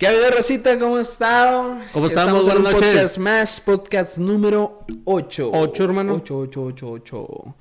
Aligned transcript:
¿Qué 0.00 0.06
ha 0.06 0.10
habido, 0.12 0.30
Rosita? 0.30 0.78
¿Cómo 0.78 0.98
estado? 0.98 1.76
¿Cómo 1.92 2.06
estamos? 2.06 2.46
Buenas 2.46 2.72
noches. 2.72 2.94
podcast 2.94 3.18
más, 3.18 3.60
podcast 3.60 4.16
número 4.16 4.86
8. 5.04 5.50
Ocho, 5.52 5.84
hermano. 5.84 6.14
8, 6.14 6.38
8, 6.38 6.62
8, 6.62 6.90
8. 6.90 7.54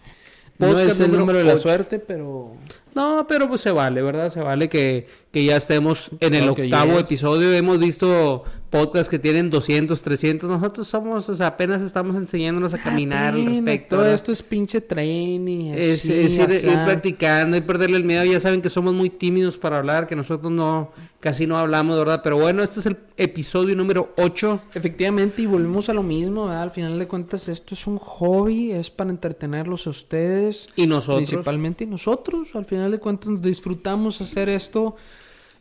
No 0.59 0.79
es 0.79 0.97
el 1.01 1.07
número 1.07 1.19
número 1.19 1.39
de 1.39 1.43
la 1.43 1.53
ocho. 1.55 1.61
suerte, 1.63 1.99
pero... 1.99 2.53
No, 2.95 3.25
pero 3.27 3.47
pues 3.47 3.61
se 3.61 3.71
vale, 3.71 4.01
¿verdad? 4.01 4.29
Se 4.29 4.41
vale 4.41 4.69
que, 4.69 5.07
que 5.31 5.43
ya 5.43 5.57
estemos 5.57 6.09
en 6.19 6.33
el 6.33 6.49
octavo 6.49 6.99
episodio. 6.99 7.53
Hemos 7.53 7.79
visto 7.79 8.43
podcasts 8.69 9.09
que 9.09 9.19
tienen 9.19 9.49
200, 9.49 10.01
300. 10.01 10.49
Nosotros 10.49 10.87
somos, 10.87 11.27
o 11.29 11.35
sea, 11.35 11.47
apenas 11.47 11.81
estamos 11.81 12.15
enseñándonos 12.15 12.73
a 12.73 12.79
caminar 12.79 13.33
al 13.33 13.41
Apenas, 13.41 13.55
respecto. 13.57 13.89
Todo 13.89 13.99
¿verdad? 14.01 14.15
esto 14.15 14.31
es 14.31 14.41
pinche 14.41 14.81
training. 14.81 15.73
Es, 15.75 16.01
así, 16.01 16.13
es 16.13 16.37
ir, 16.37 16.73
practicando 16.85 17.57
y 17.57 17.61
perderle 17.61 17.97
el 17.97 18.03
miedo. 18.03 18.23
Ya 18.23 18.39
saben 18.39 18.61
que 18.61 18.69
somos 18.69 18.93
muy 18.93 19.09
tímidos 19.09 19.57
para 19.57 19.77
hablar, 19.77 20.07
que 20.07 20.15
nosotros 20.15 20.51
no, 20.51 20.91
casi 21.19 21.45
no 21.47 21.57
hablamos, 21.57 21.97
¿verdad? 21.97 22.21
Pero 22.23 22.37
bueno, 22.39 22.63
este 22.63 22.79
es 22.79 22.85
el 22.85 22.97
episodio 23.17 23.75
número 23.75 24.13
8. 24.17 24.61
Efectivamente, 24.73 25.41
y 25.41 25.45
volvemos 25.45 25.89
a 25.89 25.93
lo 25.93 26.03
mismo, 26.03 26.45
¿verdad? 26.45 26.63
Al 26.63 26.71
final 26.71 26.97
de 26.97 27.07
cuentas, 27.07 27.47
esto 27.49 27.73
es 27.73 27.87
un 27.87 27.97
hobby, 27.97 28.71
es 28.71 28.89
para 28.89 29.09
entretenerlos 29.09 29.87
a 29.87 29.89
ustedes. 29.91 30.69
Y 30.75 30.87
nosotros. 30.87 31.29
Principalmente 31.29 31.85
nosotros, 31.85 32.49
al 32.55 32.65
final 32.65 32.78
de 32.87 32.99
cuentas, 32.99 33.41
disfrutamos 33.41 34.21
hacer 34.21 34.47
esto, 34.47 34.95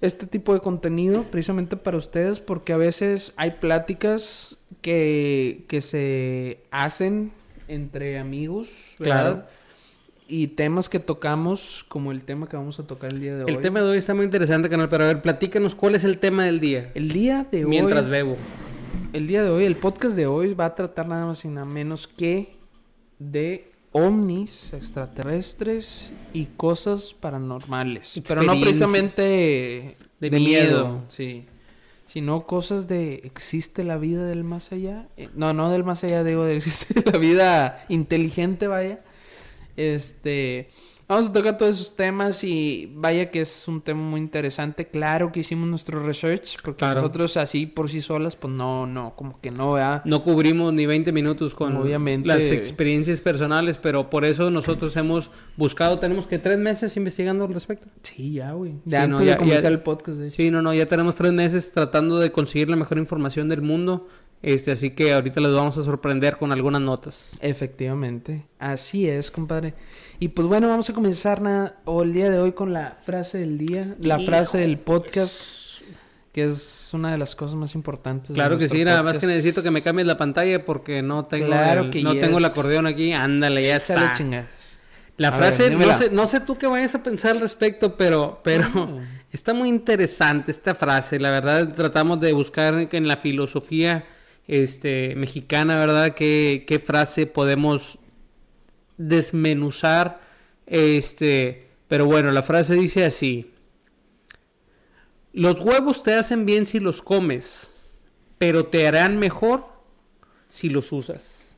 este 0.01 0.27
tipo 0.27 0.55
de 0.55 0.61
contenido, 0.61 1.25
precisamente 1.25 1.77
para 1.77 1.97
ustedes, 1.97 2.39
porque 2.39 2.73
a 2.73 2.77
veces 2.77 3.33
hay 3.37 3.53
pláticas 3.53 4.57
que, 4.81 5.65
que 5.69 5.81
se 5.81 6.61
hacen 6.71 7.33
entre 7.69 8.19
amigos, 8.19 8.69
¿verdad? 8.99 9.33
Claro. 9.33 9.59
Y 10.31 10.49
temas 10.49 10.91
que 10.91 10.99
tocamos, 10.99 11.87
como 11.88 12.13
el 12.13 12.23
tema 12.23 12.49
que 12.49 12.57
vamos 12.57 12.79
a 12.79 12.87
tocar 12.87 13.15
el 13.15 13.21
día 13.21 13.35
de 13.35 13.45
hoy. 13.45 13.51
El 13.51 13.60
tema 13.60 13.80
de 13.80 13.87
hoy 13.87 13.99
está 13.99 14.13
muy 14.13 14.25
interesante, 14.25 14.69
canal. 14.69 14.88
Pero 14.91 15.05
a 15.05 15.07
ver, 15.07 15.23
platícanos 15.23 15.75
cuál 15.75 15.95
es 15.95 16.05
el 16.05 16.19
tema 16.19 16.45
del 16.45 16.60
día. 16.60 16.91
El 16.95 17.10
día 17.13 17.47
de 17.51 17.65
hoy. 17.65 17.71
Mientras 17.71 18.09
bebo. 18.09 18.37
El 19.15 19.27
día 19.27 19.43
de 19.43 19.49
hoy, 19.49 19.65
el 19.65 19.77
podcast 19.77 20.16
de 20.16 20.27
hoy 20.27 20.53
va 20.53 20.66
a 20.66 20.75
tratar 20.75 21.09
nada 21.09 21.25
más 21.25 21.45
y 21.47 21.49
nada 21.49 21.65
menos 21.65 22.07
que 22.07 22.57
de 23.19 23.68
ovnis 23.93 24.73
extraterrestres 24.73 26.13
y 26.33 26.47
cosas 26.57 27.15
paranormales. 27.15 28.21
Pero 28.27 28.43
no 28.43 28.61
precisamente 28.61 29.97
De 30.21 30.31
de, 30.31 30.39
miedo. 30.39 30.89
miedo, 30.89 31.05
sí. 31.09 31.47
Sino 32.07 32.47
cosas 32.47 32.89
de 32.89 33.21
¿existe 33.25 33.85
la 33.85 33.99
vida 33.99 34.25
del 34.27 34.43
más 34.45 34.73
allá? 34.73 35.09
Eh, 35.16 35.29
no, 35.35 35.53
no 35.53 35.71
del 35.71 35.85
más 35.85 36.05
allá, 36.05 36.25
digo, 36.25 36.45
de 36.45 36.57
existe 36.59 37.03
la 37.11 37.19
vida 37.19 37.85
inteligente, 37.89 38.66
vaya. 38.66 39.01
Este, 39.77 40.71
vamos 41.09 41.30
a 41.30 41.32
tocar 41.32 41.56
todos 41.56 41.76
esos 41.76 41.96
temas 41.96 42.45
y 42.45 42.92
vaya 42.95 43.30
que 43.30 43.40
es 43.40 43.66
un 43.66 43.80
tema 43.80 44.01
muy 44.02 44.20
interesante. 44.20 44.87
Claro 44.87 45.32
que 45.32 45.40
hicimos 45.40 45.68
nuestro 45.68 46.04
research, 46.04 46.56
porque 46.62 46.78
Claro. 46.80 46.96
nosotros 47.01 47.37
así 47.37 47.66
por 47.66 47.88
sí 47.90 48.01
solas, 48.02 48.37
pues 48.37 48.52
no, 48.52 48.87
no, 48.87 49.14
como 49.16 49.40
que 49.40 49.51
no, 49.51 49.73
¿verdad? 49.73 50.02
No 50.04 50.23
cubrimos 50.23 50.73
ni 50.74 50.86
20 50.86 51.10
minutos 51.12 51.54
con 51.54 51.76
Obviamente. 51.76 52.29
las 52.29 52.45
experiencias 52.51 53.20
personales, 53.20 53.79
pero 53.79 54.10
por 54.10 54.24
eso 54.24 54.51
nosotros 54.51 54.95
hemos 54.96 55.30
buscado, 55.56 55.98
tenemos 55.98 56.26
que 56.26 56.38
tres 56.38 56.59
meses 56.59 56.96
investigando 56.96 57.45
al 57.45 57.54
respecto. 57.54 57.88
Sí, 58.02 58.34
ya, 58.34 58.52
güey. 58.52 58.74
De 58.84 59.01
Sí, 59.01 59.06
no, 59.09 59.23
ya- 59.23 59.38
ya- 59.45 59.68
el 59.68 59.80
podcast, 59.80 60.18
de 60.18 60.29
hecho. 60.29 60.36
Sí, 60.36 60.51
no, 60.51 60.60
no, 60.62 60.74
ya 60.74 60.86
tenemos 60.86 61.16
tres 61.16 61.32
meses 61.32 61.73
tratando 61.73 62.18
de 62.18 62.30
conseguir 62.30 62.68
la 62.68 62.76
mejor 62.76 62.98
información 62.98 63.48
del 63.48 63.62
mundo, 63.62 64.06
este, 64.42 64.70
así 64.70 64.91
que 64.91 65.12
ahorita 65.12 65.41
les 65.41 65.53
vamos 65.53 65.76
a 65.78 65.82
sorprender 65.82 66.36
con 66.36 66.53
algunas 66.53 66.81
notas. 66.81 67.32
Efectivamente. 67.41 68.47
Así 68.59 69.09
es, 69.09 69.31
compadre. 69.31 69.75
Y 70.21 70.28
pues 70.28 70.49
bueno, 70.49 70.69
vamos 70.69 70.91
a 70.91 70.93
comenzar 70.94 71.41
na- 71.41 71.75
o 71.84 72.03
el 72.03 72.12
día 72.12 72.28
de 72.31 72.38
hoy 72.38 72.53
con 72.53 72.72
la 72.72 72.97
frase 73.06 73.38
del 73.38 73.56
día, 73.59 73.94
la 74.00 74.19
frase 74.19 74.59
del 74.59 74.78
podcast, 74.78 75.81
que 76.32 76.44
es 76.44 76.91
una 76.92 77.12
de 77.12 77.19
las 77.19 77.37
cosas 77.37 77.54
más 77.56 77.75
importantes. 77.76 78.28
de 78.31 78.34
Claro 78.34 78.59
que 78.59 78.69
sí, 78.69 78.82
nada 78.84 79.03
más 79.04 79.19
que 79.19 79.26
necesito 79.26 79.62
que 79.62 79.70
me 79.70 79.81
cambies 79.81 80.06
la 80.09 80.16
pantalla 80.16 80.65
porque 80.65 81.03
no 81.03 81.26
tengo, 81.26 81.47
Claro 81.47 81.82
el, 81.84 81.91
que 81.91 82.03
no 82.03 82.15
yes. 82.15 82.20
tengo 82.20 82.38
el 82.38 82.44
acordeón 82.44 82.87
aquí. 82.87 83.12
Ándale, 83.12 83.65
ya 83.66 83.76
Échale 83.76 84.06
está. 84.06 84.47
La 85.19 85.28
A 85.28 85.32
frase, 85.32 85.70
ver, 85.70 85.87
no, 85.87 85.98
sé, 85.98 86.10
no 86.10 86.26
sé 86.28 86.41
tú 86.41 86.56
qué 86.59 86.66
vayas 86.69 86.94
a 86.94 87.03
pensar 87.03 87.32
al 87.32 87.41
respecto, 87.41 87.97
pero, 87.97 88.41
pero 88.42 88.66
Ah. 88.75 89.04
está 89.32 89.53
muy 89.54 89.69
interesante 89.69 90.50
esta 90.50 90.75
frase. 90.75 91.19
La 91.21 91.31
verdad, 91.31 91.75
tratamos 91.75 92.21
de 92.21 92.32
buscar 92.32 92.88
en 92.91 93.06
la 93.09 93.16
filosofía 93.16 94.04
este, 94.48 95.15
mexicana, 95.16 95.78
¿verdad? 95.78 96.15
¿Qué, 96.15 96.65
qué 96.66 96.78
frase 96.78 97.26
podemos 97.26 97.98
desmenuzar? 98.98 100.20
Este, 100.66 101.69
pero 101.88 102.04
bueno, 102.06 102.31
la 102.31 102.42
frase 102.42 102.75
dice 102.75 103.04
así. 103.04 103.50
Los 105.32 105.60
huevos 105.60 106.03
te 106.03 106.14
hacen 106.14 106.44
bien 106.44 106.66
si 106.66 106.81
los 106.81 107.00
comes, 107.00 107.70
pero 108.38 108.66
te 108.66 108.86
harán 108.86 109.19
mejor 109.19 109.66
si 110.47 110.69
los 110.69 110.92
usas. 110.92 111.56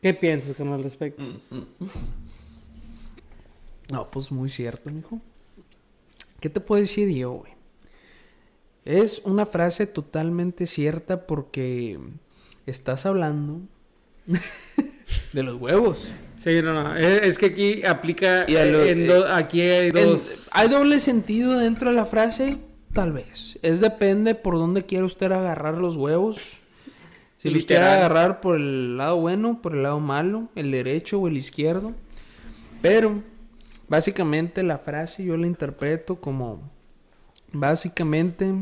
¿Qué 0.00 0.14
piensas 0.14 0.56
con 0.56 0.72
al 0.72 0.82
respecto? 0.82 1.24
No, 3.92 4.10
pues 4.10 4.32
muy 4.32 4.48
cierto, 4.48 4.90
mijo. 4.90 5.20
¿Qué 6.40 6.48
te 6.48 6.58
puedo 6.60 6.80
decir 6.80 7.10
yo, 7.10 7.32
güey? 7.32 7.52
Es 8.84 9.20
una 9.24 9.46
frase 9.46 9.86
totalmente 9.86 10.66
cierta 10.66 11.26
porque 11.26 11.98
estás 12.66 13.04
hablando 13.04 13.60
de 15.32 15.42
los 15.42 15.60
huevos. 15.60 16.08
Sí, 16.38 16.60
no, 16.62 16.74
no. 16.74 16.96
Es, 16.96 17.22
es 17.22 17.38
que 17.38 17.46
aquí 17.46 17.84
aplica. 17.86 18.44
Y 18.46 18.52
lo- 18.52 18.84
en 18.84 19.06
do- 19.06 19.26
aquí 19.32 19.60
hay 19.62 19.88
En- 19.88 19.94
dos. 19.94 20.48
¿Hay 20.52 20.68
doble 20.68 21.00
sentido 21.00 21.58
dentro 21.58 21.90
de 21.90 21.96
la 21.96 22.04
frase? 22.04 22.58
Tal 22.92 23.12
vez. 23.12 23.58
Es 23.62 23.80
depende 23.80 24.34
por 24.34 24.54
dónde 24.56 24.84
quiere 24.84 25.04
usted 25.04 25.32
agarrar 25.32 25.78
los 25.78 25.96
huevos. 25.96 26.38
Si 27.38 27.50
los 27.50 27.64
quiere 27.64 27.82
agarrar 27.84 28.40
por 28.40 28.56
el 28.56 28.96
lado 28.96 29.16
bueno, 29.18 29.60
por 29.60 29.74
el 29.74 29.82
lado 29.82 30.00
malo, 30.00 30.48
el 30.54 30.70
derecho 30.70 31.18
o 31.20 31.28
el 31.28 31.36
izquierdo. 31.36 31.92
Pero, 32.80 33.22
básicamente 33.88 34.62
la 34.62 34.78
frase 34.78 35.24
yo 35.24 35.36
la 35.36 35.46
interpreto 35.46 36.16
como, 36.16 36.70
básicamente, 37.52 38.52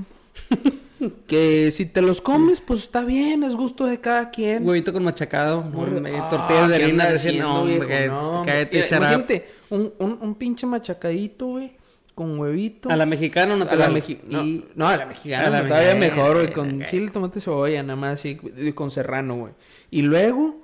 que 1.26 1.70
si 1.70 1.86
te 1.86 2.02
los 2.02 2.20
comes, 2.20 2.60
pues 2.60 2.80
está 2.80 3.02
bien, 3.02 3.42
es 3.44 3.54
gusto 3.56 3.86
de 3.86 4.00
cada 4.00 4.30
quien. 4.30 4.66
Huevito 4.66 4.92
con 4.92 5.04
machacado. 5.04 5.64
Eh, 6.06 6.18
Ah, 6.20 6.28
tortillas 6.28 6.68
de 6.70 6.76
¿qué 6.76 6.84
harina. 6.84 7.04
haciendo, 7.08 7.64
no, 7.66 7.86
que- 7.86 8.06
No, 8.08 8.42
cállate, 8.46 8.78
imagínate, 8.78 9.48
un, 9.70 9.92
un, 9.98 10.18
un 10.20 10.34
pinche 10.34 10.66
machacadito, 10.66 11.46
güey, 11.46 11.72
con 12.14 12.38
huevito. 12.38 12.90
A 12.90 12.96
la 12.96 13.06
mexicana 13.06 13.56
no 13.56 13.66
te 13.66 13.72
A 13.74 13.76
la 13.76 13.88
la 13.88 13.94
mexi- 13.98 14.18
no, 14.28 14.44
y- 14.44 14.64
no, 14.74 14.88
a 14.88 14.96
la 14.96 15.06
mexicana, 15.06 15.46
A 15.46 15.50
la 15.50 15.62
no, 15.62 15.68
todavía 15.68 15.94
mexicana, 15.94 16.16
mejor, 16.22 16.36
güey, 16.42 16.52
con 16.52 16.82
ok. 16.82 16.88
chile, 16.88 17.10
tomate, 17.10 17.40
cebolla, 17.40 17.82
nada 17.82 17.96
más 17.96 18.12
así, 18.14 18.36
con 18.74 18.90
serrano, 18.90 19.36
güey. 19.36 19.52
Y 19.90 20.02
luego, 20.02 20.60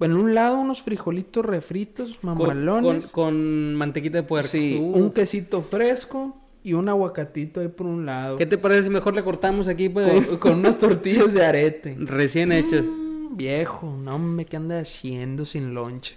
en 0.00 0.14
un 0.14 0.34
lado 0.34 0.58
unos 0.58 0.82
frijolitos 0.82 1.44
refritos, 1.44 2.16
con, 2.20 2.36
con, 2.36 2.48
mamalones. 2.48 3.06
con 3.08 3.74
mantequita 3.74 4.18
de 4.18 4.22
puerco. 4.24 4.48
sí, 4.48 4.78
Uf. 4.80 4.96
un 4.96 5.10
quesito 5.12 5.62
fresco 5.62 6.36
y 6.66 6.72
un 6.74 6.88
aguacatito 6.88 7.60
ahí 7.60 7.68
por 7.68 7.86
un 7.86 8.04
lado. 8.06 8.36
¿Qué 8.36 8.46
te 8.46 8.58
parece 8.58 8.84
si 8.84 8.90
mejor 8.90 9.14
le 9.14 9.22
cortamos 9.22 9.68
aquí? 9.68 9.88
Pues, 9.88 10.26
Con, 10.26 10.36
con 10.38 10.52
unas 10.58 10.78
tortillas 10.78 11.32
de 11.32 11.44
arete. 11.44 11.96
recién 11.98 12.50
hechas. 12.50 12.82
Mm, 12.84 13.36
viejo, 13.36 13.96
no 14.02 14.16
hombre, 14.16 14.44
¿qué 14.46 14.56
anda 14.56 14.80
haciendo 14.80 15.44
sin 15.44 15.74
lonche? 15.74 16.16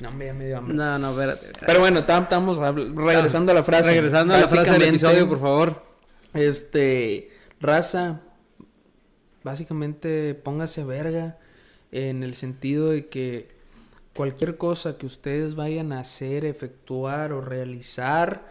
No 0.00 0.08
hombre, 0.08 0.26
ya 0.28 0.34
me 0.34 0.46
dio 0.46 0.56
hambre. 0.58 0.74
No, 0.76 0.98
no, 0.98 1.10
espérate. 1.10 1.48
Pero 1.66 1.80
bueno, 1.80 2.04
tam- 2.06 2.22
estamos 2.22 2.58
regresando 2.58 3.52
a 3.52 3.54
la 3.54 3.62
frase. 3.62 3.90
Regresando 3.90 4.34
a 4.34 4.40
la 4.40 4.48
frase 4.48 4.70
del 4.72 4.82
episodio, 4.82 5.28
por 5.28 5.40
favor. 5.40 5.82
Este, 6.32 7.30
raza, 7.60 8.22
básicamente 9.42 10.34
póngase 10.34 10.84
verga 10.84 11.38
en 11.92 12.22
el 12.22 12.34
sentido 12.34 12.90
de 12.90 13.06
que 13.08 13.48
cualquier 14.16 14.56
cosa 14.56 14.96
que 14.96 15.06
ustedes 15.06 15.54
vayan 15.54 15.92
a 15.92 16.00
hacer, 16.00 16.44
efectuar 16.44 17.32
o 17.32 17.40
realizar, 17.40 18.46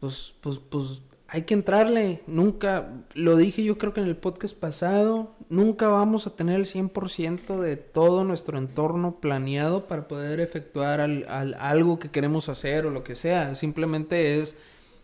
pues, 0.00 0.34
pues, 0.40 0.58
pues 0.58 1.02
hay 1.28 1.42
que 1.42 1.54
entrarle. 1.54 2.22
Nunca, 2.26 2.90
lo 3.14 3.36
dije 3.36 3.62
yo 3.62 3.78
creo 3.78 3.92
que 3.94 4.00
en 4.00 4.06
el 4.08 4.16
podcast 4.16 4.56
pasado, 4.56 5.32
nunca 5.48 5.88
vamos 5.88 6.26
a 6.26 6.34
tener 6.34 6.56
el 6.58 6.66
100% 6.66 7.60
de 7.60 7.76
todo 7.76 8.24
nuestro 8.24 8.58
entorno 8.58 9.16
planeado 9.20 9.86
para 9.86 10.08
poder 10.08 10.40
efectuar 10.40 11.00
al- 11.00 11.26
al- 11.28 11.54
algo 11.54 11.98
que 11.98 12.10
queremos 12.10 12.48
hacer 12.48 12.86
o 12.86 12.90
lo 12.90 13.04
que 13.04 13.14
sea. 13.14 13.54
Simplemente 13.54 14.40
es, 14.40 14.56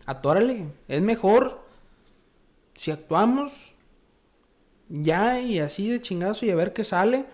atórale. 0.05 0.65
Es 0.87 1.01
mejor 1.01 1.61
si 2.75 2.91
actuamos 2.91 3.73
ya 4.89 5.39
y 5.39 5.59
así 5.59 5.89
de 5.89 6.01
chingazo 6.01 6.45
y 6.45 6.49
a 6.49 6.55
ver 6.55 6.73
qué 6.73 6.83
sale. 6.83 7.25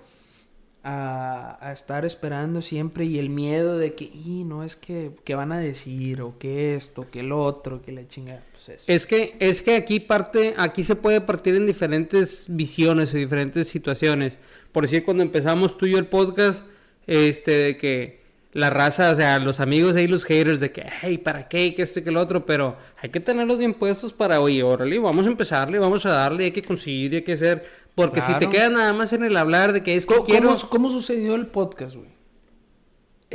A, 0.85 1.71
estar 1.73 2.03
esperando 2.03 2.61
siempre 2.61 3.05
y 3.05 3.17
el 3.17 3.29
miedo 3.29 3.77
de 3.77 3.93
que, 3.93 4.03
y 4.03 4.43
no 4.43 4.63
es 4.63 4.75
que, 4.75 5.11
que 5.23 5.33
van 5.33 5.53
a 5.53 5.59
decir, 5.59 6.21
o 6.21 6.37
que 6.37 6.75
esto, 6.75 7.09
que 7.09 7.23
lo 7.23 7.41
otro, 7.41 7.81
que 7.81 7.93
la 7.93 8.07
chingada. 8.07 8.43
Pues 8.51 8.69
eso. 8.69 8.85
Es 8.87 9.07
que, 9.07 9.35
es 9.39 9.61
que 9.61 9.75
aquí 9.75 10.01
parte, 10.01 10.53
aquí 10.57 10.83
se 10.83 10.95
puede 10.95 11.21
partir 11.21 11.55
en 11.55 11.65
diferentes 11.65 12.45
visiones 12.49 13.13
y 13.13 13.19
diferentes 13.19 13.69
situaciones. 13.69 14.39
Por 14.73 14.83
decir, 14.83 15.05
cuando 15.05 15.23
empezamos 15.23 15.77
tú 15.77 15.85
y 15.85 15.91
yo 15.91 15.99
el 15.99 16.07
podcast, 16.07 16.65
este, 17.07 17.51
de 17.51 17.77
que 17.77 18.23
la 18.53 18.69
raza, 18.69 19.11
o 19.11 19.15
sea, 19.15 19.39
los 19.39 19.59
amigos 19.59 19.95
ahí, 19.95 20.07
los 20.07 20.25
haters 20.25 20.59
de 20.59 20.71
que, 20.71 20.85
hey, 21.01 21.17
¿para 21.17 21.47
qué? 21.47 21.73
Que 21.73 21.81
esto 21.81 21.99
y 21.99 22.03
que 22.03 22.11
lo 22.11 22.21
otro, 22.21 22.45
pero 22.45 22.77
hay 23.01 23.09
que 23.09 23.19
tenerlos 23.19 23.57
bien 23.57 23.73
puestos 23.73 24.13
para, 24.13 24.39
oye, 24.39 24.61
órale, 24.61 24.99
vamos 24.99 25.25
a 25.25 25.29
empezarle, 25.29 25.79
vamos 25.79 26.05
a 26.05 26.11
darle, 26.11 26.45
hay 26.45 26.51
que 26.51 26.61
conseguir, 26.61 27.15
hay 27.15 27.23
que 27.23 27.33
hacer, 27.33 27.63
porque 27.95 28.21
si 28.21 28.33
te 28.39 28.49
quedas 28.49 28.71
nada 28.71 28.91
más 28.93 29.13
en 29.13 29.23
el 29.23 29.35
hablar 29.37 29.73
de 29.73 29.83
que 29.83 29.95
es 29.95 30.05
que 30.05 30.13
¿Cómo, 30.15 30.25
quiero... 30.25 30.55
cómo- 30.69 30.89
sucedió 30.89 31.35
el 31.35 31.47
podcast, 31.47 31.95
güey? 31.95 32.11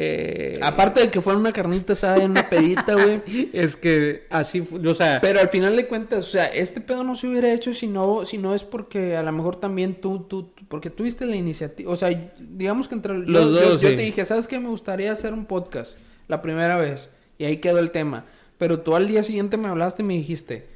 eh, 0.00 0.60
Aparte 0.62 1.00
de 1.00 1.10
que 1.10 1.20
fue 1.20 1.34
una 1.34 1.52
carnita 1.52 1.94
asada 1.94 2.22
en 2.22 2.30
una 2.30 2.48
pedita, 2.48 2.94
güey. 2.94 3.20
es 3.52 3.74
que 3.76 4.26
así, 4.30 4.60
fu- 4.60 4.80
o 4.88 4.94
sea, 4.94 5.20
Pero 5.20 5.40
al 5.40 5.48
final 5.48 5.74
de 5.76 5.86
cuentas, 5.88 6.26
o 6.26 6.30
sea, 6.30 6.46
este 6.46 6.80
pedo 6.80 7.02
no 7.02 7.16
se 7.16 7.26
hubiera 7.26 7.52
hecho 7.52 7.74
si 7.74 7.88
no, 7.88 8.24
si 8.24 8.38
no 8.38 8.54
es 8.54 8.62
porque 8.62 9.16
a 9.16 9.22
lo 9.24 9.32
mejor 9.32 9.56
también 9.56 10.00
tú, 10.00 10.20
tú, 10.28 10.44
tú- 10.44 10.64
porque 10.68 10.90
tuviste 10.90 11.26
la 11.26 11.34
iniciativa. 11.36 11.90
O 11.90 11.96
sea, 11.96 12.10
digamos 12.38 12.86
que 12.88 12.94
entre 12.94 13.18
Los 13.18 13.44
yo, 13.44 13.50
yo- 13.50 13.70
dos, 13.72 13.80
yo 13.80 13.88
sí. 13.90 13.96
te 13.96 14.02
dije, 14.02 14.24
¿sabes 14.24 14.46
qué? 14.46 14.60
Me 14.60 14.68
gustaría 14.68 15.10
hacer 15.10 15.32
un 15.32 15.46
podcast 15.46 15.96
la 16.28 16.42
primera 16.42 16.76
vez. 16.76 17.10
Y 17.38 17.44
ahí 17.44 17.56
quedó 17.58 17.78
el 17.80 17.90
tema. 17.90 18.24
Pero 18.56 18.80
tú 18.80 18.94
al 18.94 19.08
día 19.08 19.22
siguiente 19.22 19.56
me 19.56 19.68
hablaste 19.68 20.02
y 20.02 20.06
me 20.06 20.14
dijiste, 20.14 20.66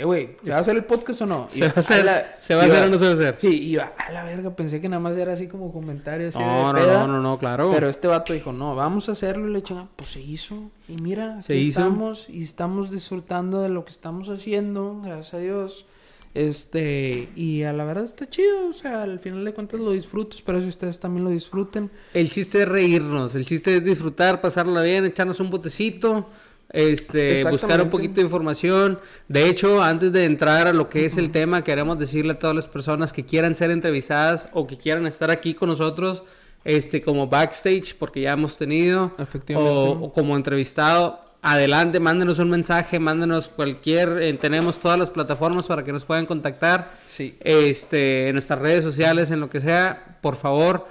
eh, 0.00 0.04
güey, 0.04 0.36
¿se 0.42 0.50
va 0.50 0.56
a 0.56 0.60
hacer 0.60 0.76
el 0.76 0.84
podcast 0.84 1.22
o 1.22 1.26
no? 1.26 1.48
Y 1.52 1.58
¿Se 1.58 1.60
va 1.62 1.72
a 1.76 1.80
hacer- 1.80 2.04
la- 2.04 2.36
se 2.40 2.54
va 2.54 2.62
a 2.62 2.66
hacer 2.66 2.82
o 2.84 2.88
no 2.88 2.98
se 2.98 3.04
va 3.04 3.10
a 3.10 3.14
hacer? 3.14 3.36
Sí, 3.38 3.48
iba, 3.70 3.92
a 3.96 4.10
la 4.12 4.24
verga, 4.24 4.50
pensé 4.56 4.80
que 4.80 4.88
nada 4.88 5.00
más 5.00 5.16
era 5.16 5.32
así 5.34 5.46
como 5.46 5.72
comentario 5.72 6.28
así 6.28 6.38
no, 6.38 6.72
no, 6.72 6.86
no, 6.86 7.06
no, 7.06 7.20
no, 7.20 7.38
claro. 7.38 7.70
Pero 7.72 7.88
este 7.88 8.08
vato 8.08 8.32
dijo, 8.32 8.52
no, 8.52 8.74
vamos 8.74 9.08
a 9.08 9.12
hacerlo 9.12 9.48
y 9.48 9.52
le 9.52 9.62
chinga, 9.62 9.86
pues 9.96 10.10
se 10.10 10.20
hizo. 10.20 10.70
Y 10.88 11.00
mira, 11.00 11.40
Se 11.42 11.54
hizo. 11.56 11.80
estamos 11.80 12.26
y 12.28 12.42
estamos 12.42 12.90
disfrutando 12.90 13.62
de 13.62 13.68
lo 13.68 13.84
que 13.84 13.90
estamos 13.92 14.28
haciendo, 14.28 15.00
gracias 15.04 15.34
a 15.34 15.38
Dios. 15.38 15.86
Este, 16.32 17.28
y 17.34 17.64
a 17.64 17.72
la 17.72 17.84
verdad 17.84 18.04
está 18.04 18.28
chido, 18.28 18.68
o 18.68 18.72
sea, 18.72 19.02
al 19.02 19.18
final 19.18 19.44
de 19.44 19.52
cuentas 19.52 19.80
lo 19.80 19.90
disfruto, 19.90 20.36
espero 20.36 20.60
si 20.60 20.68
ustedes 20.68 21.00
también 21.00 21.24
lo 21.24 21.30
disfruten. 21.30 21.90
El 22.14 22.30
chiste 22.30 22.62
es 22.62 22.68
reírnos, 22.68 23.34
el 23.34 23.44
chiste 23.44 23.76
es 23.76 23.84
disfrutar, 23.84 24.40
pasarla 24.40 24.82
bien, 24.82 25.04
echarnos 25.04 25.40
un 25.40 25.50
botecito, 25.50 26.28
este, 26.72 27.44
buscar 27.44 27.80
un 27.82 27.90
poquito 27.90 28.14
de 28.16 28.22
información. 28.22 28.98
De 29.28 29.48
hecho, 29.48 29.82
antes 29.82 30.12
de 30.12 30.24
entrar 30.24 30.66
a 30.66 30.72
lo 30.72 30.88
que 30.88 31.04
es 31.04 31.16
el 31.16 31.30
tema, 31.30 31.62
queremos 31.64 31.98
decirle 31.98 32.32
a 32.32 32.38
todas 32.38 32.56
las 32.56 32.66
personas 32.66 33.12
que 33.12 33.24
quieran 33.24 33.56
ser 33.56 33.70
entrevistadas 33.70 34.48
o 34.52 34.66
que 34.66 34.76
quieran 34.78 35.06
estar 35.06 35.30
aquí 35.30 35.54
con 35.54 35.68
nosotros, 35.68 36.22
este, 36.64 37.00
como 37.00 37.26
backstage, 37.26 37.94
porque 37.98 38.20
ya 38.22 38.32
hemos 38.32 38.56
tenido, 38.56 39.12
Efectivamente. 39.18 39.72
o, 39.72 39.90
o 40.04 40.12
como 40.12 40.36
entrevistado. 40.36 41.20
Adelante, 41.42 42.00
mándenos 42.00 42.38
un 42.38 42.50
mensaje, 42.50 42.98
mándenos 42.98 43.48
cualquier, 43.48 44.18
eh, 44.20 44.34
tenemos 44.34 44.78
todas 44.78 44.98
las 44.98 45.08
plataformas 45.08 45.66
para 45.66 45.82
que 45.82 45.90
nos 45.90 46.04
puedan 46.04 46.26
contactar 46.26 46.90
Sí. 47.08 47.34
este, 47.40 48.28
en 48.28 48.34
nuestras 48.34 48.58
redes 48.58 48.84
sociales, 48.84 49.30
en 49.30 49.40
lo 49.40 49.48
que 49.48 49.58
sea, 49.60 50.18
por 50.20 50.36
favor, 50.36 50.86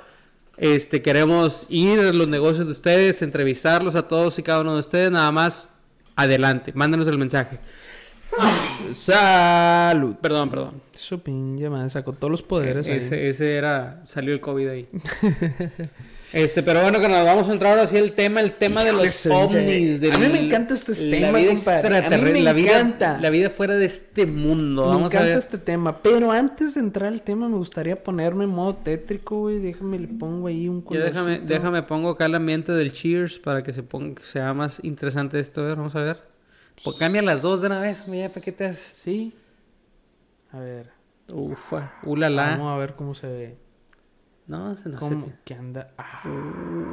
este, 0.60 1.02
queremos 1.02 1.66
ir 1.70 2.00
a 2.00 2.14
los 2.14 2.28
negocios 2.28 2.66
de 2.66 2.74
ustedes, 2.74 3.22
entrevistarlos 3.22 3.96
a 3.96 4.08
todos 4.08 4.38
y 4.40 4.44
cada 4.44 4.62
uno 4.62 4.74
de 4.74 4.82
ustedes, 4.82 5.10
nada 5.10 5.32
más, 5.32 5.70
adelante, 6.16 6.74
mándenos 6.76 7.08
el 7.08 7.18
mensaje. 7.18 7.60
Salud. 8.94 10.16
Perdón, 10.22 10.50
perdón. 10.50 10.82
Su 10.94 11.20
pinche 11.22 11.70
madre, 11.70 11.90
sacó 11.90 12.14
todos 12.14 12.32
los 12.32 12.42
poderes 12.44 12.88
ahí. 12.88 12.98
Ese, 12.98 13.30
ese 13.30 13.56
era, 13.56 14.02
salió 14.06 14.34
el 14.34 14.42
COVID 14.42 14.68
ahí. 14.68 14.88
Este, 16.32 16.62
pero 16.62 16.84
bueno, 16.84 17.00
que 17.00 17.10
nos 17.10 17.26
vamos 17.26 17.50
a 17.50 17.54
entrar 17.54 17.72
ahora 17.72 17.88
sí 17.88 17.98
el 17.98 18.12
tema, 18.12 18.40
el 18.40 18.52
tema 18.52 18.84
de 18.84 18.94
los 18.94 19.26
ovnis. 19.26 20.00
del- 20.00 20.12
A 20.12 20.20
mí 20.20 20.28
me 20.28 20.46
encanta 20.46 20.76
este 20.76 20.92
la 21.08 21.18
tema, 21.26 21.40
vida 21.40 21.50
compadre. 21.56 21.88
A 21.88 21.90
mí 21.90 21.96
extraterrestre, 21.98 22.34
me 22.34 22.42
la 22.42 22.54
vida, 22.54 22.72
encanta. 22.82 23.18
la 23.20 23.30
vida 23.32 23.50
fuera 23.50 23.76
de 23.76 23.86
este 23.86 24.28
mundo. 24.28 24.86
Me 24.90 24.92
a 24.94 24.98
encanta 24.98 25.22
ver. 25.24 25.38
este 25.40 25.58
tema, 25.58 26.04
pero 26.04 26.32
antes 26.32 26.76
de 26.76 26.82
entrar 26.82 27.12
al 27.12 27.24
tema 27.24 27.50
me 27.50 27.56
gustaría 27.58 28.04
ponerme 28.04 28.44
en 28.44 28.52
modo 28.52 28.76
tétrico, 28.76 29.40
güey. 29.40 29.58
Déjame 29.58 29.98
le 29.98 30.08
pongo 30.08 30.46
ahí 30.46 30.70
un 30.70 30.84
Ya 30.92 31.00
déjame, 31.00 31.24
colorcito. 31.24 31.48
déjame 31.52 31.82
pongo 31.82 32.10
acá 32.12 32.28
el 32.28 32.36
ambiente 32.36 32.74
del 32.74 32.94
Cheers 32.94 33.40
para 33.40 33.64
que 33.64 33.74
se 33.74 33.82
ponga, 33.82 34.14
que 34.14 34.24
sea 34.24 34.54
más 34.54 34.80
interesante 34.84 35.40
esto. 35.40 35.62
A 35.62 35.66
ver, 35.66 35.78
vamos 35.78 35.96
a 35.96 36.02
ver. 36.02 36.18
Pues 36.84 36.98
cambia 36.98 37.22
las 37.22 37.42
dos 37.42 37.62
de 37.62 37.68
una 37.68 37.82
vez, 37.82 38.08
mira, 38.08 38.30
¿para 38.30 38.42
qué 38.42 38.52
te 38.52 38.66
haces? 38.66 38.82
Sí. 39.04 39.34
A 40.52 40.60
ver. 40.60 40.92
Ufa, 41.28 41.94
ulala. 42.04 42.52
Vamos 42.52 42.74
a 42.74 42.78
ver 42.78 42.96
cómo 42.96 43.14
se 43.14 43.28
ve. 43.28 43.58
No, 44.48 44.76
se 44.76 44.90
nos 44.90 45.00
¿Cómo? 45.00 45.32
Que 45.46 45.54
anda. 45.54 45.92
Ah, 45.98 46.24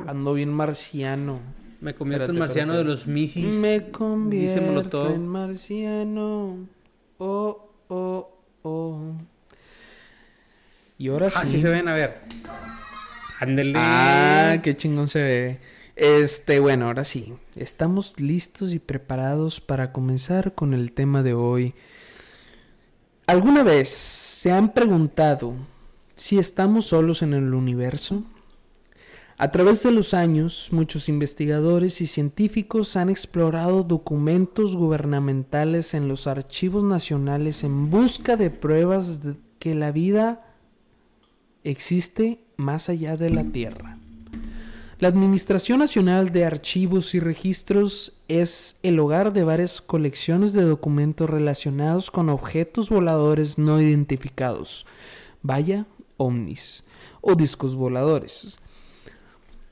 ando 0.09 0.35
bien 0.35 0.50
marciano. 0.50 1.41
Me 1.81 1.94
convierto 1.94 2.25
en 2.33 2.37
Espérate, 2.37 2.38
marciano 2.38 2.75
de 2.75 2.85
los 2.85 3.06
Misis. 3.06 3.55
Me 3.55 3.91
convierto 3.91 4.61
Molotov. 4.62 5.12
en 5.15 5.27
marciano. 5.27 6.67
Oh, 7.19 7.71
oh, 7.88 8.38
oh. 8.62 9.12
Y 10.99 11.09
ahora 11.09 11.27
Ah, 11.29 11.44
sí. 11.44 11.53
sí 11.53 11.61
se 11.61 11.69
ven, 11.69 11.88
a 11.88 11.94
ver. 11.94 12.21
Ándele. 13.41 13.73
Ah, 13.77 14.56
qué 14.62 14.77
chingón 14.77 15.09
se 15.09 15.23
ve. 15.23 15.61
Este, 15.96 16.60
bueno, 16.60 16.87
ahora 16.87 17.04
sí. 17.04 17.32
Estamos 17.56 18.20
listos 18.20 18.72
y 18.72 18.78
preparados 18.78 19.62
para 19.62 19.93
comenzar 19.93 20.54
con 20.54 20.75
el 20.75 20.93
tema 20.93 21.22
de 21.22 21.32
hoy. 21.32 21.75
¿Alguna 23.26 23.64
vez 23.64 23.88
se 23.88 24.52
han 24.52 24.75
preguntado 24.75 25.54
si 26.14 26.38
estamos 26.38 26.87
solos 26.87 27.22
en 27.22 27.32
el 27.32 27.54
universo? 27.54 28.25
A 29.38 29.50
través 29.50 29.82
de 29.82 29.90
los 29.90 30.14
años, 30.14 30.69
muchos 30.70 31.08
investigadores 31.08 32.00
y 32.00 32.06
científicos 32.06 32.96
han 32.96 33.08
explorado 33.08 33.82
documentos 33.82 34.76
gubernamentales 34.76 35.94
en 35.94 36.08
los 36.08 36.26
archivos 36.26 36.84
nacionales 36.84 37.64
en 37.64 37.90
busca 37.90 38.37
de 38.37 38.50
pruebas 38.50 39.22
de 39.22 39.37
que 39.58 39.75
la 39.75 39.92
vida 39.92 40.54
existe 41.64 42.44
más 42.56 42.88
allá 42.88 43.16
de 43.16 43.31
la 43.31 43.44
Tierra. 43.44 43.95
La 44.98 45.08
Administración 45.08 45.81
Nacional 45.81 46.32
de 46.32 46.46
Archivos 46.46 47.14
y 47.14 47.20
Registros 47.20 48.14
es 48.28 48.78
el 48.82 48.98
hogar 48.98 49.34
de 49.34 49.44
varias 49.44 49.82
colecciones 49.82 50.54
de 50.54 50.62
documentos 50.62 51.28
relacionados 51.28 52.10
con 52.10 52.31
objetos 52.31 52.88
voladores 52.88 53.58
no 53.58 53.78
identificados, 53.78 54.87
vaya, 55.43 55.84
ovnis, 56.16 56.82
o 57.20 57.34
discos 57.34 57.76
voladores. 57.76 58.56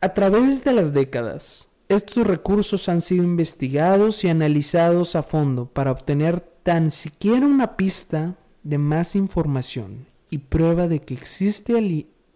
A 0.02 0.12
través 0.12 0.62
de 0.62 0.74
las 0.74 0.92
décadas, 0.92 1.68
estos 1.88 2.26
recursos 2.26 2.86
han 2.90 3.00
sido 3.00 3.24
investigados 3.24 4.24
y 4.24 4.28
analizados 4.28 5.16
a 5.16 5.22
fondo 5.22 5.64
para 5.64 5.92
obtener 5.92 6.40
tan 6.62 6.90
siquiera 6.90 7.46
una 7.46 7.78
pista 7.78 8.34
de 8.62 8.76
más 8.76 9.16
información 9.16 10.04
y 10.28 10.36
prueba 10.36 10.86
de 10.86 11.00
que 11.00 11.14
existe 11.14 11.72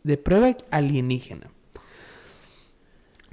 de 0.05 0.17
prueba 0.17 0.57
alienígena. 0.71 1.51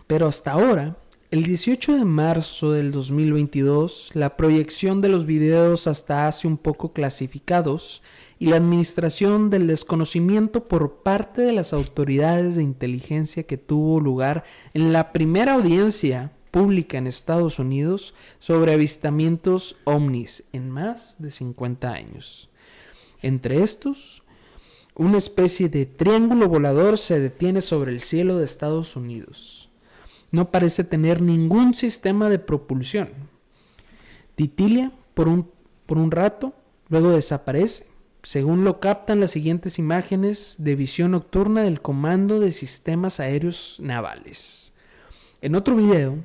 Pero 0.08 0.28
hasta 0.28 0.52
ahora, 0.52 0.98
el 1.32 1.44
18 1.44 1.98
de 1.98 2.06
marzo 2.06 2.72
del 2.72 2.92
2022, 2.92 4.12
la 4.14 4.38
proyección 4.38 5.02
de 5.02 5.10
los 5.10 5.26
videos 5.26 5.88
hasta 5.88 6.28
hace 6.28 6.48
un 6.48 6.58
poco 6.58 6.94
clasificados 6.94 8.04
y 8.38 8.48
la 8.48 8.58
administración 8.58 9.50
del 9.50 9.66
desconocimiento 9.66 10.68
por 10.68 10.98
parte 10.98 11.42
de 11.42 11.52
las 11.52 11.74
autoridades 11.74 12.56
de 12.56 12.64
inteligencia 12.64 13.44
que 13.44 13.58
tuvo 13.58 14.00
lugar 14.00 14.44
en 14.76 14.94
la 14.94 15.12
primera 15.12 15.56
audiencia 15.56 16.32
pública 16.52 17.00
en 17.00 17.08
Estados 17.08 17.58
Unidos 17.58 18.14
sobre 18.40 18.74
avistamientos 18.74 19.76
ovnis 19.84 20.44
en 20.54 20.70
más 20.70 21.16
de 21.18 21.32
50 21.32 21.90
años. 21.92 22.50
Entre 23.22 23.64
estos, 23.64 24.24
una 24.94 25.18
especie 25.18 25.68
de 25.68 25.88
triángulo 25.88 26.48
volador 26.48 27.00
se 27.00 27.20
detiene 27.20 27.60
sobre 27.60 27.92
el 27.92 28.00
cielo 28.00 28.38
de 28.38 28.46
Estados 28.46 28.96
Unidos. 28.96 29.70
No 30.32 30.52
parece 30.52 30.84
tener 30.84 31.22
ningún 31.22 31.74
sistema 31.74 32.30
de 32.30 32.40
propulsión. 32.40 33.10
Titilia 34.36 34.92
por 35.14 35.28
un, 35.28 35.50
por 35.86 35.98
un 35.98 36.12
rato, 36.12 36.54
luego 36.90 37.12
desaparece, 37.12 37.88
según 38.24 38.64
lo 38.64 38.80
captan 38.80 39.20
las 39.20 39.32
siguientes 39.32 39.80
imágenes 39.80 40.56
de 40.58 40.76
visión 40.76 41.12
nocturna 41.12 41.62
del 41.62 41.82
Comando 41.82 42.40
de 42.40 42.52
Sistemas 42.52 43.20
Aéreos 43.20 43.78
Navales. 43.80 44.74
En 45.42 45.56
otro 45.56 45.76
video, 45.76 46.18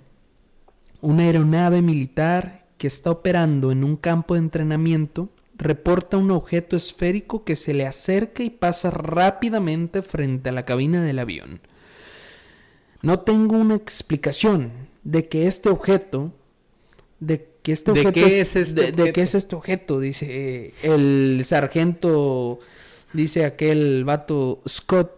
una 1.02 1.24
aeronave 1.24 1.82
militar 1.82 2.66
que 2.78 2.86
está 2.86 3.10
operando 3.10 3.70
en 3.70 3.84
un 3.84 3.96
campo 3.96 4.34
de 4.34 4.40
entrenamiento 4.40 5.28
reporta 5.54 6.16
un 6.16 6.30
objeto 6.30 6.74
esférico 6.74 7.44
que 7.44 7.54
se 7.54 7.74
le 7.74 7.86
acerca 7.86 8.42
y 8.42 8.48
pasa 8.48 8.90
rápidamente 8.90 10.00
frente 10.00 10.48
a 10.48 10.52
la 10.52 10.64
cabina 10.64 11.02
del 11.02 11.18
avión. 11.18 11.60
No 13.02 13.20
tengo 13.20 13.56
una 13.56 13.74
explicación 13.76 14.72
de 15.04 15.28
que 15.28 15.46
este 15.46 15.68
objeto, 15.68 16.32
de 17.18 17.48
que 17.62 17.72
este 17.72 17.92
¿De 17.92 18.00
objeto 18.00 18.12
qué 18.12 18.40
es 18.40 18.56
este 18.56 18.74
de, 18.74 18.92
de 18.92 19.02
objeto? 19.02 19.12
qué 19.14 19.22
es 19.22 19.34
este 19.34 19.56
objeto, 19.56 20.00
dice 20.00 20.26
eh, 20.28 20.74
el 20.82 21.42
sargento, 21.44 22.58
dice 23.12 23.44
aquel 23.44 24.04
vato 24.04 24.62
Scott 24.68 25.12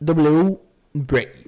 W. 0.00 0.58
Brady, 0.92 1.46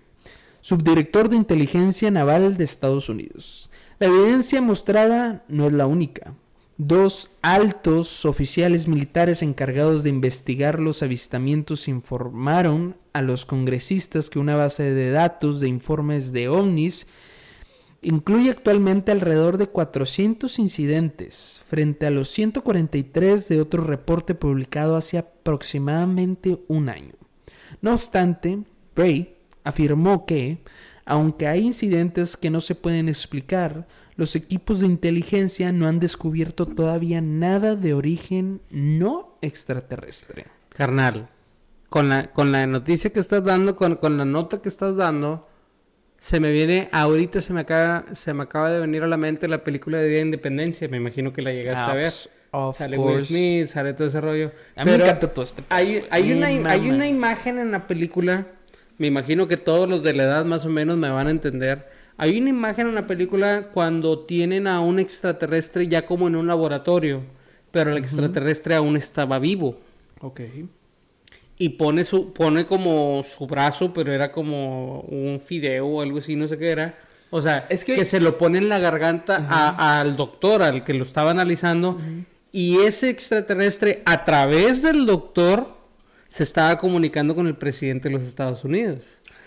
subdirector 0.60 1.28
de 1.28 1.36
inteligencia 1.36 2.10
naval 2.10 2.56
de 2.56 2.64
Estados 2.64 3.08
Unidos. 3.08 3.70
La 3.98 4.06
evidencia 4.06 4.60
mostrada 4.62 5.44
no 5.48 5.66
es 5.66 5.72
la 5.72 5.86
única. 5.86 6.34
Dos 6.84 7.30
altos 7.42 8.24
oficiales 8.24 8.88
militares 8.88 9.40
encargados 9.44 10.02
de 10.02 10.10
investigar 10.10 10.80
los 10.80 11.04
avistamientos 11.04 11.86
informaron 11.86 12.96
a 13.12 13.22
los 13.22 13.46
congresistas 13.46 14.28
que 14.28 14.40
una 14.40 14.56
base 14.56 14.92
de 14.92 15.12
datos 15.12 15.60
de 15.60 15.68
informes 15.68 16.32
de 16.32 16.48
ovnis 16.48 17.06
incluye 18.02 18.50
actualmente 18.50 19.12
alrededor 19.12 19.58
de 19.58 19.68
400 19.68 20.58
incidentes 20.58 21.60
frente 21.66 22.04
a 22.04 22.10
los 22.10 22.30
143 22.30 23.48
de 23.48 23.60
otro 23.60 23.84
reporte 23.84 24.34
publicado 24.34 24.96
hace 24.96 25.18
aproximadamente 25.18 26.64
un 26.66 26.88
año. 26.88 27.14
No 27.80 27.92
obstante, 27.92 28.58
Bray 28.96 29.36
afirmó 29.62 30.26
que, 30.26 30.58
aunque 31.04 31.46
hay 31.46 31.60
incidentes 31.60 32.36
que 32.36 32.50
no 32.50 32.60
se 32.60 32.74
pueden 32.74 33.08
explicar, 33.08 33.86
los 34.22 34.36
equipos 34.36 34.78
de 34.78 34.86
inteligencia 34.86 35.72
no 35.72 35.88
han 35.88 35.98
descubierto 35.98 36.66
todavía 36.66 37.20
nada 37.20 37.74
de 37.74 37.92
origen 37.92 38.60
no 38.70 39.36
extraterrestre. 39.42 40.46
Carnal, 40.68 41.28
con 41.88 42.08
la, 42.08 42.30
con 42.30 42.52
la 42.52 42.68
noticia 42.68 43.12
que 43.12 43.18
estás 43.18 43.42
dando, 43.42 43.74
con, 43.74 43.96
con 43.96 44.16
la 44.16 44.24
nota 44.24 44.62
que 44.62 44.68
estás 44.68 44.94
dando, 44.94 45.48
se 46.20 46.38
me 46.38 46.52
viene, 46.52 46.88
ahorita 46.92 47.40
se 47.40 47.52
me 47.52 47.62
acaba, 47.62 48.04
se 48.14 48.32
me 48.32 48.44
acaba 48.44 48.70
de 48.70 48.78
venir 48.78 49.02
a 49.02 49.08
la 49.08 49.16
mente 49.16 49.48
la 49.48 49.64
película 49.64 49.98
de 49.98 50.06
Día 50.06 50.18
de 50.18 50.26
Independencia. 50.26 50.86
Me 50.86 50.98
imagino 50.98 51.32
que 51.32 51.42
la 51.42 51.50
llegaste 51.52 51.90
a 51.90 51.94
ver. 51.94 52.04
pues, 52.04 52.30
Of 52.52 52.78
sale 52.78 52.96
Will 52.96 53.16
course. 53.16 53.24
Smith, 53.24 53.66
sale 53.66 53.92
todo 53.92 54.06
ese 54.06 54.20
rollo. 54.20 54.52
A 54.76 54.84
mí 54.84 54.90
me 54.92 54.98
encanta 54.98 55.34
todo 55.34 55.44
este 55.44 55.64
hay, 55.68 56.04
hay, 56.10 56.32
una, 56.32 56.46
hay 56.46 56.88
una 56.88 57.08
imagen 57.08 57.58
en 57.58 57.72
la 57.72 57.88
película. 57.88 58.46
Me 58.98 59.08
imagino 59.08 59.48
que 59.48 59.56
todos 59.56 59.88
los 59.88 60.04
de 60.04 60.14
la 60.14 60.22
edad 60.22 60.44
más 60.44 60.64
o 60.64 60.68
menos 60.68 60.96
me 60.96 61.10
van 61.10 61.26
a 61.26 61.30
entender. 61.32 62.01
Hay 62.22 62.38
una 62.40 62.50
imagen 62.50 62.86
en 62.86 62.94
la 62.94 63.06
película 63.08 63.70
cuando 63.74 64.20
tienen 64.20 64.68
a 64.68 64.80
un 64.80 65.00
extraterrestre 65.00 65.88
ya 65.88 66.06
como 66.06 66.28
en 66.28 66.36
un 66.36 66.46
laboratorio, 66.46 67.22
pero 67.72 67.90
el 67.90 67.98
extraterrestre 67.98 68.76
aún 68.76 68.96
estaba 68.96 69.40
vivo. 69.40 69.80
Ok. 70.20 70.40
Y 71.58 71.70
pone 71.70 72.04
su, 72.04 72.32
pone 72.32 72.64
como 72.66 73.24
su 73.24 73.46
brazo, 73.48 73.92
pero 73.92 74.12
era 74.12 74.30
como 74.30 75.00
un 75.00 75.40
fideo 75.40 75.86
o 75.86 76.00
algo 76.00 76.18
así, 76.18 76.36
no 76.36 76.46
sé 76.46 76.58
qué 76.58 76.70
era. 76.70 76.96
O 77.30 77.42
sea, 77.42 77.66
Es 77.68 77.84
que- 77.84 77.96
que, 77.96 78.04
se 78.04 78.20
lo 78.20 78.38
pone 78.38 78.58
en 78.58 78.68
la 78.68 78.78
garganta 78.78 79.44
a- 79.48 79.98
al 80.00 80.16
doctor, 80.16 80.62
al 80.62 80.84
que 80.84 80.94
lo 80.94 81.02
estaba 81.04 81.32
analizando. 81.32 82.00
Y 82.52 82.78
ese 82.82 83.08
extraterrestre, 83.10 84.02
a 84.04 84.24
través 84.24 84.82
del 84.82 85.06
doctor, 85.06 85.74
se 86.28 86.42
estaba 86.44 86.78
comunicando 86.78 87.34
con 87.34 87.46
el 87.46 87.56
presidente 87.56 88.08
de 88.08 88.14
los 88.14 88.22
Estados 88.22 88.62
Unidos. 88.64 89.00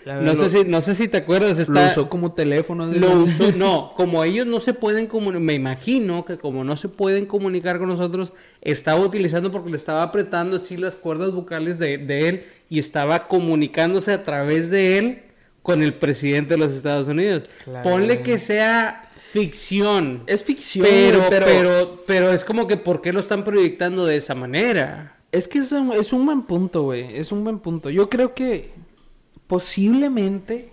La 0.06 0.20
No 0.20 0.36
sé, 0.36 0.48
si, 0.48 0.64
no 0.64 0.80
sé 0.82 0.94
si 0.94 1.08
te 1.08 1.16
acuerdas. 1.16 1.68
Lo 1.68 1.84
usó 1.88 2.08
como 2.08 2.32
teléfono. 2.32 2.86
de- 2.88 3.00
lo 3.00 3.24
usó- 3.24 3.50
no, 3.56 3.92
como 3.96 4.22
ellos 4.22 4.46
no 4.46 4.60
se 4.60 4.72
pueden 4.72 5.08
comunicar, 5.08 5.40
me 5.42 5.54
imagino 5.54 6.24
que 6.24 6.38
como 6.38 6.62
no 6.62 6.76
se 6.76 6.88
pueden 6.88 7.26
comunicar 7.26 7.80
con 7.80 7.88
nosotros, 7.88 8.32
estaba 8.62 9.00
utilizando 9.00 9.50
porque 9.50 9.68
le 9.70 9.76
estaba 9.76 10.04
apretando 10.04 10.56
así 10.58 10.76
las 10.76 10.94
cuerdas 10.94 11.32
vocales 11.32 11.78
de, 11.80 11.98
de 11.98 12.28
él 12.28 12.44
y 12.70 12.78
estaba 12.78 13.26
comunicándose 13.26 14.12
a 14.12 14.22
través 14.22 14.70
de 14.70 14.98
él 14.98 15.22
con 15.62 15.82
el 15.82 15.94
presidente 15.94 16.54
de 16.54 16.58
los 16.58 16.70
Estados 16.72 17.08
Unidos. 17.08 17.50
Claro. 17.64 17.82
Ponle 17.90 18.22
que 18.22 18.38
sea 18.38 19.10
ficción, 19.32 20.22
Es 20.28 20.44
ficción, 20.44 20.86
pero, 20.88 21.24
pero, 21.28 21.46
pero, 21.46 22.02
pero, 22.06 22.32
es 22.32 22.44
como 22.44 22.68
que 22.68 22.76
¿por 22.76 23.02
qué 23.02 23.12
lo 23.12 23.18
están 23.20 23.42
proyectando 23.42 24.06
de 24.06 24.16
esa 24.16 24.34
manera? 24.36 25.16
Es 25.32 25.48
que 25.48 25.58
es 25.58 25.72
un, 25.72 25.92
es 25.92 26.12
un 26.12 26.24
buen 26.24 26.42
punto, 26.42 26.84
güey. 26.84 27.16
Es 27.18 27.32
un 27.32 27.42
buen 27.44 27.58
punto. 27.58 27.90
Yo 27.90 28.08
creo 28.08 28.32
que 28.34 28.70
posiblemente, 29.46 30.70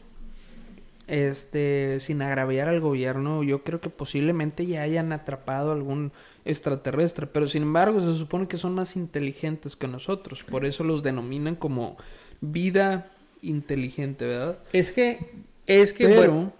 este, 1.07 1.99
sin 1.99 2.21
agraviar 2.21 2.69
al 2.69 2.79
gobierno, 2.79 3.43
yo 3.43 3.63
creo 3.63 3.81
que 3.81 3.89
posiblemente 3.89 4.65
ya 4.65 4.81
hayan 4.83 5.11
atrapado 5.11 5.71
algún 5.71 6.11
extraterrestre. 6.45 7.27
Pero 7.27 7.47
sin 7.47 7.63
embargo, 7.63 7.99
se 8.01 8.15
supone 8.15 8.47
que 8.47 8.57
son 8.57 8.73
más 8.75 8.95
inteligentes 8.95 9.75
que 9.75 9.87
nosotros. 9.87 10.43
Por 10.43 10.65
eso 10.65 10.83
los 10.83 11.03
denominan 11.03 11.55
como 11.55 11.97
vida 12.41 13.09
inteligente, 13.41 14.25
¿verdad? 14.25 14.59
Es 14.71 14.91
que, 14.91 15.19
es 15.67 15.93
que, 15.93 16.07
Pero- 16.07 16.31
bueno, 16.31 16.53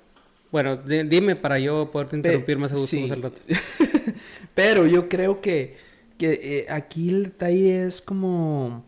bueno, 0.51 0.77
di- 0.77 1.03
dime 1.03 1.36
para 1.36 1.58
yo 1.58 1.89
poderte 1.91 2.15
interrumpir 2.17 2.58
más 2.58 2.72
a 2.74 2.75
gusto 2.75 2.89
sí. 2.96 3.01
más 3.01 3.12
al 3.12 3.24
rato. 3.24 3.38
Pero 4.53 4.86
yo 4.86 5.10
creo 5.10 5.41
que, 5.41 5.75
que 6.17 6.39
eh, 6.60 6.65
aquí 6.70 7.10
el 7.10 7.24
detalle 7.24 7.86
es 7.88 8.01
como... 8.01 8.86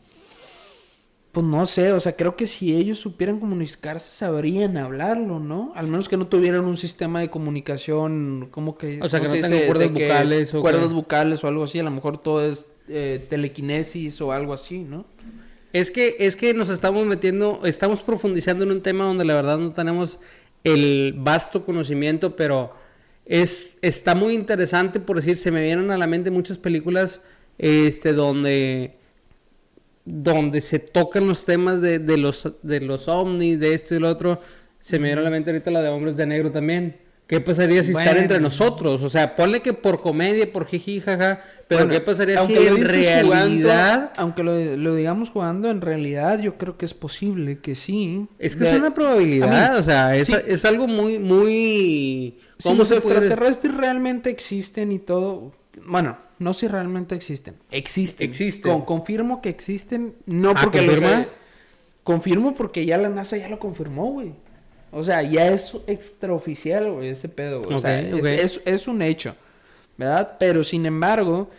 Pues 1.36 1.46
no 1.46 1.66
sé, 1.66 1.92
o 1.92 2.00
sea, 2.00 2.16
creo 2.16 2.38
que 2.38 2.48
si 2.48 2.74
ellos 2.74 2.98
supieran 2.98 3.42
comunicarse, 3.42 4.10
sabrían 4.14 4.78
hablarlo, 4.78 5.38
¿no? 5.38 5.74
Al 5.76 5.88
menos 5.88 6.08
que 6.08 6.16
no 6.16 6.28
tuvieran 6.28 6.64
un 6.64 6.78
sistema 6.78 7.20
de 7.20 7.30
comunicación, 7.30 8.48
como 8.52 8.78
que... 8.78 9.02
O 9.02 9.10
sea, 9.10 9.20
que 9.20 9.26
¿cómo 9.26 9.36
no 9.36 9.44
se 9.44 9.50
tengan 9.50 9.68
cuerdas 9.68 9.92
vocales 9.92 10.54
o 10.54 10.62
Cuerdas 10.62 10.88
que- 10.88 11.46
o 11.46 11.50
algo 11.50 11.64
así, 11.66 11.78
a 11.80 11.84
lo 11.84 11.92
mejor 11.92 12.20
todo 12.24 12.42
es 12.50 12.70
eh, 12.88 13.28
telequinesis 13.30 14.22
o 14.22 14.32
algo 14.32 14.54
así, 14.54 14.86
¿no? 14.86 15.04
Es 15.74 15.92
que, 15.92 16.16
es 16.20 16.38
que 16.38 16.54
nos 16.54 16.70
estamos 16.70 17.06
metiendo, 17.06 17.60
estamos 17.66 18.00
profundizando 18.02 18.64
en 18.64 18.72
un 18.72 18.82
tema 18.82 19.04
donde 19.04 19.26
la 19.26 19.34
verdad 19.34 19.58
no 19.58 19.74
tenemos 19.74 20.20
el 20.64 21.16
vasto 21.18 21.66
conocimiento, 21.66 22.38
pero 22.38 22.72
es, 23.26 23.74
está 23.82 24.16
muy 24.16 24.36
interesante, 24.36 25.02
por 25.02 25.18
decir, 25.18 25.36
se 25.36 25.52
me 25.52 25.62
vienen 25.62 25.92
a 25.92 25.98
la 25.98 26.08
mente 26.08 26.32
muchas 26.32 26.58
películas 26.58 27.20
este, 27.58 28.14
donde, 28.14 28.96
donde 30.06 30.62
se 30.62 30.80
tocan 30.80 31.28
los 31.28 31.46
temas 31.46 31.82
de, 31.82 32.00
de 32.00 32.18
los, 32.18 32.48
de 32.62 32.80
los 32.82 33.08
ovnis, 33.08 33.60
de 33.60 33.74
esto 33.74 33.96
y 33.96 34.00
lo 34.00 34.10
otro. 34.10 34.40
Se 34.80 35.00
me 35.00 35.08
viene 35.08 35.22
a 35.22 35.24
la 35.24 35.32
mente 35.32 35.50
ahorita 35.50 35.72
la 35.72 35.82
de 35.82 35.90
Hombres 35.90 36.16
de 36.16 36.26
Negro 36.28 36.52
también. 36.52 36.98
¿Qué 37.28 37.42
pasaría 37.42 37.82
si 37.82 37.90
estar 37.90 38.06
Bueno. 38.06 38.22
entre 38.22 38.40
nosotros? 38.40 39.02
O 39.02 39.10
sea, 39.10 39.36
ponle 39.36 39.62
que 39.64 39.74
por 39.74 40.00
comedia, 40.00 40.52
por 40.54 40.68
jiji, 40.68 41.00
jaja, 41.00 41.42
pero 41.68 41.86
Bueno, 41.86 41.94
¿qué 41.94 42.00
pasaría 42.02 42.38
si 42.46 42.56
aunque 42.56 42.70
lo 42.70 42.78
en 42.78 42.84
jugando, 43.24 43.68
realidad... 43.68 44.12
aunque 44.18 44.44
lo, 44.44 44.54
lo 44.78 44.94
digamos 44.94 45.32
jugando, 45.32 45.72
en 45.72 45.82
realidad 45.82 46.38
yo 46.40 46.56
creo 46.60 46.78
que 46.78 46.86
es 46.86 46.94
posible 46.94 47.58
que 47.62 47.74
sí. 47.74 48.28
Es 48.38 48.56
que 48.56 48.66
De- 48.66 48.70
es 48.74 48.80
una 48.80 48.94
probabilidad, 48.94 49.74
mí, 49.74 49.80
o 49.80 49.84
sea, 49.84 50.16
es, 50.16 50.28
sí. 50.28 50.36
es 50.46 50.66
algo 50.66 50.86
muy, 50.88 51.18
muy... 51.18 52.38
Si 52.60 52.64
¿Cómo 52.70 52.80
los 52.80 52.92
extraterrestres 52.92 53.76
realmente 53.76 54.30
existen 54.30 54.92
y 54.92 55.00
todo. 55.00 55.52
Bueno, 55.88 56.18
no 56.40 56.54
si 56.54 56.68
realmente 56.68 57.16
existen. 57.16 57.56
Existen. 57.72 58.30
Existen. 58.30 58.72
Con- 58.72 58.82
confirmo 58.86 59.42
que 59.42 59.50
existen. 59.50 60.16
No 60.26 60.52
Ah, 60.52 60.60
porque 60.64 60.82
lo 60.82 60.92
¿confirmas? 60.94 61.28
sé. 61.28 61.34
Confirmo 62.04 62.54
porque 62.56 62.86
ya 62.86 62.98
la 62.98 63.10
NASA 63.10 63.38
ya 63.38 63.50
lo 63.50 63.58
confirmó, 63.60 64.06
güey. 64.12 64.34
O 64.92 65.04
sea, 65.04 65.24
ya 65.24 65.48
es 65.48 65.76
extraoficial, 65.88 66.92
güey, 66.92 67.10
ese 67.10 67.28
pedo, 67.30 67.62
güey. 67.62 67.76
O 67.76 67.80
sea, 67.80 68.00
es- 68.00 68.26
es, 68.26 68.62
es 68.66 68.88
un 68.88 69.02
hecho. 69.02 69.36
¿Verdad? 69.98 70.36
Pero 70.40 70.64
sin 70.64 70.86
embargo, 70.86 71.50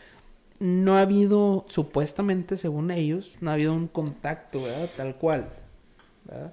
no 0.58 0.96
ha 0.96 1.00
habido, 1.02 1.64
supuestamente, 1.68 2.56
según 2.58 2.90
ellos, 2.90 3.32
no 3.40 3.50
ha 3.50 3.54
habido 3.54 3.72
un 3.74 3.88
contacto, 3.88 4.62
¿verdad? 4.62 4.88
Tal 4.96 5.16
cual. 5.16 5.48
¿Verdad? 6.24 6.52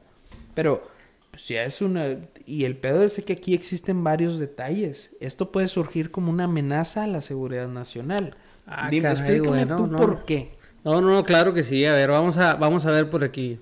Pero, 0.55 0.87
pues 1.33 1.47
ya 1.47 1.63
es 1.63 1.81
una... 1.81 2.19
Y 2.45 2.65
el 2.65 2.77
pedo 2.77 3.01
es 3.01 3.19
que 3.25 3.33
aquí 3.33 3.55
existen 3.55 4.03
varios 4.03 4.37
detalles. 4.37 5.15
Esto 5.19 5.51
puede 5.51 5.67
surgir 5.67 6.11
como 6.11 6.29
una 6.29 6.43
amenaza 6.43 7.05
a 7.05 7.07
la 7.07 7.21
seguridad 7.21 7.67
nacional. 7.67 8.35
Ah, 8.67 8.87
Dime, 8.91 9.01
caray, 9.01 9.17
explícame 9.17 9.65
bueno, 9.65 9.77
tú 9.77 9.87
no. 9.87 9.97
por 9.97 10.25
qué. 10.25 10.51
No, 10.83 11.01
no, 11.01 11.09
no, 11.09 11.23
claro 11.23 11.55
que 11.55 11.63
sí. 11.63 11.87
A 11.87 11.95
ver, 11.95 12.11
vamos 12.11 12.37
a, 12.37 12.53
vamos 12.53 12.85
a 12.85 12.91
ver 12.91 13.09
por 13.09 13.23
aquí. 13.23 13.57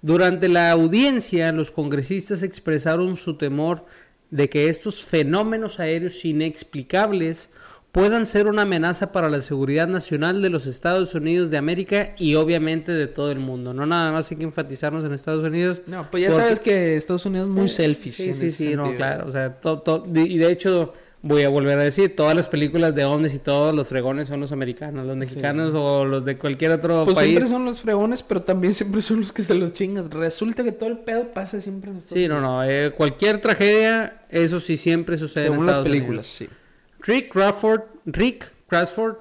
Durante 0.00 0.48
la 0.48 0.70
audiencia, 0.70 1.52
los 1.52 1.70
congresistas 1.70 2.42
expresaron 2.42 3.14
su 3.16 3.36
temor 3.36 3.84
de 4.30 4.48
que 4.48 4.70
estos 4.70 5.04
fenómenos 5.04 5.80
aéreos 5.80 6.24
inexplicables 6.24 7.50
puedan 7.92 8.24
ser 8.24 8.46
una 8.46 8.62
amenaza 8.62 9.12
para 9.12 9.28
la 9.28 9.40
seguridad 9.42 9.86
nacional 9.86 10.40
de 10.40 10.48
los 10.48 10.66
Estados 10.66 11.14
Unidos 11.14 11.50
de 11.50 11.58
América 11.58 12.14
y 12.18 12.34
obviamente 12.36 12.90
de 12.92 13.06
todo 13.06 13.30
el 13.30 13.38
mundo. 13.38 13.74
No 13.74 13.84
nada 13.84 14.10
más 14.12 14.30
hay 14.30 14.38
que 14.38 14.44
enfatizarnos 14.44 15.04
en 15.04 15.12
Estados 15.12 15.44
Unidos. 15.44 15.82
No, 15.86 16.10
pues 16.10 16.22
ya 16.24 16.30
porque- 16.30 16.42
sabes 16.42 16.60
que 16.60 16.96
Estados 16.96 17.26
Unidos 17.26 17.48
es 17.48 17.54
muy 17.54 17.68
selfish. 17.68 18.14
Sí, 18.14 18.28
en 18.30 18.34
sí, 18.34 18.46
ese 18.46 18.64
sí, 18.70 18.76
no, 18.76 18.94
claro. 18.96 19.28
O 19.28 19.32
sea, 19.32 19.52
to- 19.60 19.80
to- 19.80 20.04
de- 20.08 20.22
y 20.22 20.38
de 20.38 20.50
hecho, 20.50 20.94
voy 21.20 21.42
a 21.42 21.50
volver 21.50 21.78
a 21.78 21.82
decir, 21.82 22.16
todas 22.16 22.34
las 22.34 22.48
películas 22.48 22.94
de 22.94 23.04
ovnis 23.04 23.34
y 23.34 23.38
todos 23.40 23.74
los 23.74 23.86
fregones 23.88 24.26
son 24.26 24.40
los 24.40 24.52
americanos, 24.52 25.06
los 25.06 25.16
mexicanos 25.16 25.72
o 25.74 26.06
los 26.06 26.24
de 26.24 26.36
cualquier 26.38 26.72
otro 26.72 27.04
Pues 27.04 27.14
país. 27.16 27.28
siempre 27.28 27.48
son 27.48 27.66
los 27.66 27.80
fregones, 27.80 28.22
pero 28.22 28.40
también 28.42 28.72
siempre 28.72 29.02
son 29.02 29.20
los 29.20 29.32
que 29.32 29.42
se 29.42 29.54
los 29.54 29.74
chingas. 29.74 30.08
Resulta 30.08 30.64
que 30.64 30.72
todo 30.72 30.88
el 30.88 30.98
pedo 30.98 31.28
pasa 31.34 31.60
siempre 31.60 31.90
en 31.90 31.98
Estados 31.98 32.18
Sí, 32.18 32.26
no, 32.26 32.40
no. 32.40 32.64
eh, 32.64 32.90
cualquier 32.96 33.38
tragedia, 33.38 34.22
eso 34.30 34.60
sí 34.60 34.78
siempre 34.78 35.18
sucede 35.18 35.44
en 35.48 35.52
Según 35.52 35.66
las 35.66 35.74
Estados 35.76 35.88
películas, 35.90 36.40
Unidos. 36.40 36.54
sí. 36.54 36.58
Rick 37.02 37.32
Crawford, 37.32 37.82
Rick 38.06 38.52
Crawford, 38.68 39.16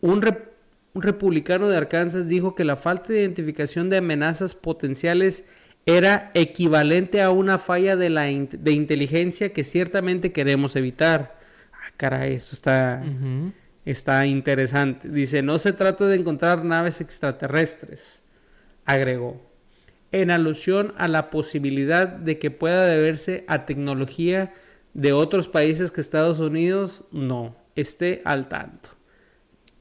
un, 0.00 0.22
rep- 0.22 0.50
un 0.92 1.02
republicano 1.02 1.68
de 1.68 1.76
Arkansas, 1.76 2.28
dijo 2.28 2.54
que 2.54 2.64
la 2.64 2.76
falta 2.76 3.12
de 3.12 3.20
identificación 3.20 3.90
de 3.90 3.96
amenazas 3.98 4.54
potenciales 4.54 5.44
era 5.86 6.30
equivalente 6.34 7.20
a 7.22 7.30
una 7.30 7.58
falla 7.58 7.96
de 7.96 8.10
la 8.10 8.30
in- 8.30 8.48
de 8.52 8.72
inteligencia 8.72 9.52
que 9.52 9.64
ciertamente 9.64 10.32
queremos 10.32 10.76
evitar. 10.76 11.38
Ah, 11.72 11.92
caray, 11.96 12.34
esto 12.34 12.54
está, 12.54 13.02
está 13.84 14.24
interesante. 14.26 15.08
Dice, 15.08 15.42
no 15.42 15.58
se 15.58 15.72
trata 15.72 16.06
de 16.06 16.16
encontrar 16.16 16.64
naves 16.64 17.00
extraterrestres, 17.00 18.22
agregó, 18.84 19.42
en 20.12 20.30
alusión 20.30 20.94
a 20.96 21.08
la 21.08 21.28
posibilidad 21.30 22.06
de 22.08 22.38
que 22.38 22.50
pueda 22.50 22.86
deberse 22.86 23.44
a 23.48 23.66
tecnología 23.66 24.52
de 24.94 25.12
otros 25.12 25.48
países 25.48 25.90
que 25.90 26.00
Estados 26.00 26.40
Unidos, 26.40 27.04
no. 27.12 27.54
esté 27.76 28.22
al 28.24 28.48
tanto. 28.48 28.90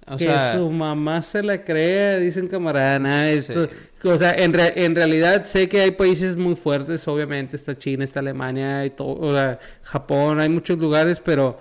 O 0.05 0.17
que 0.17 0.25
sea, 0.25 0.57
su 0.57 0.69
mamá 0.69 1.21
se 1.21 1.41
la 1.41 1.63
crea, 1.63 2.17
dicen 2.17 2.47
camarada, 2.47 2.99
nada, 2.99 3.31
Sí. 3.31 3.37
esto, 3.37 3.69
o 4.03 4.17
sea, 4.17 4.31
en, 4.33 4.51
re- 4.51 4.83
en 4.83 4.95
realidad 4.95 5.43
sé 5.45 5.69
que 5.69 5.79
hay 5.79 5.91
países 5.91 6.35
muy 6.35 6.55
fuertes, 6.55 7.07
obviamente 7.07 7.55
está 7.55 7.77
China, 7.77 8.03
está 8.03 8.19
Alemania, 8.19 8.85
y 8.85 8.89
todo, 8.89 9.15
o 9.21 9.31
sea, 9.33 9.59
Japón, 9.83 10.41
hay 10.41 10.49
muchos 10.49 10.77
lugares, 10.77 11.21
pero 11.21 11.57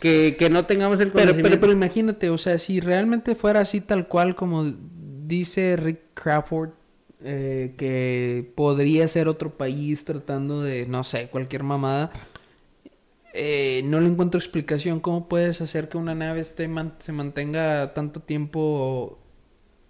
que, 0.00 0.34
que 0.38 0.48
no 0.48 0.64
tengamos 0.64 0.98
el 1.00 1.08
pero, 1.08 1.24
conocimiento. 1.24 1.50
pero, 1.50 1.60
pero 1.60 1.72
imagínate, 1.74 2.30
o 2.30 2.38
sea, 2.38 2.58
si 2.58 2.80
realmente 2.80 3.34
fuera 3.34 3.60
así 3.60 3.82
tal 3.82 4.08
cual 4.08 4.34
como 4.34 4.72
dice 5.26 5.76
Rick 5.76 6.00
Crawford, 6.14 6.70
eh, 7.22 7.74
que 7.76 8.50
podría 8.54 9.08
ser 9.08 9.28
otro 9.28 9.50
país 9.50 10.04
tratando 10.06 10.62
de, 10.62 10.86
no 10.86 11.04
sé, 11.04 11.28
cualquier 11.28 11.64
mamada, 11.64 12.10
eh, 13.34 13.82
no 13.84 14.00
le 14.00 14.06
encuentro 14.08 14.38
explicación 14.38 15.00
cómo 15.00 15.28
puedes 15.28 15.60
hacer 15.60 15.88
que 15.88 15.98
una 15.98 16.14
nave 16.14 16.40
esté 16.40 16.68
man- 16.68 16.94
se 17.00 17.12
mantenga 17.12 17.92
tanto 17.92 18.20
tiempo 18.20 19.18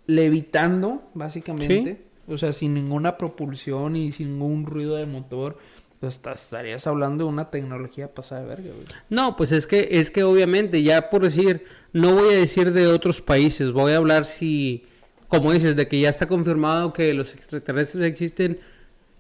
levitando, 0.07 1.03
básicamente. 1.15 2.03
O 2.27 2.39
sea, 2.39 2.53
sin 2.53 2.73
ninguna 2.75 3.19
propulsión 3.19 3.97
y 3.97 4.11
sin 4.13 4.33
ningún 4.39 4.65
ruido 4.67 4.97
de 4.97 5.07
motor. 5.07 5.59
Pues 6.01 6.21
ta- 6.21 6.33
estarías 6.33 6.87
hablando 6.87 7.25
de 7.25 7.31
una 7.31 7.51
tecnología 7.51 8.13
pasada 8.15 8.43
de 8.43 8.47
verga, 8.49 8.71
güey. 8.75 8.87
No, 9.11 9.37
pues 9.37 9.53
es 9.53 9.67
que, 9.67 9.89
es 9.93 10.11
que 10.11 10.23
obviamente, 10.25 10.83
ya 10.83 11.11
por 11.11 11.23
decir, 11.23 11.65
no 11.93 12.15
voy 12.15 12.35
a 12.35 12.39
decir 12.39 12.73
de 12.73 12.87
otros 12.89 13.21
países, 13.21 13.73
voy 13.73 13.93
a 13.93 13.97
hablar 13.97 14.25
si, 14.25 14.85
como 15.29 15.53
dices, 15.53 15.77
de 15.77 15.87
que 15.89 16.01
ya 16.01 16.09
está 16.09 16.27
confirmado 16.27 16.93
que 16.93 17.13
los 17.15 17.35
extraterrestres 17.35 18.05
existen. 18.11 18.59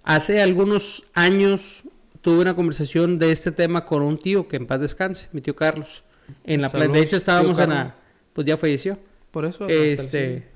Hace 0.02 0.42
algunos 0.42 1.04
años 1.14 1.83
tuve 2.24 2.40
una 2.40 2.56
conversación 2.56 3.18
de 3.18 3.30
este 3.30 3.52
tema 3.52 3.84
con 3.84 4.00
un 4.00 4.16
tío 4.18 4.48
que 4.48 4.56
en 4.56 4.66
paz 4.66 4.80
descanse, 4.80 5.28
mi 5.32 5.42
tío 5.42 5.54
Carlos. 5.54 6.02
En 6.44 6.62
la 6.62 6.70
playa. 6.70 6.86
De 6.86 6.92
Saludos, 6.92 7.06
hecho, 7.06 7.16
estábamos 7.18 7.58
en 7.58 7.68
la. 7.68 7.94
Pues 8.32 8.46
ya 8.46 8.56
falleció. 8.56 8.98
Por 9.30 9.44
eso. 9.44 9.68
el 9.68 9.92
Este. 9.92 10.48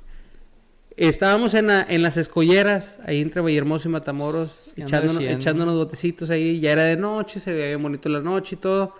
Estábamos 0.97 1.53
en, 1.55 1.67
la- 1.69 1.87
en 1.89 2.03
las 2.03 2.17
escolleras, 2.17 2.99
ahí 3.05 3.21
entre 3.21 3.41
Vallehermoso 3.41 3.89
y 3.89 3.93
Matamoros, 3.93 4.73
¿Qué 4.75 4.83
anda 4.83 4.99
echándonos, 4.99 5.23
echándonos 5.23 5.77
botecitos 5.77 6.31
ahí. 6.31 6.59
Ya 6.59 6.73
era 6.73 6.85
de 6.85 6.97
noche, 6.97 7.39
se 7.39 7.53
veía 7.53 7.77
bonito 7.77 8.09
la 8.09 8.21
noche 8.21 8.57
y 8.57 8.59
todo. 8.59 8.95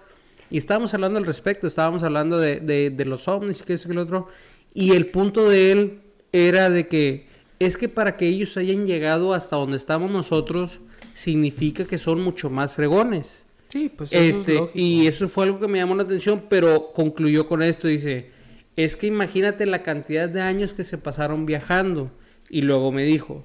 Y 0.51 0.59
estábamos 0.59 0.93
hablando 0.95 1.19
al 1.19 1.25
respecto, 1.25 1.67
estábamos 1.67 2.03
hablando 2.05 2.39
de, 2.39 2.61
de, 2.61 2.91
de 2.91 3.05
los 3.05 3.27
ovnis 3.27 3.61
y 3.61 3.65
que 3.65 3.73
eso 3.73 3.89
que 3.89 3.95
lo 3.95 4.03
otro. 4.03 4.29
Y 4.75 4.93
el 4.95 5.07
punto 5.07 5.49
de 5.49 5.73
él 5.73 6.01
era 6.33 6.71
de 6.71 6.87
que 6.87 7.27
es 7.59 7.77
que 7.77 7.89
para 7.89 8.17
que 8.17 8.29
ellos 8.29 8.57
hayan 8.57 8.87
llegado 8.87 9.35
hasta 9.35 9.57
donde 9.57 9.77
estamos 9.79 10.11
nosotros, 10.13 10.81
significa 11.15 11.85
que 11.85 11.99
son 11.99 12.21
mucho 12.23 12.51
más 12.51 12.75
fregones. 12.75 13.45
Sí, 13.69 13.91
pues 13.95 14.13
eso 14.13 14.23
es 14.23 14.37
Este, 14.37 14.71
y 14.75 15.07
eso 15.07 15.29
fue 15.29 15.45
algo 15.45 15.61
que 15.61 15.69
me 15.69 15.79
llamó 15.79 15.95
la 15.95 16.05
atención, 16.05 16.45
pero 16.49 16.93
concluyó 16.93 17.47
con 17.47 17.63
esto, 17.63 17.89
dice, 17.89 18.31
es 18.77 18.97
que 18.97 19.07
imagínate 19.07 19.67
la 19.67 19.83
cantidad 19.83 20.29
de 20.29 20.41
años 20.41 20.73
que 20.73 20.85
se 20.85 20.99
pasaron 20.99 21.47
viajando. 21.47 22.11
Y 22.49 22.63
luego 22.63 22.93
me 22.93 23.05
dijo, 23.05 23.45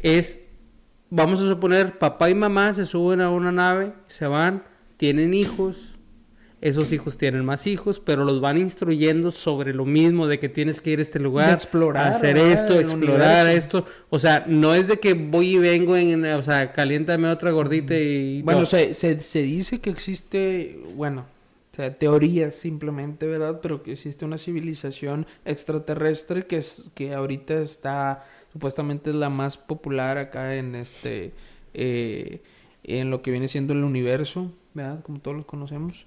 es, 0.00 0.40
vamos 1.08 1.40
a 1.40 1.48
suponer, 1.48 1.98
papá 1.98 2.30
y 2.30 2.34
mamá 2.34 2.72
se 2.74 2.86
suben 2.86 3.20
a 3.20 3.30
una 3.30 3.50
nave, 3.50 3.92
se 4.06 4.26
van, 4.26 4.62
tienen 4.96 5.34
hijos, 5.34 5.98
esos 6.60 6.92
hijos 6.92 7.16
tienen 7.16 7.44
más 7.44 7.66
hijos, 7.66 8.00
pero 8.00 8.24
los 8.24 8.40
van 8.40 8.58
instruyendo 8.58 9.30
sobre 9.30 9.72
lo 9.72 9.86
mismo, 9.86 10.26
de 10.26 10.38
que 10.38 10.50
tienes 10.50 10.82
que 10.82 10.90
ir 10.90 10.98
a 10.98 11.02
este 11.02 11.18
lugar, 11.18 11.54
explorar, 11.54 12.08
hacer 12.08 12.36
esto, 12.36 12.78
explorar 12.78 13.48
esto. 13.48 13.86
O 14.10 14.18
sea, 14.18 14.44
no 14.46 14.74
es 14.74 14.86
de 14.86 15.00
que 15.00 15.14
voy 15.14 15.54
y 15.54 15.58
vengo 15.58 15.96
en, 15.96 16.24
o 16.26 16.42
sea, 16.42 16.72
caliéntame 16.72 17.28
otra 17.28 17.50
gordita 17.50 17.94
y... 17.94 18.42
Bueno, 18.42 18.60
no. 18.60 18.66
se, 18.66 18.92
se, 18.94 19.20
se 19.20 19.42
dice 19.42 19.80
que 19.80 19.88
existe, 19.88 20.78
bueno, 20.94 21.24
o 21.72 21.76
sea, 21.76 21.96
teorías 21.96 22.54
simplemente, 22.54 23.26
¿verdad? 23.26 23.60
Pero 23.62 23.82
que 23.82 23.92
existe 23.92 24.26
una 24.26 24.36
civilización 24.36 25.26
extraterrestre 25.46 26.46
que, 26.46 26.58
es, 26.58 26.90
que 26.94 27.14
ahorita 27.14 27.54
está, 27.54 28.26
supuestamente 28.52 29.10
es 29.10 29.16
la 29.16 29.30
más 29.30 29.56
popular 29.56 30.18
acá 30.18 30.56
en 30.56 30.74
este, 30.74 31.32
eh, 31.72 32.42
en 32.82 33.08
lo 33.08 33.22
que 33.22 33.30
viene 33.30 33.48
siendo 33.48 33.72
el 33.72 33.82
universo, 33.82 34.52
¿verdad? 34.74 35.02
Como 35.02 35.20
todos 35.20 35.38
los 35.38 35.46
conocemos. 35.46 36.06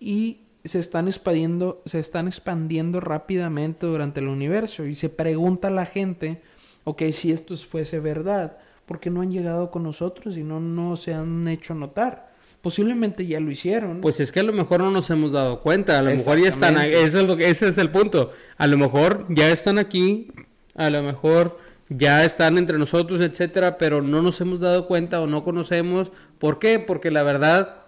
Y 0.00 0.38
se 0.64 0.78
están 0.78 1.06
expandiendo, 1.06 1.82
se 1.86 1.98
están 1.98 2.26
expandiendo 2.26 3.00
rápidamente 3.00 3.86
durante 3.86 4.20
el 4.20 4.28
universo. 4.28 4.86
Y 4.86 4.94
se 4.94 5.08
pregunta 5.08 5.68
a 5.68 5.70
la 5.70 5.86
gente, 5.86 6.42
ok, 6.84 7.02
si 7.12 7.30
esto 7.30 7.56
fuese 7.56 8.00
verdad, 8.00 8.56
¿por 8.86 8.98
qué 8.98 9.10
no 9.10 9.20
han 9.20 9.30
llegado 9.30 9.70
con 9.70 9.82
nosotros 9.82 10.36
y 10.36 10.42
no, 10.42 10.58
no 10.58 10.96
se 10.96 11.14
han 11.14 11.46
hecho 11.46 11.74
notar? 11.74 12.30
Posiblemente 12.62 13.26
ya 13.26 13.40
lo 13.40 13.50
hicieron. 13.50 14.00
Pues 14.00 14.20
es 14.20 14.32
que 14.32 14.40
a 14.40 14.42
lo 14.42 14.52
mejor 14.52 14.80
no 14.80 14.90
nos 14.90 15.08
hemos 15.10 15.32
dado 15.32 15.60
cuenta, 15.60 15.98
a 15.98 16.02
lo 16.02 16.10
mejor 16.10 16.38
ya 16.38 16.48
están, 16.48 16.76
eso 16.76 17.20
es 17.20 17.26
lo 17.26 17.36
que, 17.36 17.48
ese 17.48 17.68
es 17.68 17.78
el 17.78 17.90
punto. 17.90 18.32
A 18.58 18.66
lo 18.66 18.76
mejor 18.76 19.26
ya 19.30 19.50
están 19.50 19.78
aquí, 19.78 20.30
a 20.74 20.90
lo 20.90 21.02
mejor 21.02 21.58
ya 21.88 22.24
están 22.24 22.58
entre 22.58 22.78
nosotros, 22.78 23.20
etcétera, 23.20 23.78
pero 23.78 24.02
no 24.02 24.20
nos 24.20 24.40
hemos 24.42 24.60
dado 24.60 24.86
cuenta 24.86 25.22
o 25.22 25.26
no 25.26 25.42
conocemos. 25.42 26.12
¿Por 26.38 26.58
qué? 26.58 26.78
Porque 26.78 27.10
la 27.10 27.22
verdad, 27.22 27.79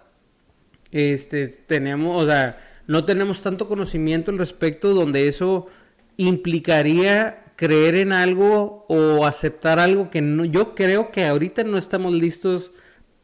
este, 0.93 1.47
tenemos, 1.47 2.23
o 2.23 2.27
sea, 2.27 2.57
no 2.87 3.05
tenemos 3.05 3.41
tanto 3.41 3.67
conocimiento 3.67 4.31
al 4.31 4.37
respecto 4.37 4.93
donde 4.93 5.27
eso 5.27 5.67
implicaría 6.17 7.43
creer 7.55 7.95
en 7.95 8.13
algo 8.13 8.85
o 8.89 9.25
aceptar 9.25 9.79
algo 9.79 10.09
que 10.09 10.21
no, 10.21 10.45
yo 10.45 10.75
creo 10.75 11.11
que 11.11 11.25
ahorita 11.25 11.63
no 11.63 11.77
estamos 11.77 12.13
listos 12.13 12.71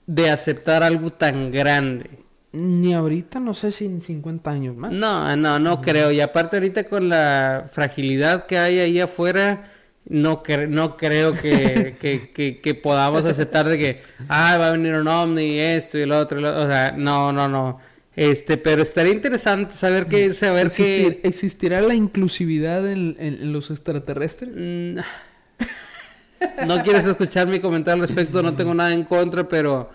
de 0.05 0.29
aceptar 0.29 0.83
algo 0.83 1.11
tan 1.11 1.51
grande. 1.51 2.25
Ni 2.51 2.93
ahorita, 2.93 3.39
no 3.39 3.53
sé 3.53 3.69
si 3.71 3.85
en 3.85 4.01
50 4.01 4.49
años 4.49 4.75
más. 4.75 4.91
No, 4.91 5.35
no, 5.35 5.59
no 5.59 5.81
creo. 5.81 6.11
Y 6.11 6.19
aparte 6.19 6.57
ahorita 6.57 6.85
con 6.85 7.07
la 7.07 7.67
fragilidad 7.71 8.47
que 8.47 8.57
hay 8.57 8.79
ahí 8.79 8.99
afuera, 8.99 9.71
no, 10.09 10.43
cre- 10.43 10.67
no 10.67 10.97
creo 10.97 11.31
que, 11.33 11.95
que, 12.01 12.31
que, 12.33 12.59
que 12.59 12.75
podamos 12.75 13.25
aceptar 13.25 13.67
de 13.69 13.77
que, 13.77 14.01
ah, 14.27 14.57
va 14.57 14.67
a 14.67 14.71
venir 14.71 14.93
un 14.95 15.07
ovni, 15.07 15.59
esto 15.59 15.97
y 15.97 16.05
lo 16.05 16.17
otro, 16.19 16.39
y 16.39 16.41
lo- 16.43 16.63
o 16.63 16.67
sea, 16.67 16.91
no, 16.97 17.31
no, 17.31 17.47
no. 17.47 17.79
Este, 18.15 18.57
pero 18.57 18.81
estaría 18.81 19.13
interesante 19.13 19.73
saber 19.73 20.07
que, 20.07 20.33
saber 20.33 20.67
Existir- 20.67 21.21
que... 21.21 21.27
¿Existirá 21.27 21.79
la 21.81 21.93
inclusividad 21.95 22.85
en, 22.91 23.15
en- 23.19 23.35
en 23.41 23.53
los 23.53 23.71
extraterrestres? 23.71 24.49
Mm, 24.53 24.97
No 26.67 26.81
quieres 26.83 27.05
escuchar 27.05 27.47
mi 27.47 27.59
comentario 27.59 28.01
al 28.01 28.07
respecto, 28.07 28.41
no 28.41 28.55
tengo 28.55 28.73
nada 28.73 28.93
en 28.93 29.03
contra, 29.03 29.47
pero 29.47 29.89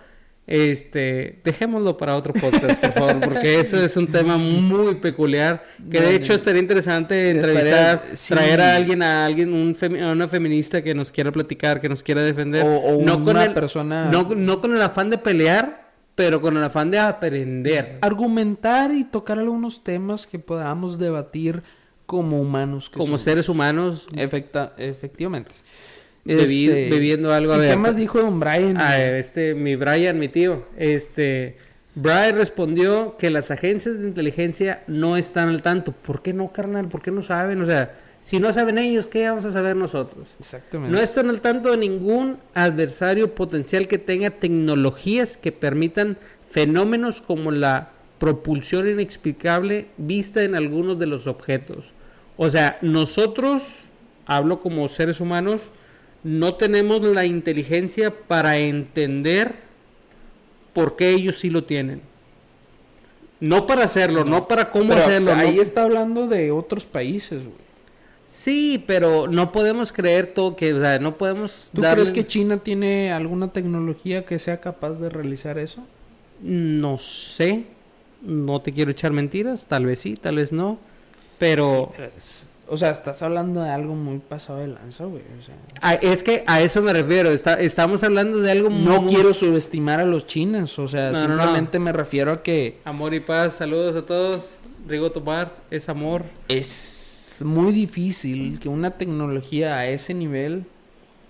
este 0.46 1.40
dejémoslo 1.42 1.96
para 1.96 2.16
otro 2.16 2.32
podcast, 2.34 2.80
por 2.80 2.92
favor, 2.92 3.20
porque 3.20 3.60
eso 3.60 3.82
es 3.82 3.96
un 3.96 4.06
tema 4.08 4.36
muy 4.36 4.96
peculiar, 4.96 5.64
que 5.90 6.00
de 6.00 6.16
hecho 6.16 6.34
estaría 6.34 6.60
interesante 6.60 7.30
Estaría- 7.30 7.54
entrevistar, 7.56 8.02
sí. 8.16 8.34
traer 8.34 8.60
a 8.60 8.76
alguien, 8.76 9.02
a 9.02 9.24
alguien, 9.24 9.52
un 9.54 9.74
femi- 9.74 10.02
a 10.02 10.12
una 10.12 10.28
feminista 10.28 10.82
que 10.82 10.94
nos 10.94 11.10
quiera 11.10 11.32
platicar, 11.32 11.80
que 11.80 11.88
nos 11.88 12.02
quiera 12.02 12.22
defender, 12.22 12.64
O- 12.66 12.76
o 12.78 13.02
no 13.02 13.14
con 13.24 13.30
una 13.36 13.44
el, 13.44 13.54
persona- 13.54 14.10
no, 14.10 14.24
no 14.36 14.60
con 14.60 14.74
el 14.74 14.82
afán 14.82 15.08
de 15.08 15.16
pelear, 15.18 15.84
pero 16.14 16.40
con 16.42 16.56
el 16.56 16.62
afán 16.64 16.90
de 16.90 16.98
aprender. 16.98 17.98
Argumentar 18.02 18.92
y 18.92 19.04
tocar 19.04 19.38
algunos 19.38 19.82
temas 19.82 20.26
que 20.26 20.38
podamos 20.38 20.98
debatir 20.98 21.62
como 22.06 22.38
humanos. 22.40 22.90
que 22.90 22.94
Como 22.98 23.06
somos. 23.06 23.22
seres 23.22 23.48
humanos, 23.48 24.06
Efecta- 24.14 24.74
efectivamente. 24.76 25.52
Bebi- 26.24 26.68
Este, 26.68 26.90
bebiendo 26.90 27.32
algo, 27.32 27.52
a 27.52 27.56
¿y 27.56 27.60
ver, 27.60 27.70
¿Qué 27.72 27.76
más 27.76 27.96
dijo 27.96 28.20
Don 28.20 28.40
Brian? 28.40 28.80
A 28.80 28.96
ver, 28.96 29.14
este, 29.16 29.54
mi 29.54 29.76
Brian, 29.76 30.18
mi 30.18 30.28
tío, 30.28 30.66
este, 30.76 31.56
Brian 31.94 32.36
respondió 32.36 33.16
que 33.18 33.30
las 33.30 33.50
agencias 33.50 33.98
de 34.00 34.06
inteligencia 34.08 34.82
no 34.86 35.16
están 35.16 35.48
al 35.48 35.60
tanto. 35.62 35.92
¿Por 35.92 36.22
qué 36.22 36.32
no, 36.32 36.50
carnal? 36.52 36.88
¿Por 36.88 37.02
qué 37.02 37.10
no 37.10 37.22
saben? 37.22 37.60
O 37.60 37.66
sea, 37.66 37.94
si 38.20 38.40
no 38.40 38.52
saben 38.54 38.78
ellos, 38.78 39.06
¿qué 39.06 39.28
vamos 39.28 39.44
a 39.44 39.52
saber 39.52 39.76
nosotros? 39.76 40.28
Exactamente. 40.40 40.96
No 40.96 41.00
están 41.02 41.28
al 41.28 41.40
tanto 41.42 41.70
de 41.70 41.76
ningún 41.76 42.38
adversario 42.54 43.34
potencial 43.34 43.86
que 43.86 43.98
tenga 43.98 44.30
tecnologías 44.30 45.36
que 45.36 45.52
permitan 45.52 46.16
fenómenos 46.48 47.20
como 47.20 47.50
la 47.50 47.90
propulsión 48.18 48.88
inexplicable 48.88 49.88
vista 49.98 50.42
en 50.42 50.54
algunos 50.54 50.98
de 50.98 51.06
los 51.06 51.26
objetos. 51.26 51.92
O 52.38 52.48
sea, 52.48 52.78
nosotros, 52.80 53.90
hablo 54.24 54.60
como 54.60 54.88
seres 54.88 55.20
humanos, 55.20 55.60
no 56.24 56.54
tenemos 56.54 57.00
la 57.02 57.24
inteligencia 57.24 58.10
para 58.12 58.56
entender 58.58 59.54
por 60.72 60.96
qué 60.96 61.10
ellos 61.10 61.38
sí 61.38 61.50
lo 61.50 61.62
tienen. 61.64 62.00
No 63.40 63.66
para 63.66 63.84
hacerlo, 63.84 64.24
no, 64.24 64.48
para 64.48 64.70
cómo 64.70 64.88
Pero 64.90 65.00
hacerlo. 65.02 65.34
no- 65.36 65.40
Ahí 65.42 65.58
está 65.60 65.82
hablando 65.82 66.26
de 66.26 66.50
otros 66.50 66.84
países, 66.86 67.40
güey. 67.42 67.64
Sí, 68.26 68.82
pero 68.86 69.28
no 69.28 69.52
podemos 69.52 69.92
creer 69.92 70.28
todo 70.32 70.56
que, 70.56 70.72
o 70.72 70.80
sea, 70.80 70.98
no 70.98 71.16
podemos 71.18 71.70
¿Tú 71.74 71.82
darle- 71.82 72.04
crees 72.04 72.10
que 72.10 72.26
China 72.26 72.56
tiene 72.56 73.12
alguna 73.12 73.52
tecnología 73.52 74.24
que 74.24 74.38
sea 74.38 74.60
capaz 74.60 74.94
de 74.94 75.10
realizar 75.10 75.58
eso? 75.58 75.84
No 76.40 76.96
sé, 76.96 77.64
no 78.22 78.62
te 78.62 78.72
quiero 78.72 78.90
echar 78.90 79.12
mentiras, 79.12 79.66
tal 79.66 79.84
vez 79.86 80.00
sí, 80.00 80.16
tal 80.16 80.36
vez 80.36 80.52
no, 80.52 80.78
pero 81.38 81.88
Sí, 81.90 81.92
pero 81.96 82.10
es- 82.16 82.43
O 82.66 82.76
sea, 82.78 82.90
estás 82.90 83.22
hablando 83.22 83.60
de 83.62 83.68
algo 83.70 83.94
muy 83.94 84.18
pasado 84.18 84.60
de 84.60 84.68
lanza, 84.68 85.04
güey. 85.04 85.22
O 85.38 85.42
sea, 85.42 85.54
a- 85.82 85.94
es 85.94 86.22
que 86.22 86.44
a 86.46 86.62
eso 86.62 86.80
me 86.80 86.92
refiero, 86.94 87.30
está- 87.30 87.60
estamos 87.60 88.02
hablando 88.02 88.40
de 88.40 88.50
algo 88.50 88.70
no 88.70 89.02
muy- 89.02 89.12
quiero 89.14 89.34
subestimar 89.34 90.00
a 90.00 90.04
los 90.06 90.26
chinos. 90.26 90.78
O 90.78 90.88
sea, 90.88 91.10
No, 91.12 91.20
no, 91.22 91.28
no. 91.28 91.42
simplemente 91.42 91.78
me 91.78 91.92
refiero 91.92 92.32
a 92.32 92.42
que 92.42 92.78
Amor 92.84 93.12
y 93.12 93.20
paz, 93.20 93.54
saludos 93.56 93.96
a 93.96 94.02
todos. 94.06 94.46
Rigo 94.88 95.10
Tomar, 95.12 95.52
es 95.70 95.88
amor. 95.88 96.24
Es 96.48 97.38
muy 97.44 97.72
difícil 97.72 98.58
que 98.60 98.68
una 98.68 98.92
tecnología 98.92 99.76
a 99.76 99.86
ese 99.88 100.14
nivel 100.14 100.64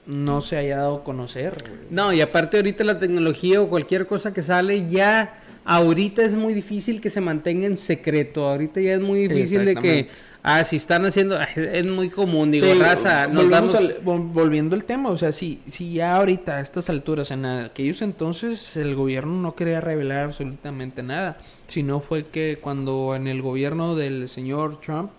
no 0.07 0.40
se 0.40 0.57
haya 0.57 0.77
dado 0.79 0.97
a 0.97 1.05
conocer. 1.05 1.57
güey. 1.66 1.79
No, 1.90 2.12
y 2.12 2.20
aparte 2.20 2.59
ahorita 2.59 2.85
la 2.85 2.99
tecnología 2.99 3.61
o 3.61 3.68
cualquier 3.68 4.07
cosa 4.07 4.33
que 4.35 4.42
sale 4.42 4.88
ya 4.88 5.40
ahorita 5.64 6.23
es 6.23 6.35
muy 6.37 6.53
difícil 6.53 7.01
que 7.01 7.11
se 7.11 7.20
mantenga 7.20 7.66
en 7.66 7.79
secreto. 7.79 8.47
Ahorita 8.49 8.81
ya 8.81 8.94
es 8.94 9.01
muy 9.01 9.27
difícil 9.29 9.64
de 9.64 9.75
que. 9.77 10.09
Ah, 10.44 10.62
si 10.62 10.76
están 10.76 11.04
haciendo 11.04 11.37
es 11.57 11.87
muy 11.87 12.09
común, 12.11 12.52
digo, 12.52 12.66
Te- 12.66 12.74
raza, 12.78 13.26
nos 13.26 13.50
damos- 13.50 13.74
al- 13.74 14.00
vol- 14.04 14.33
volviendo 14.33 14.76
al 14.76 14.85
tema, 14.85 15.09
o 15.11 15.16
sea, 15.16 15.33
si, 15.33 15.61
si 15.66 15.94
ya 15.94 16.14
ahorita 16.14 16.59
a 16.59 16.61
estas 16.61 16.88
alturas, 16.88 17.33
en 17.33 17.44
aquellos 17.44 18.00
entonces, 18.02 18.76
el 18.76 18.94
gobierno 18.94 19.33
no 19.42 19.54
quería 19.57 19.80
revelar 19.80 20.26
absolutamente 20.26 21.02
nada, 21.02 21.38
sino 21.66 21.98
fue 21.98 22.26
que 22.26 22.59
cuando 22.61 23.16
en 23.16 23.26
el 23.26 23.42
gobierno 23.42 23.96
del 23.96 24.28
señor 24.28 24.80
Trump, 24.80 25.11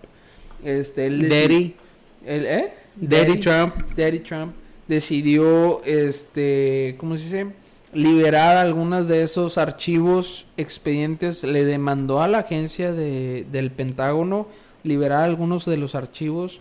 este, 0.63 1.07
él 1.07 1.27
Daddy, 1.27 1.75
el- 2.25 2.45
¿eh? 2.45 2.73
Daddy 2.95 3.37
Trump. 3.39 3.75
Daddy 3.97 4.19
Trump 4.19 4.53
decidió, 4.87 5.83
este, 5.83 6.95
¿cómo 6.97 7.17
se 7.17 7.23
dice? 7.23 7.47
Liberar 7.93 8.57
algunos 8.57 9.07
de 9.07 9.23
esos 9.23 9.57
archivos 9.57 10.47
expedientes, 10.57 11.43
le 11.43 11.63
demandó 11.65 12.21
a 12.21 12.27
la 12.27 12.39
agencia 12.39 12.91
de, 12.91 13.45
del 13.51 13.71
Pentágono 13.71 14.47
liberar 14.85 15.23
algunos 15.23 15.65
de 15.65 15.77
los 15.77 15.95
archivos 15.95 16.59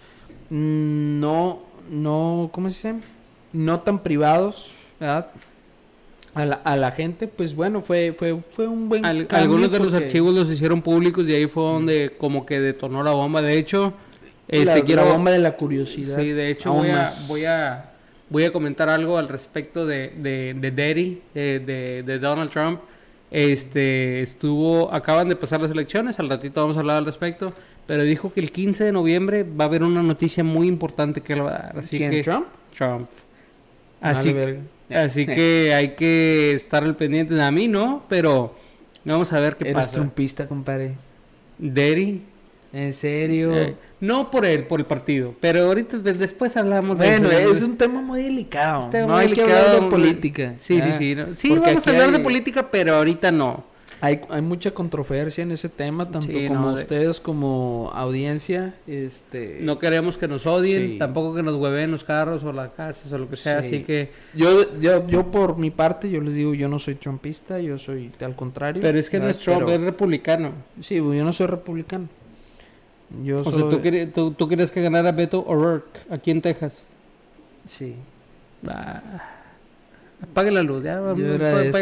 mm, 0.50 1.20
no, 1.20 1.60
no, 1.90 2.48
¿cómo 2.52 2.70
se 2.70 2.92
dice? 2.92 3.04
No 3.52 3.80
tan 3.80 4.00
privados, 4.00 4.74
¿verdad? 4.98 5.28
A 6.34 6.44
la, 6.44 6.54
a 6.64 6.76
la 6.76 6.90
gente, 6.90 7.28
pues 7.28 7.54
bueno, 7.54 7.80
fue, 7.80 8.12
fue, 8.18 8.36
fue 8.50 8.66
un 8.66 8.88
buen 8.88 9.04
Al- 9.04 9.28
cambio 9.28 9.44
algunos 9.44 9.70
de 9.70 9.78
los 9.78 9.94
archivos 9.94 10.34
los 10.34 10.50
hicieron 10.50 10.82
públicos 10.82 11.28
y 11.28 11.34
ahí 11.34 11.46
fue 11.46 11.62
donde 11.62 12.14
como 12.18 12.44
que 12.44 12.58
detonó 12.58 13.04
la 13.04 13.12
bomba. 13.12 13.40
De 13.40 13.56
hecho, 13.56 13.92
este 14.48 14.64
la, 14.64 14.80
quiero 14.80 15.04
la 15.04 15.12
bomba 15.12 15.30
de 15.30 15.38
la 15.38 15.52
curiosidad. 15.52 16.18
Sí, 16.18 16.30
de 16.30 16.50
hecho 16.50 16.72
voy 16.72 16.88
a, 16.88 17.12
voy 17.28 17.44
a 17.44 17.90
voy 18.30 18.44
a 18.44 18.52
comentar 18.52 18.88
algo 18.88 19.16
al 19.16 19.28
respecto 19.28 19.86
de, 19.86 20.08
de, 20.16 20.54
de 20.58 20.70
Daddy, 20.72 21.22
de, 21.34 21.60
de, 21.60 22.02
de 22.02 22.18
Donald 22.18 22.50
Trump. 22.50 22.80
Este 23.36 24.22
estuvo, 24.22 24.94
acaban 24.94 25.28
de 25.28 25.34
pasar 25.34 25.60
las 25.60 25.72
elecciones, 25.72 26.20
al 26.20 26.28
ratito 26.28 26.60
vamos 26.60 26.76
a 26.76 26.80
hablar 26.80 26.98
al 26.98 27.04
respecto, 27.04 27.52
pero 27.84 28.04
dijo 28.04 28.32
que 28.32 28.38
el 28.38 28.52
15 28.52 28.84
de 28.84 28.92
noviembre 28.92 29.42
va 29.42 29.64
a 29.64 29.66
haber 29.66 29.82
una 29.82 30.04
noticia 30.04 30.44
muy 30.44 30.68
importante 30.68 31.20
que 31.20 31.32
él 31.32 31.44
va 31.44 31.48
a 31.48 31.58
dar. 31.64 31.78
Así 31.80 31.98
¿Quién, 31.98 32.12
que 32.12 32.22
Trump? 32.22 32.46
Trump. 32.76 33.08
Vale, 34.00 34.18
Así, 34.18 34.32
verga. 34.32 34.60
así 34.90 35.26
que 35.26 35.72
hay 35.74 35.96
que 35.96 36.52
estar 36.52 36.84
al 36.84 36.94
pendiente. 36.94 37.42
A 37.42 37.50
mí 37.50 37.66
no, 37.66 38.04
pero 38.08 38.54
vamos 39.04 39.32
a 39.32 39.40
ver 39.40 39.56
qué 39.56 39.64
Eres 39.64 39.74
pasa. 39.86 39.90
trumpista, 39.96 40.46
compadre. 40.46 40.94
Daddy. 41.58 42.22
¿En 42.74 42.92
serio? 42.92 43.52
no 44.00 44.30
por 44.30 44.44
él, 44.44 44.66
por 44.66 44.80
el 44.80 44.86
partido, 44.86 45.32
pero 45.40 45.62
ahorita 45.62 45.96
de- 45.98 46.12
después 46.12 46.56
hablamos 46.56 46.96
bueno, 46.98 47.28
de 47.28 47.42
eso. 47.42 47.52
es 47.52 47.62
un 47.62 47.78
tema 47.78 48.02
muy 48.02 48.22
delicado. 48.22 48.90
Tema 48.90 49.06
no 49.06 49.12
muy 49.14 49.22
hay 49.26 49.32
que 49.32 49.42
hablar 49.42 49.80
de 49.80 49.88
política. 49.88 50.54
Sí, 50.58 50.80
sí, 50.82 50.92
sí. 50.92 51.14
no- 51.14 51.34
Sí, 51.34 51.50
vamos 51.56 51.86
a 51.86 51.90
hablar 51.90 52.10
de 52.10 52.16
hay- 52.18 52.22
política, 52.22 52.70
pero 52.70 52.96
ahorita 52.96 53.30
no. 53.32 53.72
Hay, 54.00 54.20
hay 54.28 54.42
mucha 54.42 54.72
controversia 54.72 55.40
en 55.42 55.52
ese 55.52 55.70
tema, 55.70 56.10
tanto 56.10 56.28
Sí, 56.28 56.46
como 56.48 56.60
no, 56.60 56.74
de- 56.74 56.82
ustedes 56.82 57.20
como 57.20 57.90
audiencia. 57.94 58.74
Este, 58.86 59.58
No 59.62 59.78
queremos 59.78 60.18
que 60.18 60.28
nos 60.28 60.46
odien, 60.46 60.90
Sí. 60.92 60.98
tampoco 60.98 61.34
que 61.34 61.42
nos 61.42 61.54
hueven 61.54 61.90
los 61.90 62.04
carros 62.04 62.44
o 62.44 62.52
las 62.52 62.70
casas 62.72 63.10
o 63.12 63.16
lo 63.16 63.30
que 63.30 63.36
sea, 63.36 63.62
Sí. 63.62 63.68
así 63.76 63.84
que... 63.84 64.10
yo, 64.34 64.78
yo, 64.78 65.06
yo 65.06 65.30
por 65.30 65.56
mi 65.56 65.70
parte, 65.70 66.10
yo 66.10 66.20
les 66.20 66.34
digo, 66.34 66.52
yo 66.52 66.68
no 66.68 66.78
soy 66.78 66.96
trumpista, 66.96 67.58
yo 67.60 67.78
soy 67.78 68.10
al 68.20 68.36
contrario. 68.36 68.82
Pero 68.82 68.98
es 68.98 69.08
que 69.08 69.18
no 69.18 69.28
es. 69.28 69.38
Trump, 69.38 69.60
Pero- 69.64 69.72
es 69.72 69.80
republicano. 69.80 70.52
Sí, 70.82 70.96
yo 70.96 71.02
no 71.24 71.32
soy 71.32 71.46
republicano. 71.46 72.08
Yo 73.22 73.40
O 73.40 73.44
soy... 73.44 73.60
sea, 73.60 73.70
¿tú, 73.70 74.10
tú, 74.12 74.30
tú 74.32 74.48
querías 74.48 74.70
que 74.70 74.82
ganara 74.82 75.12
Beto 75.12 75.44
O'Rourke 75.46 76.00
aquí 76.10 76.30
en 76.30 76.42
Texas. 76.42 76.82
Sí. 77.66 77.96
Ah, 78.68 79.00
apague 80.22 80.50
la 80.50 80.62
luz, 80.62 80.82
ya, 80.84 80.94
Yo 81.16 81.34
era 81.34 81.72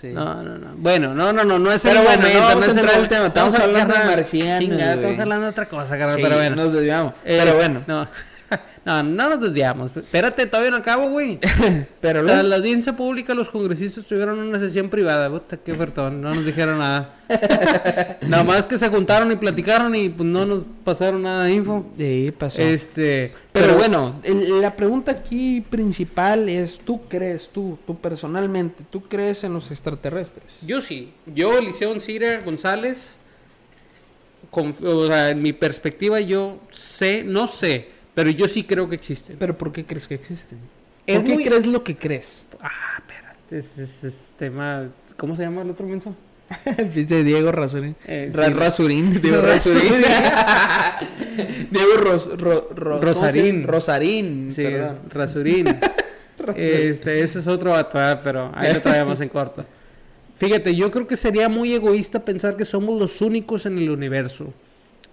sí. 0.00 0.08
No, 0.14 0.42
no, 0.42 0.58
no. 0.58 0.74
Bueno, 0.76 1.14
no, 1.14 1.32
no, 1.32 1.44
no, 1.44 1.58
no 1.58 1.72
es 1.72 1.82
Pero 1.82 2.00
el 2.00 2.06
bueno, 2.06 2.22
momento, 2.22 2.40
no 2.40 2.46
vamos 2.46 2.62
es 2.64 2.68
a 2.68 2.72
el 2.72 2.78
entrar 2.78 2.98
al 3.00 3.08
tema, 3.08 3.26
estamos 3.26 3.54
hablando 3.54 3.94
de 3.94 4.04
marcianos, 4.04 4.58
Chingada, 4.60 4.94
estamos 4.94 5.18
hablando 5.18 5.44
de 5.44 5.50
otra 5.50 5.68
cosa, 5.68 5.98
carnal, 5.98 6.16
Sí, 6.16 6.22
pero 6.22 6.36
bueno. 6.36 6.56
nos 6.56 6.72
desviamos. 6.72 7.12
Es- 7.24 7.42
Pero 7.44 7.56
bueno, 7.56 7.82
No, 7.86 8.06
no, 8.84 9.02
no 9.02 9.30
nos 9.30 9.40
desviamos. 9.40 9.96
Espérate, 9.96 10.46
todavía 10.46 10.70
no 10.70 10.78
acabo, 10.78 11.08
güey. 11.10 11.38
pero 12.00 12.22
la 12.22 12.40
audiencia 12.56 12.96
pública, 12.96 13.34
los 13.34 13.50
congresistas 13.50 14.04
tuvieron 14.04 14.38
una 14.38 14.58
sesión 14.58 14.88
privada. 14.88 15.28
Puta, 15.30 15.56
qué 15.56 15.72
ofertón. 15.72 16.20
No 16.20 16.34
nos 16.34 16.44
dijeron 16.44 16.78
nada. 16.78 17.16
nada 18.22 18.42
más 18.42 18.66
que 18.66 18.76
se 18.76 18.88
juntaron 18.88 19.30
y 19.30 19.36
platicaron 19.36 19.94
y 19.94 20.08
pues 20.08 20.28
no 20.28 20.44
nos 20.46 20.64
pasaron 20.84 21.22
nada 21.22 21.44
de 21.44 21.52
info. 21.52 21.86
Sí, 21.96 22.32
pasó. 22.36 22.62
Este. 22.62 23.32
Pero, 23.52 23.74
bueno, 23.74 24.20
el- 24.22 24.60
la 24.60 24.74
pregunta 24.76 25.12
aquí 25.12 25.60
principal 25.60 26.48
es, 26.48 26.78
¿tú 26.78 27.02
crees, 27.08 27.48
tú, 27.48 27.78
tú 27.86 27.96
personalmente, 27.96 28.84
tú 28.90 29.02
crees 29.02 29.42
en 29.44 29.52
los 29.54 29.70
extraterrestres? 29.70 30.58
Yo 30.62 30.80
sí. 30.80 31.12
Yo, 31.26 31.58
Eliseo 31.58 31.98
Cira 32.00 32.40
González, 32.44 33.16
con- 34.50 34.74
o 34.84 35.06
sea, 35.06 35.30
en 35.30 35.42
mi 35.42 35.52
perspectiva, 35.52 36.20
yo 36.20 36.58
sé, 36.70 37.22
no 37.24 37.46
sé, 37.46 37.88
pero 38.14 38.30
yo 38.30 38.48
sí 38.48 38.64
creo 38.64 38.88
que 38.88 38.94
existen. 38.96 39.36
¿Pero 39.38 39.56
por 39.56 39.72
qué 39.72 39.84
crees 39.84 40.06
que 40.06 40.14
existen? 40.14 40.58
Es 41.06 41.16
¿Por 41.16 41.24
qué 41.26 41.34
muy- 41.34 41.44
crees 41.44 41.66
lo 41.66 41.82
que 41.84 41.96
crees? 41.96 42.46
Ah, 42.60 42.70
espérate. 42.98 43.58
Es, 43.58 43.78
es- 43.78 44.04
es 44.04 44.32
tema. 44.38 44.88
¿Cómo 45.16 45.34
se 45.36 45.42
llama 45.42 45.62
el 45.62 45.70
otro 45.70 45.86
menso? 45.86 46.14
Dice 46.94 47.22
Diego 47.22 47.52
Rasurín. 47.52 47.94
Eh, 48.06 48.30
sí. 48.34 48.40
Rasurín. 48.52 49.20
Diego 49.22 49.40
Rasurín. 49.42 50.02
Diego 51.70 51.96
Ros- 51.98 52.38
Ro- 52.38 52.68
Ro- 52.74 53.00
¿cómo 53.00 53.14
se 53.14 53.20
Rosarín. 53.20 53.66
Rosarín. 53.66 54.52
Sí, 54.52 54.62
perdón. 54.62 54.98
Rasurín. 55.08 55.66
este, 56.56 57.22
ese 57.22 57.38
es 57.40 57.46
otro 57.46 57.70
vato, 57.70 57.98
ah, 57.98 58.20
pero 58.22 58.50
ahí 58.54 58.72
lo 58.74 58.80
traemos 58.80 59.20
en 59.20 59.28
corto. 59.28 59.64
Fíjate, 60.34 60.74
yo 60.74 60.90
creo 60.90 61.06
que 61.06 61.16
sería 61.16 61.48
muy 61.48 61.72
egoísta 61.74 62.24
pensar 62.24 62.56
que 62.56 62.64
somos 62.64 62.98
los 62.98 63.20
únicos 63.20 63.66
en 63.66 63.76
el 63.78 63.90
universo. 63.90 64.52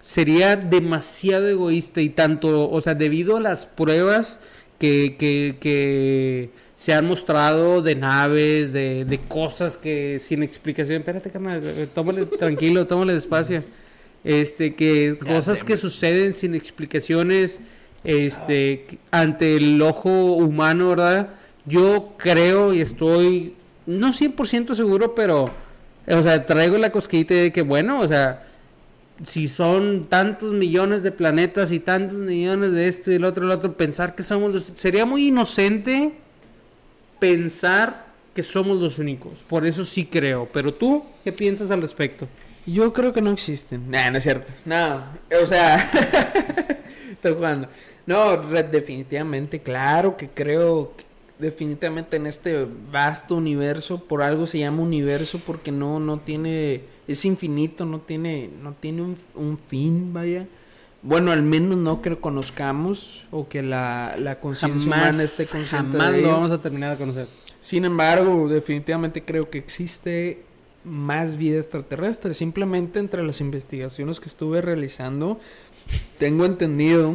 Sería 0.02 0.56
demasiado 0.56 1.48
egoísta 1.48 2.00
y 2.00 2.08
tanto, 2.08 2.70
o 2.70 2.80
sea, 2.80 2.94
debido 2.94 3.36
a 3.36 3.40
las 3.40 3.66
pruebas 3.66 4.38
que, 4.78 5.16
que, 5.18 5.56
que 5.60 6.50
se 6.76 6.92
han 6.94 7.06
mostrado 7.06 7.82
de 7.82 7.94
naves, 7.96 8.72
de, 8.72 9.04
de 9.04 9.18
cosas 9.18 9.76
que 9.76 10.18
sin 10.20 10.42
explicación. 10.42 11.00
Espérate, 11.00 11.30
carnal, 11.30 11.60
eh, 11.64 11.88
tómale 11.94 12.24
tranquilo, 12.38 12.86
tómale 12.86 13.14
despacio. 13.14 13.62
Este, 14.24 14.74
que 14.74 15.18
cosas 15.18 15.62
que 15.64 15.76
suceden 15.76 16.34
sin 16.34 16.54
explicaciones, 16.54 17.60
este, 18.04 18.84
que- 18.88 18.98
ante 19.10 19.56
el 19.56 19.80
ojo 19.82 20.32
humano, 20.34 20.90
¿verdad? 20.90 21.28
Yo 21.66 22.14
creo 22.16 22.72
y 22.72 22.80
estoy, 22.80 23.54
no 23.86 24.12
100% 24.12 24.74
seguro, 24.74 25.14
pero, 25.14 25.50
o 26.06 26.22
sea, 26.22 26.46
traigo 26.46 26.78
la 26.78 26.90
cosquillita 26.90 27.34
de 27.34 27.52
que, 27.52 27.62
bueno, 27.62 28.00
o 28.00 28.08
sea, 28.08 28.47
si 29.24 29.48
son 29.48 30.06
tantos 30.08 30.52
millones 30.52 31.02
de 31.02 31.10
planetas 31.10 31.72
y 31.72 31.80
tantos 31.80 32.18
millones 32.18 32.72
de 32.72 32.88
esto 32.88 33.10
y 33.10 33.16
el 33.16 33.24
otro 33.24 33.44
y 33.44 33.46
el 33.48 33.52
otro, 33.52 33.76
pensar 33.76 34.14
que 34.14 34.22
somos 34.22 34.52
los... 34.52 34.64
Sería 34.74 35.06
muy 35.06 35.28
inocente 35.28 36.12
pensar 37.18 38.06
que 38.34 38.42
somos 38.42 38.78
los 38.78 38.98
únicos. 38.98 39.40
Por 39.48 39.66
eso 39.66 39.84
sí 39.84 40.06
creo. 40.06 40.48
Pero 40.52 40.72
tú, 40.72 41.04
¿qué 41.24 41.32
piensas 41.32 41.70
al 41.70 41.80
respecto? 41.80 42.28
Yo 42.66 42.92
creo 42.92 43.12
que 43.12 43.22
no 43.22 43.30
existen. 43.30 43.90
Nah, 43.90 44.10
no 44.10 44.18
es 44.18 44.24
cierto. 44.24 44.52
No, 44.64 45.02
o 45.42 45.46
sea, 45.46 45.90
estoy 47.10 47.34
jugando. 47.34 47.68
No, 48.06 48.36
definitivamente, 48.36 49.60
claro 49.60 50.16
que 50.16 50.28
creo 50.28 50.92
que 50.96 51.04
definitivamente 51.38 52.16
en 52.16 52.26
este 52.26 52.66
vasto 52.90 53.36
universo, 53.36 54.04
por 54.04 54.22
algo 54.22 54.46
se 54.46 54.58
llama 54.58 54.82
universo 54.82 55.40
porque 55.44 55.70
no 55.70 56.00
no 56.00 56.18
tiene 56.18 56.82
es 57.08 57.24
infinito, 57.24 57.84
no 57.84 58.00
tiene 58.00 58.50
no 58.62 58.74
tiene 58.74 59.02
un, 59.02 59.16
un 59.34 59.58
fin, 59.58 60.12
vaya. 60.12 60.46
Bueno, 61.02 61.30
al 61.32 61.42
menos 61.42 61.78
no 61.78 62.02
que 62.02 62.10
lo 62.10 62.20
conozcamos 62.20 63.26
o 63.30 63.48
que 63.48 63.62
la, 63.62 64.16
la 64.18 64.40
conciencia 64.40 64.86
humana 64.86 65.22
esté 65.22 65.46
consciente 65.46 65.96
jamás 65.96 66.12
de 66.12 66.22
lo 66.22 66.28
vamos 66.28 66.50
a 66.50 66.60
terminar 66.60 66.92
de 66.92 66.98
conocer. 66.98 67.28
Sin 67.60 67.84
embargo, 67.84 68.48
definitivamente 68.48 69.24
creo 69.24 69.50
que 69.50 69.58
existe 69.58 70.42
más 70.84 71.36
vida 71.36 71.58
extraterrestre. 71.58 72.34
Simplemente 72.34 72.98
entre 72.98 73.22
las 73.22 73.40
investigaciones 73.40 74.20
que 74.20 74.28
estuve 74.28 74.60
realizando, 74.60 75.40
tengo 76.18 76.44
entendido. 76.44 77.14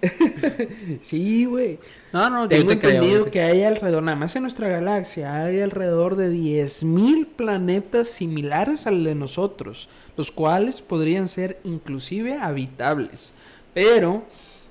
sí, 1.02 1.44
güey. 1.44 1.78
No, 2.12 2.30
no, 2.30 2.42
yo 2.44 2.48
Tengo 2.48 2.68
te 2.68 2.74
entendido 2.74 3.24
te- 3.24 3.30
que 3.30 3.40
hay 3.42 3.62
alrededor, 3.64 4.02
nada 4.02 4.16
más 4.16 4.34
en 4.36 4.42
nuestra 4.42 4.68
galaxia, 4.68 5.44
hay 5.44 5.60
alrededor 5.60 6.16
de 6.16 6.30
10.000 6.32 7.26
planetas 7.36 8.08
similares 8.08 8.86
al 8.86 9.04
de 9.04 9.14
nosotros, 9.14 9.88
los 10.16 10.30
cuales 10.30 10.80
podrían 10.80 11.28
ser 11.28 11.60
inclusive 11.64 12.34
habitables. 12.34 13.32
Pero 13.74 14.24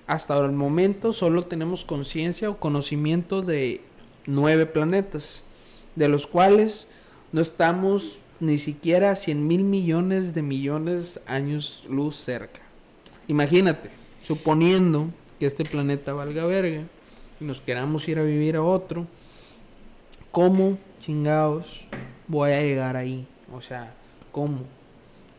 hasta 0.08 0.38
el 0.40 0.52
momento 0.52 1.14
solo 1.14 1.44
tenemos 1.46 1.86
conciencia 1.86 2.50
o 2.50 2.58
conocimiento 2.58 3.42
de 3.42 3.82
nueve 4.26 4.66
planetas, 4.66 5.44
de 5.96 6.08
los 6.10 6.28
cuales 6.28 6.88
no 7.32 7.42
estamos 7.42 8.18
ni 8.40 8.58
siquiera 8.58 9.16
100 9.16 9.48
mil 9.48 9.64
millones 9.64 10.34
de 10.34 10.42
millones 10.42 11.20
años 11.28 11.84
luz 11.90 12.16
cerca. 12.16 12.62
Imagínate, 13.30 13.92
suponiendo 14.24 15.08
que 15.39 15.46
este 15.46 15.63
planeta 15.63 16.13
valga 16.13 16.48
verga 16.48 16.82
y 17.39 17.46
nos 17.46 17.62
queramos 17.62 18.10
ir 18.10 18.18
a 18.18 18.24
vivir 18.24 18.56
a 18.56 18.63
otro, 18.63 19.06
¿cómo 20.32 20.80
chingados 21.00 21.86
voy 22.28 22.52
a 22.54 22.62
llegar 22.62 22.98
ahí? 22.98 23.28
O 23.54 23.62
sea, 23.62 23.94
¿cómo? 24.32 24.62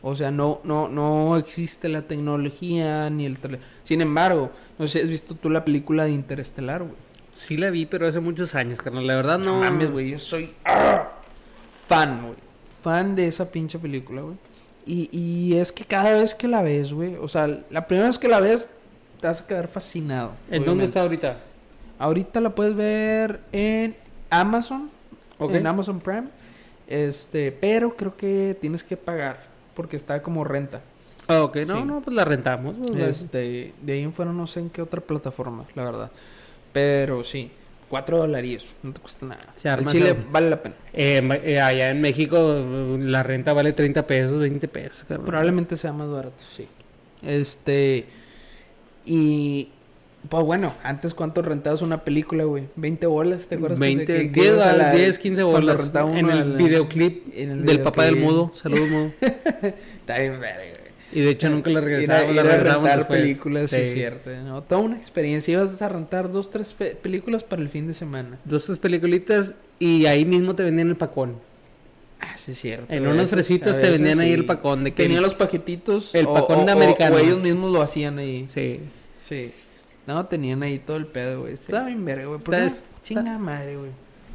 O 0.03 0.15
sea, 0.15 0.31
no, 0.31 0.61
no, 0.63 0.87
no 0.89 1.37
existe 1.37 1.89
la 1.89 2.03
tecnología 2.03 3.11
ni 3.11 3.27
el 3.27 3.41
tele... 3.41 3.59
Sin 3.83 4.01
embargo, 4.01 4.53
no 4.79 4.87
sé, 4.87 5.03
¿has 5.03 5.09
visto 5.09 5.35
tú 5.35 5.51
la 5.51 5.65
película 5.65 6.05
de 6.05 6.13
Interestelar, 6.13 6.85
güey? 6.85 6.95
Sí 7.35 7.57
la 7.57 7.71
vi, 7.71 7.87
pero 7.87 8.07
hace 8.07 8.21
muchos 8.21 8.55
años, 8.55 8.81
carnal. 8.81 9.05
La 9.05 9.17
verdad 9.17 9.41
no... 9.41 9.59
No 9.59 9.61
mames, 9.65 9.91
güey, 9.91 10.11
yo 10.11 10.19
soy 10.21 10.55
¡ah! 10.65 11.09
fan, 11.89 12.23
güey. 12.23 12.39
Fan 12.85 13.17
de 13.17 13.27
esa 13.27 13.51
pinche 13.51 13.81
película, 13.81 14.23
güey. 14.23 14.37
Y, 14.91 15.09
y 15.13 15.57
es 15.57 15.71
que 15.71 15.85
cada 15.85 16.15
vez 16.15 16.35
que 16.35 16.49
la 16.49 16.63
ves, 16.63 16.93
güey, 16.93 17.15
o 17.17 17.29
sea, 17.29 17.47
la 17.71 17.87
primera 17.87 18.09
vez 18.09 18.19
que 18.19 18.27
la 18.29 18.41
ves 18.41 18.69
te 19.21 19.27
vas 19.29 19.41
a 19.41 19.47
quedar 19.47 19.69
fascinado. 19.69 20.33
¿En 20.51 20.65
dónde 20.65 20.85
está 20.85 21.03
ahorita? 21.03 21.37
Ahorita 21.99 22.41
la 22.41 22.51
puedes 22.51 22.75
ver 22.75 23.41
en 23.53 23.95
Amazon, 24.31 24.91
Ok. 25.39 25.53
en 25.53 25.67
Amazon 25.67 26.01
Prime. 26.01 26.25
Este, 26.89 27.53
pero 27.53 27.95
creo 27.95 28.17
que 28.17 28.57
tienes 28.61 28.83
que 28.83 28.97
pagar 28.97 29.45
porque 29.77 29.95
está 29.97 30.23
como 30.23 30.43
renta. 30.43 30.81
Ah, 31.29 31.45
ok. 31.45 31.57
No, 31.67 31.77
Sí. 31.79 31.85
no, 31.85 32.01
pues 32.01 32.17
la 32.17 32.25
rentamos. 32.25 32.75
Este, 32.97 33.73
de 33.81 33.93
ahí 33.93 34.03
en 34.03 34.13
fuera 34.13 34.33
no 34.33 34.47
sé 34.49 34.59
en 34.61 34.71
qué 34.71 34.83
otra 34.83 35.01
plataforma, 35.01 35.67
la 35.77 35.85
verdad. 35.85 36.11
Pero 36.73 37.23
sí, 37.23 37.53
cuatro 37.91 38.17
dolaríos, 38.19 38.67
no 38.83 38.93
te 38.93 39.01
cuesta 39.01 39.27
nada. 39.27 39.41
Se 39.55 39.69
El 39.69 39.75
arma 39.75 39.91
chile 39.91 40.11
ese- 40.11 40.19
vale 40.31 40.49
la 40.49 40.63
pena. 40.63 40.75
eh, 40.95 41.41
eh, 41.45 41.61
allá 41.61 41.91
en 41.91 42.01
México 42.01 42.39
eh, 42.57 42.97
la 43.01 43.23
renta 43.23 43.53
vale 43.53 43.73
30 43.75 44.07
pesos, 44.07 44.39
20 44.39 44.67
pesos. 44.69 45.05
carnal. 45.05 45.27
Probablemente 45.27 45.77
sea 45.77 45.93
más 45.93 46.09
barato, 46.09 46.43
sí. 46.57 46.67
Este, 47.23 48.07
y 49.05 49.69
pues 50.29 50.45
bueno, 50.45 50.75
antes 50.83 51.15
cuánto 51.15 51.43
rentabas 51.43 51.83
una 51.83 52.05
película, 52.05 52.45
güey? 52.45 52.65
20 52.77 53.07
bolas, 53.07 53.47
¿te 53.49 53.57
acuerdas? 53.57 53.79
20, 53.79 54.05
Que- 54.07 54.33
que 54.33 54.41
10, 54.41 54.55
ibas 54.55 54.67
a 54.67 54.73
la- 54.77 54.93
10, 54.93 55.19
15 55.19 55.43
cuando 55.43 55.75
bolas 55.75 55.91
en 56.19 56.31
el 56.31 56.53
videoclip 56.57 57.27
en 57.37 57.51
el 57.51 57.67
del 57.67 57.81
papá 57.81 58.05
del 58.05 58.17
videoclip. 58.17 58.39
mudo. 58.39 58.53
Saludos, 58.55 58.89
mudo. 58.89 59.13
Está 60.01 60.19
bien 60.19 60.39
verga. 60.41 60.80
Y 61.13 61.21
de 61.21 61.31
hecho 61.31 61.51
nunca 61.51 61.71
la 61.71 61.81
Ir 61.81 62.11
a, 62.13 62.31
ir 62.31 62.39
a 62.41 62.43
rentar 62.43 62.99
después. 62.99 63.21
películas, 63.21 63.71
sí, 63.71 63.77
es 63.77 63.93
cierto. 63.93 64.31
¿no? 64.45 64.63
Toda 64.63 64.81
una 64.81 64.97
experiencia. 64.97 65.53
Ibas 65.53 65.81
a 65.83 65.89
rentar 65.89 66.31
dos, 66.31 66.51
tres 66.51 66.69
pe- 66.73 66.95
películas 66.95 67.43
para 67.43 67.61
el 67.63 67.69
fin 67.69 67.87
de 67.89 67.95
semana. 67.95 68.39
Dos, 68.45 68.65
tres 68.67 68.79
peliculitas 68.79 69.53
y 69.79 70.07
ahí 70.07 70.25
mismo 70.25 70.55
te 70.55 70.63
vendían 70.63 70.89
el 70.89 70.97
pacón. 70.97 71.37
Ah, 72.21 72.37
sí, 72.37 72.53
es 72.53 72.59
cierto. 72.61 72.93
En 72.93 73.29
fresitas 73.29 73.77
a 73.77 73.81
te 73.81 73.91
vendían 73.91 74.21
ahí 74.21 74.33
el 74.33 74.45
pacón 74.45 74.85
de 74.85 74.93
que 74.93 75.03
Tenían 75.05 75.23
los 75.23 75.35
paquetitos. 75.35 76.15
el 76.15 76.27
o- 76.27 76.35
pacón 76.35 76.61
o- 76.61 76.65
de 76.67 76.73
americano. 76.73 77.17
O 77.17 77.19
ellos 77.19 77.41
mismos 77.41 77.71
lo 77.73 77.83
hacían 77.83 78.19
ahí. 78.19 78.47
Sí. 78.49 78.81
Sí. 79.27 79.53
No, 80.07 80.27
tenían 80.27 80.63
ahí 80.63 80.79
todo 80.79 80.97
el 80.97 81.07
pedo, 81.07 81.41
güey. 81.43 81.55
Estaba 81.55 81.87
bien 81.87 82.05
verga, 82.05 82.27
güey. 82.27 82.41
¿Por 82.41 82.55
qué 82.55 82.67
Está- 82.67 82.81
no? 82.81 83.03
Chinga 83.03 83.39
madre, 83.39 83.77
güey. 83.77 83.91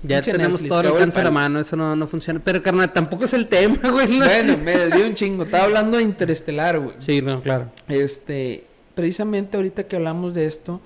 Ya 0.07 0.17
Pinche 0.17 0.31
tenemos 0.31 0.61
Netflix, 0.61 0.69
todo 0.69 0.81
el 0.81 0.87
alcance 0.87 1.19
a 1.19 1.23
la 1.23 1.31
mano, 1.31 1.59
eso 1.59 1.75
no, 1.75 1.95
no 1.95 2.07
funciona. 2.07 2.39
Pero 2.43 2.61
carnal, 2.61 2.91
tampoco 2.93 3.25
es 3.25 3.33
el 3.33 3.47
tema, 3.47 3.77
güey. 3.91 4.19
Bueno, 4.19 4.57
me 4.57 4.77
desvió 4.77 5.05
un 5.05 5.15
chingo. 5.15 5.43
Estaba 5.43 5.65
hablando 5.65 5.97
de 5.97 6.03
Interestelar, 6.03 6.79
güey. 6.79 6.95
Sí, 6.99 7.21
no, 7.21 7.41
claro. 7.41 7.71
Este, 7.87 8.65
precisamente 8.93 9.57
ahorita 9.57 9.83
que 9.83 9.95
hablamos 9.95 10.33
de 10.33 10.45
esto, 10.45 10.81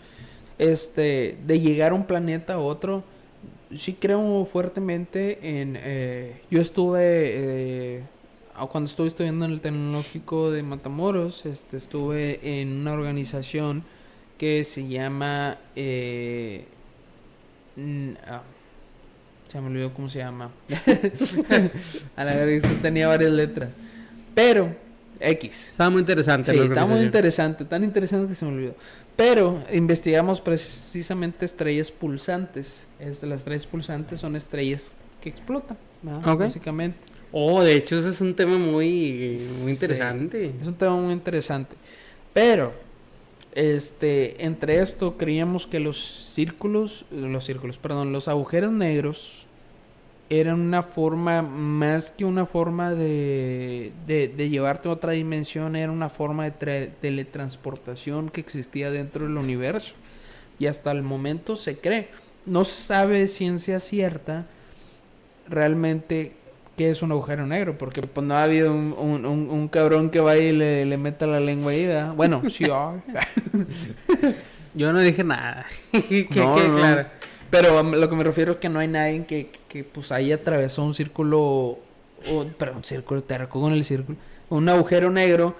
este, 0.57 1.37
de 1.45 1.59
llegar 1.59 1.91
a 1.91 1.95
un 1.95 2.05
planeta 2.05 2.55
a 2.55 2.59
otro, 2.59 3.03
sí 3.75 3.97
creo 3.99 4.45
fuertemente 4.45 5.61
en, 5.61 5.77
eh, 5.79 6.41
yo 6.49 6.61
estuve, 6.61 6.99
eh, 7.01 8.03
cuando 8.71 8.89
estuve 8.89 9.07
estudiando 9.07 9.45
en 9.45 9.51
el 9.51 9.61
tecnológico 9.61 10.51
de 10.51 10.63
Matamoros, 10.63 11.45
este, 11.45 11.77
estuve 11.77 12.61
en 12.61 12.81
una 12.81 12.93
organización 12.93 13.83
que 14.37 14.63
se 14.63 14.87
llama, 14.87 15.57
eh, 15.75 16.65
ah, 18.25 18.41
se 19.49 19.59
me 19.59 19.67
olvidó 19.67 19.93
cómo 19.93 20.07
se 20.07 20.19
llama, 20.19 20.51
a 22.15 22.23
la 22.23 22.43
esto 22.45 22.69
tenía 22.81 23.07
varias 23.07 23.31
letras, 23.31 23.69
pero, 24.33 24.73
X. 25.19 25.71
Estaba 25.71 25.89
muy 25.89 25.99
interesante. 25.99 26.51
Sí, 26.51 26.57
la 26.57 26.65
está 26.65 26.85
muy 26.85 27.01
interesante, 27.01 27.65
tan 27.65 27.83
interesante 27.83 28.29
que 28.29 28.35
se 28.35 28.45
me 28.45 28.53
olvidó. 28.53 28.75
Pero 29.17 29.61
investigamos 29.73 30.39
precisamente 30.39 31.45
estrellas 31.45 31.91
pulsantes. 31.91 32.87
Es, 32.99 33.21
las 33.23 33.39
estrellas 33.39 33.65
pulsantes 33.65 34.21
son 34.21 34.37
estrellas 34.37 34.93
que 35.19 35.27
explotan, 35.29 35.77
¿no? 36.01 36.21
Básicamente. 36.37 36.97
Oh, 37.33 37.61
de 37.61 37.75
hecho, 37.75 37.97
ese 37.97 38.09
es 38.09 38.21
un 38.21 38.33
tema 38.33 38.57
muy, 38.57 39.37
muy 39.59 39.65
Sí, 39.65 39.71
interesante. 39.71 40.53
es 40.61 40.67
un 40.67 40.73
tema 40.75 40.95
muy 40.95 41.11
interesante. 41.11 41.75
Pero, 42.33 42.71
este, 43.59 44.45
entre 44.45 44.79
esto 44.79 45.17
creíamos 45.17 45.67
que 45.67 45.79
los 45.79 45.97
círculos, 45.97 47.05
los 47.11 47.43
círculos, 47.43 47.77
perdón, 47.77 48.13
los 48.13 48.27
agujeros 48.27 48.71
negros 48.71 49.45
eran 50.29 50.59
una 50.61 50.83
forma, 50.83 51.41
más 51.41 52.11
que 52.11 52.23
una 52.23 52.45
forma 52.45 52.93
de, 52.93 53.91
de, 54.05 54.27
de 54.27 54.49
llevarte 54.49 54.87
a 54.87 54.91
otra 54.91 55.11
dimensión, 55.13 55.75
era 55.75 55.91
una 55.91 56.07
forma 56.07 56.45
de 56.45 56.53
tra- 56.53 56.89
teletransportación 57.01 58.29
que 58.29 58.39
existía 58.41 58.91
dentro 58.91 59.25
del 59.25 59.37
universo. 59.37 59.95
Y 60.59 60.67
hasta 60.67 60.91
el 60.91 61.01
momento 61.03 61.55
se 61.55 61.79
cree. 61.79 62.09
No 62.45 62.63
se 62.63 62.83
sabe 62.83 63.27
ciencia 63.27 63.79
cierta 63.79 64.45
realmente 65.47 66.33
qué 66.79 66.91
es 66.91 67.01
un 67.01 67.11
agujero 67.11 67.45
negro, 67.45 67.77
porque 67.77 68.01
pues 68.01 68.25
no 68.25 68.35
ha 68.35 68.43
habido 68.43 68.71
un, 68.73 68.95
un, 68.97 69.25
un- 69.25 69.49
un 69.49 69.67
cabrón 69.67 70.09
que 70.09 70.21
vaya 70.21 70.41
y 70.41 70.53
le, 70.53 70.85
le 70.85 70.97
meta 70.97 71.27
la 71.27 71.41
lengua 71.41 71.73
ahí, 71.73 71.85
¿verdad? 71.85 72.13
Bueno, 72.15 72.41
sí. 72.49 72.65
Yo 74.73 74.93
no 74.93 74.99
dije 75.01 75.23
nada. 75.25 75.65
que 75.91 76.27
No, 76.35 76.55
claro. 76.55 77.07
Pero 77.49 77.81
um, 77.81 77.91
lo 77.91 78.09
que 78.09 78.15
me 78.15 78.23
refiero 78.23 78.53
es 78.53 78.57
que 78.59 78.69
no 78.69 78.79
hay 78.79 78.87
nadie 78.87 79.25
que, 79.25 79.49
que, 79.67 79.83
pues 79.83 80.11
haya 80.13 80.35
atravesado 80.35 80.87
un 80.87 80.93
círculo, 80.93 81.39
o, 82.31 82.45
perdón, 82.57 82.83
círculo, 82.85 83.23
te 83.23 83.37
recuerdo 83.37 83.65
con 83.67 83.73
el 83.73 83.83
círculo, 83.83 84.17
un 84.49 84.69
agujero 84.69 85.09
negro 85.09 85.55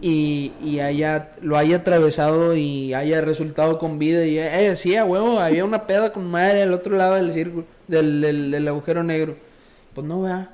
y, 0.00 0.52
y 0.64 0.78
haya, 0.80 1.32
lo 1.42 1.58
haya 1.58 1.78
atravesado 1.78 2.56
y 2.56 2.94
haya 2.94 3.20
resultado 3.20 3.78
con 3.78 3.98
vida 3.98 4.24
y, 4.24 4.38
eh, 4.38 4.74
sí, 4.76 4.96
a 4.96 5.04
huevo, 5.04 5.38
había 5.38 5.66
una 5.66 5.86
peda 5.86 6.14
con 6.14 6.30
madre 6.30 6.62
al 6.62 6.72
otro 6.72 6.96
lado 6.96 7.16
del 7.16 7.30
círculo, 7.32 7.66
del, 7.88 8.22
del, 8.22 8.50
del 8.52 8.68
agujero 8.68 9.02
negro. 9.02 9.36
Pues 9.94 10.06
no, 10.06 10.22
vea. 10.22 10.48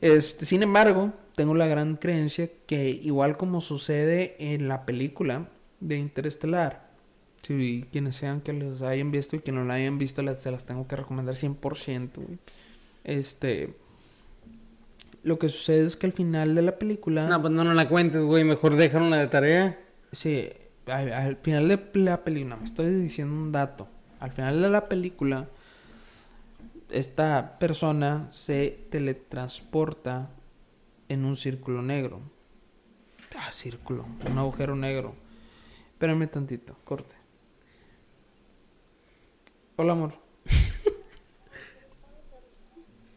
Este, 0.00 0.46
sin 0.46 0.62
embargo, 0.62 1.12
tengo 1.34 1.54
la 1.54 1.66
gran 1.66 1.96
creencia 1.96 2.48
que 2.66 2.88
igual 2.90 3.36
como 3.36 3.60
sucede 3.60 4.36
en 4.38 4.68
la 4.68 4.84
película 4.86 5.48
de 5.80 5.96
Interestelar, 5.98 6.88
si 7.42 7.86
quienes 7.92 8.16
sean 8.16 8.40
que 8.40 8.52
los 8.52 8.82
hayan 8.82 9.10
visto 9.10 9.36
y 9.36 9.40
que 9.40 9.52
no 9.52 9.64
la 9.64 9.74
hayan 9.74 9.98
visto, 9.98 10.22
las, 10.22 10.42
se 10.42 10.50
las 10.50 10.64
tengo 10.64 10.86
que 10.86 10.96
recomendar 10.96 11.34
100%, 11.36 12.10
güey. 12.16 12.38
Este, 13.04 13.74
lo 15.22 15.38
que 15.38 15.48
sucede 15.48 15.84
es 15.84 15.96
que 15.96 16.06
al 16.06 16.12
final 16.12 16.54
de 16.54 16.62
la 16.62 16.78
película, 16.78 17.26
No, 17.26 17.40
pues 17.40 17.52
no 17.52 17.64
nos 17.64 17.74
la 17.74 17.88
cuentes, 17.88 18.22
güey. 18.22 18.44
Mejor 18.44 18.76
déjanos 18.76 19.10
la 19.10 19.18
de 19.18 19.26
tarea. 19.28 19.78
sí, 20.12 20.48
al, 20.86 21.12
al 21.12 21.36
final 21.36 21.68
de 21.68 21.80
la 22.00 22.24
película, 22.24 22.56
me 22.56 22.64
estoy 22.64 22.94
diciendo 22.94 23.34
un 23.34 23.52
dato, 23.52 23.88
al 24.20 24.32
final 24.32 24.62
de 24.62 24.70
la 24.70 24.88
película, 24.88 25.48
esta 26.90 27.58
persona 27.58 28.28
se 28.32 28.86
teletransporta 28.90 30.30
en 31.08 31.24
un 31.24 31.36
círculo 31.36 31.82
negro. 31.82 32.20
Ah, 33.36 33.52
círculo, 33.52 34.06
un 34.28 34.38
agujero 34.38 34.74
negro. 34.74 35.14
Espérame 35.92 36.28
tantito, 36.28 36.76
corte. 36.84 37.14
Hola, 39.76 39.92
amor. 39.92 40.14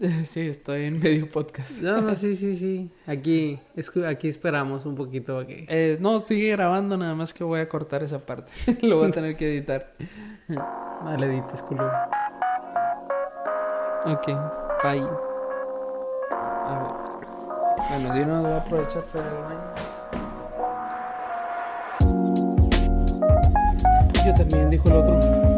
sí, 0.26 0.42
estoy 0.42 0.84
en 0.86 1.00
medio 1.00 1.28
podcast. 1.28 1.82
No, 1.82 2.02
no, 2.02 2.16
sí, 2.16 2.36
sí, 2.36 2.56
sí. 2.56 2.92
Aquí, 3.08 3.60
aquí 4.08 4.28
esperamos 4.28 4.86
un 4.86 4.96
poquito. 4.96 5.40
aquí. 5.40 5.66
Eh, 5.68 5.98
no, 6.00 6.20
sigue 6.20 6.52
grabando, 6.52 6.98
nada 6.98 7.16
más 7.16 7.34
que 7.34 7.44
voy 7.44 7.62
a 7.62 7.70
cortar 7.70 8.04
esa 8.04 8.26
parte. 8.26 8.52
Lo 8.82 8.98
voy 8.98 9.08
a 9.08 9.12
tener 9.12 9.36
que 9.36 9.48
editar. 9.48 9.94
Vale, 11.04 11.26
edites, 11.26 11.62
culo. 11.64 11.90
Ok, 14.04 14.26
bye. 14.84 15.08
A 16.32 16.80
ver. 16.80 16.92
Bueno, 17.90 18.10
una 18.10 18.14
vez 18.14 18.42
voy 18.42 18.52
a 18.52 18.58
aprovechar 18.58 19.04
para 19.04 19.28
el 19.28 19.36
baño. 19.44 19.62
Yo 24.26 24.34
también, 24.34 24.70
dijo 24.72 24.90
el 24.90 24.96
otro. 24.96 25.51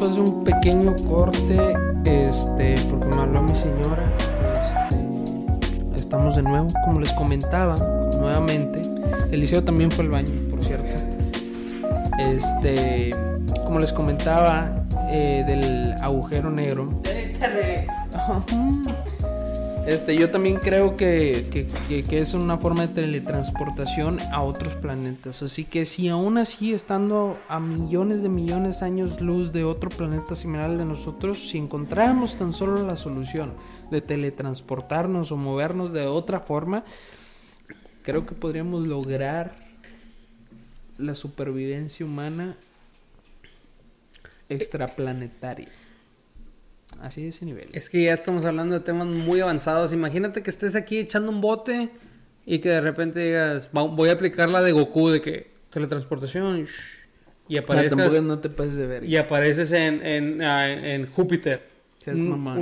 Después 0.00 0.14
de 0.14 0.20
un 0.22 0.44
pequeño 0.44 0.96
corte, 1.10 1.58
este, 2.06 2.74
porque 2.88 3.04
me 3.04 3.20
habló 3.20 3.42
mi 3.42 3.54
señora. 3.54 4.10
Este, 4.88 6.00
estamos 6.00 6.36
de 6.36 6.42
nuevo, 6.42 6.68
como 6.86 7.00
les 7.00 7.12
comentaba, 7.12 7.76
nuevamente. 8.18 8.80
Eliseo 9.30 9.62
también 9.62 9.90
fue 9.90 10.04
al 10.06 10.10
baño, 10.10 10.32
por 10.48 10.64
cierto. 10.64 10.96
Este, 12.18 13.10
como 13.62 13.78
les 13.78 13.92
comentaba, 13.92 14.86
eh, 15.10 15.44
del 15.46 15.92
agujero 16.00 16.50
negro. 16.50 16.88
Este, 19.86 20.14
yo 20.16 20.30
también 20.30 20.56
creo 20.58 20.96
que, 20.96 21.46
que- 21.50 21.66
que- 21.88 22.04
que 22.04 22.20
es 22.20 22.34
una 22.34 22.58
forma 22.58 22.86
de 22.86 22.94
teletransportación 22.94 24.20
a 24.32 24.42
otros 24.42 24.74
planetas. 24.74 25.42
Así 25.42 25.64
que 25.64 25.84
si 25.84 26.08
aún 26.08 26.38
así 26.38 26.72
estando 26.72 27.38
a 27.48 27.58
millones 27.58 28.22
de 28.22 28.28
millones 28.28 28.80
de 28.80 28.86
años 28.86 29.20
luz 29.20 29.52
de 29.52 29.64
otro 29.64 29.88
planeta 29.90 30.36
similar 30.36 30.66
al 30.70 30.78
de 30.78 30.84
nosotros, 30.84 31.48
si 31.48 31.58
encontráramos 31.58 32.36
tan 32.36 32.52
solo 32.52 32.86
la 32.86 32.94
solución 32.96 33.54
de 33.90 34.00
teletransportarnos 34.00 35.32
o 35.32 35.36
movernos 35.36 35.92
de 35.92 36.06
otra 36.06 36.40
forma, 36.40 36.84
creo 38.02 38.26
que 38.26 38.34
podríamos 38.34 38.86
lograr 38.86 39.54
la 40.98 41.14
supervivencia 41.14 42.04
humana 42.06 42.56
extraplanetaria. 44.48 45.68
Así 47.00 47.22
de 47.22 47.28
ese 47.28 47.44
nivel. 47.46 47.68
Es 47.72 47.88
que 47.88 48.02
ya 48.02 48.12
estamos 48.12 48.44
hablando 48.44 48.74
de 48.74 48.80
temas 48.80 49.06
muy 49.06 49.40
avanzados. 49.40 49.92
Imagínate 49.92 50.42
que 50.42 50.50
estés 50.50 50.76
aquí 50.76 50.98
echando 50.98 51.30
un 51.30 51.40
bote 51.40 51.88
y 52.44 52.58
que 52.58 52.68
de 52.68 52.80
repente 52.80 53.20
digas, 53.20 53.68
"Va- 53.76 53.82
voy 53.86 54.10
a 54.10 54.12
aplicar 54.12 54.48
la 54.50 54.60
de 54.62 54.72
Goku 54.72 55.08
de 55.08 55.20
que 55.22 55.50
teletransportación 55.70 56.64
shh", 56.64 56.70
y 57.48 57.56
No, 57.56 57.64
tampoco 57.64 58.20
no 58.20 58.38
te 58.38 58.50
pases 58.50 58.76
de 58.76 58.86
ver. 58.86 59.04
y 59.04 59.16
apareces 59.16 59.72
en, 59.72 60.04
en, 60.06 60.42
ah, 60.42 60.70
en- 60.70 60.84
en 60.84 61.06
Júpiter. 61.06 61.66
Seas 61.98 62.18
Un- 62.18 62.28
mamón. 62.30 62.58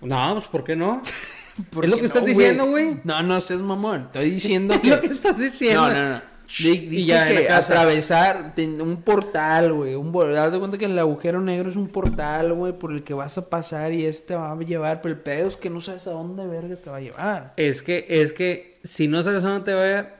un- 0.00 0.08
no, 0.08 0.34
pues 0.34 0.46
¿por 0.46 0.64
qué 0.64 0.76
no? 0.76 1.00
¿Por 1.70 1.84
es 1.84 1.90
lo 1.90 1.96
que 1.98 2.06
estás 2.06 2.24
diciendo, 2.24 2.66
güey. 2.66 3.00
No, 3.04 3.20
no 3.22 3.40
seas 3.40 3.60
mamón. 3.60 4.02
Estoy 4.12 4.30
diciendo 4.30 4.74
Es 4.74 4.80
que. 4.80 4.88
lo 4.90 5.00
que 5.00 5.06
estás 5.08 5.36
diciendo. 5.38 5.88
No, 5.88 5.94
no, 5.94 6.08
no. 6.10 6.22
Di- 6.48 6.78
Dije 6.78 7.04
ya 7.04 7.28
en 7.28 7.34
la 7.34 7.40
que 7.42 7.48
atravesar 7.50 8.54
un 8.56 9.02
portal, 9.02 9.72
güey. 9.74 9.94
Un, 9.94 10.16
haz 10.38 10.52
de 10.52 10.58
cuenta 10.58 10.78
que 10.78 10.86
el 10.86 10.98
agujero 10.98 11.40
negro 11.42 11.68
es 11.68 11.76
un 11.76 11.88
portal, 11.88 12.54
güey, 12.54 12.72
por 12.72 12.90
el 12.92 13.04
que 13.04 13.12
vas 13.14 13.36
a 13.36 13.50
pasar 13.50 13.92
y 13.92 14.04
este 14.06 14.34
va 14.34 14.52
a 14.52 14.56
llevar. 14.58 15.02
Pero 15.02 15.14
el 15.14 15.20
pedo 15.20 15.48
es 15.48 15.56
que 15.56 15.68
no 15.68 15.80
sabes 15.80 16.06
a 16.06 16.12
dónde 16.12 16.46
vergas 16.46 16.80
te 16.80 16.88
va 16.90 16.96
a 16.96 17.00
llevar. 17.00 17.52
Es 17.56 17.82
que, 17.82 18.06
es 18.08 18.32
que 18.32 18.78
si 18.82 19.08
no 19.08 19.22
sabes 19.22 19.44
a 19.44 19.50
dónde 19.50 19.64
te 19.66 19.74
va 19.74 19.82
a 19.82 19.86
llevar, 19.86 20.18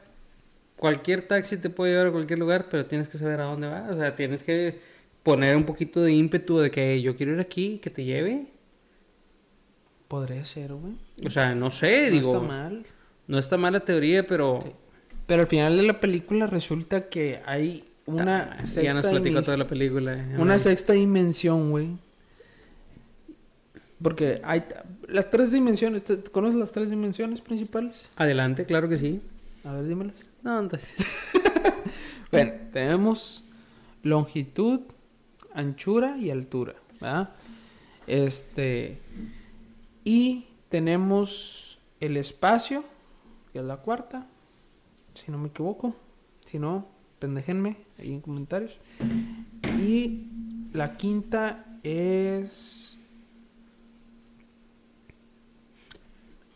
cualquier 0.76 1.26
taxi 1.26 1.56
te 1.56 1.70
puede 1.70 1.92
llevar 1.92 2.08
a 2.08 2.12
cualquier 2.12 2.38
lugar, 2.38 2.66
pero 2.70 2.84
tienes 2.86 3.08
que 3.08 3.16
saber 3.16 3.40
a 3.40 3.44
dónde 3.44 3.66
va. 3.68 3.88
O 3.90 3.96
sea, 3.96 4.14
tienes 4.14 4.42
que 4.42 4.78
poner 5.22 5.56
un 5.56 5.64
poquito 5.64 6.02
de 6.02 6.12
ímpetu 6.12 6.58
de 6.58 6.70
que 6.70 7.00
yo 7.00 7.16
quiero 7.16 7.32
ir 7.32 7.40
aquí, 7.40 7.78
que 7.82 7.88
te 7.90 8.04
lleve. 8.04 8.46
Podría 10.08 10.44
ser, 10.44 10.72
güey. 10.72 10.94
O 11.26 11.30
sea, 11.30 11.54
no 11.54 11.70
sé, 11.70 12.06
No 12.06 12.10
digo. 12.12 12.34
está 12.34 12.46
mal. 12.46 12.86
No 13.26 13.38
está 13.38 13.56
mal 13.56 13.72
la 13.74 13.80
teoría, 13.80 14.26
pero. 14.26 14.60
Sí. 14.62 14.70
Pero 15.28 15.42
al 15.42 15.46
final 15.46 15.76
de 15.76 15.84
la 15.84 16.00
película 16.00 16.48
resulta 16.48 17.08
que 17.08 17.40
hay 17.46 17.84
una 18.06 18.48
Ta- 18.48 18.66
sexta 18.66 18.82
ya 18.82 18.92
nos 18.94 19.02
platicó 19.02 19.24
dimensión- 19.24 19.44
toda 19.44 19.56
la 19.58 19.66
película. 19.68 20.14
eh, 20.14 20.36
Una 20.38 20.58
sexta 20.58 20.92
dimensión, 20.94 21.70
güey. 21.70 21.90
Porque 24.02 24.40
hay 24.44 24.64
las 25.08 25.30
tres 25.30 25.50
dimensiones. 25.52 26.04
¿te- 26.04 26.22
¿Conoces 26.22 26.56
las 26.58 26.72
tres 26.72 26.88
dimensiones 26.90 27.40
principales? 27.40 28.10
Adelante, 28.16 28.64
claro 28.64 28.88
que 28.88 28.96
sí. 28.96 29.20
A 29.64 29.72
ver, 29.72 29.86
dímelas. 29.86 30.16
No, 30.42 30.58
entonces- 30.60 30.96
Bueno, 32.30 32.52
tenemos 32.72 33.44
longitud, 34.02 34.80
anchura 35.54 36.16
y 36.18 36.30
altura, 36.30 36.74
¿verdad? 37.00 37.30
Este. 38.06 38.98
Y 40.04 40.46
tenemos 40.68 41.78
el 42.00 42.16
espacio, 42.18 42.84
que 43.52 43.58
es 43.60 43.64
la 43.64 43.78
cuarta, 43.78 44.26
si 45.24 45.30
no 45.30 45.38
me 45.38 45.48
equivoco. 45.48 45.94
Si 46.44 46.58
no, 46.58 46.86
pendejenme 47.18 47.76
ahí 47.98 48.12
en 48.14 48.20
comentarios. 48.20 48.72
Y 49.78 50.24
la 50.72 50.96
quinta 50.96 51.64
es. 51.82 52.96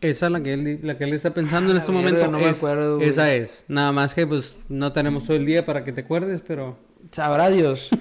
Esa 0.01 0.25
es 0.25 0.31
la 0.33 0.43
que 0.43 0.53
él, 0.53 0.79
la 0.83 0.97
que 0.97 1.05
él 1.05 1.13
está 1.13 1.33
pensando 1.33 1.71
en 1.71 1.77
Ah, 1.77 1.79
este 1.79 1.91
momento. 1.91 2.27
no 2.27 2.37
me 2.39 2.47
acuerdo, 2.49 2.97
güey. 2.97 3.07
esa 3.09 3.33
es. 3.33 3.63
Nada 3.69 3.91
más 3.93 4.13
que 4.13 4.27
pues 4.27 4.57
no 4.67 4.91
tenemos 4.91 5.23
todo 5.25 5.37
el 5.37 5.45
día 5.45 5.65
para 5.65 5.83
que 5.83 5.93
te 5.93 6.01
acuerdes, 6.01 6.41
pero. 6.45 6.77
Sabrá 7.11 7.49
Dios. 7.49 7.89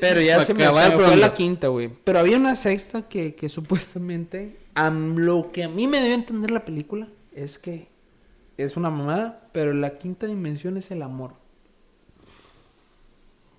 Pero 0.00 0.20
ya 0.20 0.42
se 0.42 0.52
me, 0.52 0.68
me 0.68 0.90
fue 0.98 1.16
la 1.16 1.32
quinta, 1.32 1.68
güey. 1.68 1.88
Pero 2.02 2.18
había 2.18 2.36
una 2.38 2.56
sexta 2.56 3.02
que, 3.08 3.36
que 3.36 3.48
supuestamente, 3.48 4.56
a 4.74 4.90
lo 4.90 5.52
que 5.52 5.62
a 5.62 5.68
mí 5.68 5.86
me 5.86 6.00
debe 6.00 6.14
entender 6.14 6.50
la 6.50 6.64
película, 6.64 7.06
es 7.32 7.56
que 7.60 7.86
es 8.56 8.76
una 8.76 8.90
mamada, 8.90 9.48
pero 9.52 9.72
la 9.72 9.98
quinta 9.98 10.26
dimensión 10.26 10.76
es 10.76 10.90
el 10.90 11.02
amor. 11.02 11.32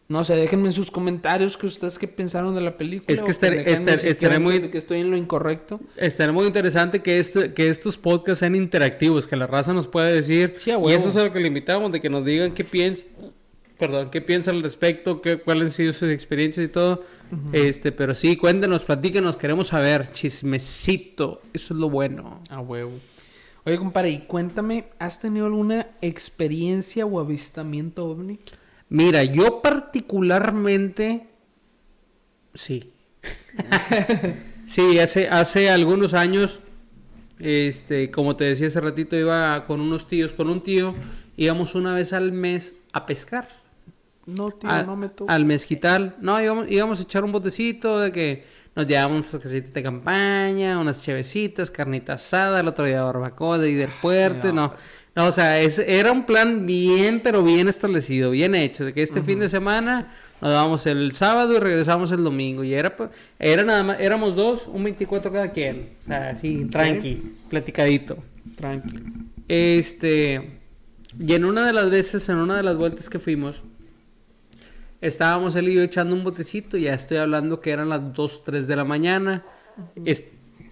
No 0.10 0.24
sé, 0.24 0.36
déjenme 0.38 0.68
en 0.68 0.72
sus 0.74 0.90
comentarios 0.90 1.58
que 1.58 1.66
ustedes 1.66 2.00
qué 2.00 2.08
pensaron 2.08 2.56
de 2.56 2.62
la 2.62 2.78
película. 2.78 3.14
Es 3.14 3.22
que 3.22 3.32
estaré- 3.32 3.70
estar- 3.70 4.00
si 4.00 4.08
estaré 4.08 4.40
muy- 4.40 4.70
que- 4.72 4.78
estoy 4.78 5.02
en 5.02 5.12
lo 5.12 5.18
incorrecto. 5.18 5.82
Estaría 5.98 6.32
muy 6.32 6.46
interesante 6.48 7.02
que, 7.02 7.20
este- 7.20 7.54
que 7.54 7.68
estos 7.68 7.98
podcasts 7.98 8.40
sean 8.40 8.56
interactivos, 8.56 9.28
que 9.28 9.36
la 9.36 9.48
raza 9.48 9.74
nos 9.74 9.86
pueda 9.88 10.08
decir. 10.08 10.56
Sí, 10.60 10.72
y 10.72 10.92
eso 10.94 11.10
es 11.10 11.16
a 11.18 11.24
lo 11.26 11.34
que 11.34 11.42
le 11.42 11.50
invitamos, 11.50 11.92
de 11.92 12.00
que 12.00 12.10
nos 12.10 12.24
digan 12.24 12.54
qué 12.54 12.64
piensan, 12.64 13.06
perdón, 13.78 14.10
qué 14.10 14.22
piensan 14.22 14.56
al 14.56 14.64
respecto, 14.64 15.22
qué, 15.22 15.40
cuáles 15.40 15.66
han 15.66 15.72
sido 15.72 15.92
sus 15.92 16.10
experiencias 16.10 16.66
y 16.66 16.70
todo. 16.70 17.04
Este, 17.52 17.92
pero 17.92 18.16
sí, 18.16 18.38
cuéntenos, 18.38 18.86
platíquenos, 18.86 19.36
queremos 19.36 19.68
saber, 19.68 20.10
chismecito, 20.14 21.42
eso 21.54 21.74
es 21.74 21.80
lo 21.82 21.90
bueno. 21.90 22.40
A 22.50 22.62
huevo. 22.62 22.94
Oye, 23.68 23.78
compadre, 23.80 24.12
y 24.12 24.20
cuéntame, 24.20 24.86
¿has 24.98 25.20
tenido 25.20 25.46
alguna 25.46 25.88
experiencia 26.00 27.06
o 27.06 27.20
avistamiento 27.20 28.06
ovni? 28.06 28.40
Mira, 28.88 29.26
yo 29.26 29.62
particularmente, 29.62 31.28
sí. 32.54 32.94
sí, 34.66 35.00
hace, 35.00 35.28
hace 35.28 35.70
algunos 35.70 36.14
años, 36.14 36.62
este, 37.40 38.10
como 38.10 38.38
te 38.38 38.46
decía 38.46 38.68
hace 38.68 38.80
ratito, 38.80 39.18
iba 39.18 39.66
con 39.66 39.82
unos 39.82 40.08
tíos, 40.08 40.32
con 40.32 40.50
un 40.50 40.64
tío, 40.64 40.96
íbamos 41.36 41.76
una 41.76 41.94
vez 41.94 42.14
al 42.14 42.32
mes 42.32 42.74
a 42.94 43.06
pescar. 43.06 43.50
No, 44.26 44.50
tío, 44.52 44.70
no 44.86 44.96
me 44.96 45.10
toca. 45.10 45.34
al 45.34 45.44
mezquital. 45.44 46.16
No, 46.22 46.42
íbamos, 46.42 46.72
íbamos 46.72 47.02
a 47.02 47.04
echar 47.04 47.26
un 47.26 47.34
botecito 47.34 48.00
de 48.00 48.14
que 48.14 48.46
nos 48.78 48.88
llevábamos 48.88 49.18
nuestras 49.18 49.44
casitas 49.44 49.74
de 49.74 49.84
campaña, 49.84 50.80
unas 50.80 51.02
chevecitas, 51.04 51.70
carnita 51.72 52.14
asada, 52.14 52.60
el 52.62 52.68
otro 52.68 52.86
día 52.86 53.02
barbacoa 53.04 53.58
de 53.58 53.68
ahí 53.68 53.74
del 53.76 53.90
puerto, 54.02 54.54
No, 54.54 54.74
no. 55.16 55.26
O 55.28 55.32
sea, 55.32 55.60
es- 55.60 55.80
era 55.80 56.12
un 56.12 56.26
plan 56.28 56.66
bien, 56.68 57.22
pero 57.24 57.44
bien 57.44 57.68
establecido, 57.68 58.30
bien 58.32 58.54
hecho, 58.54 58.86
de 58.86 58.94
que 58.94 59.02
este 59.02 59.22
fin 59.24 59.40
de 59.40 59.50
semana 59.50 60.14
nos 60.40 60.54
vamos 60.54 60.86
el 60.86 61.14
sábado 61.16 61.56
y 61.56 61.60
regresamos 61.60 62.12
el 62.12 62.24
domingo. 62.24 62.64
Y 62.64 62.76
era, 62.76 62.96
era 63.40 63.64
nada 63.64 63.82
más, 63.84 64.00
éramos 64.00 64.36
dos, 64.36 64.68
un 64.68 64.84
24 64.84 65.32
cada 65.32 65.52
quien. 65.52 65.90
O 66.04 66.06
sea, 66.06 66.30
así, 66.30 66.66
tranqui, 66.70 67.34
platicadito. 67.50 68.18
Tranquilo. 68.56 69.06
Este. 69.48 70.52
Y 71.20 71.34
en 71.34 71.46
una 71.46 71.66
de 71.66 71.74
las 71.74 71.90
veces, 71.90 72.30
en 72.30 72.38
una 72.38 72.56
de 72.58 72.62
las 72.64 72.78
vueltas 72.78 73.10
que 73.10 73.18
fuimos, 73.18 73.64
estábamos 75.02 75.56
él 75.56 75.70
y 75.70 75.76
yo 75.76 75.82
echando 75.82 76.16
un 76.16 76.24
botecito. 76.24 76.78
Ya 76.78 76.94
estoy 76.94 77.18
hablando 77.18 77.62
que 77.62 77.72
eran 77.72 77.90
las 77.90 78.14
2, 78.14 78.44
3 78.44 78.68
de 78.68 78.76
la 78.76 78.84
mañana. 78.84 79.46
Es, 80.06 80.24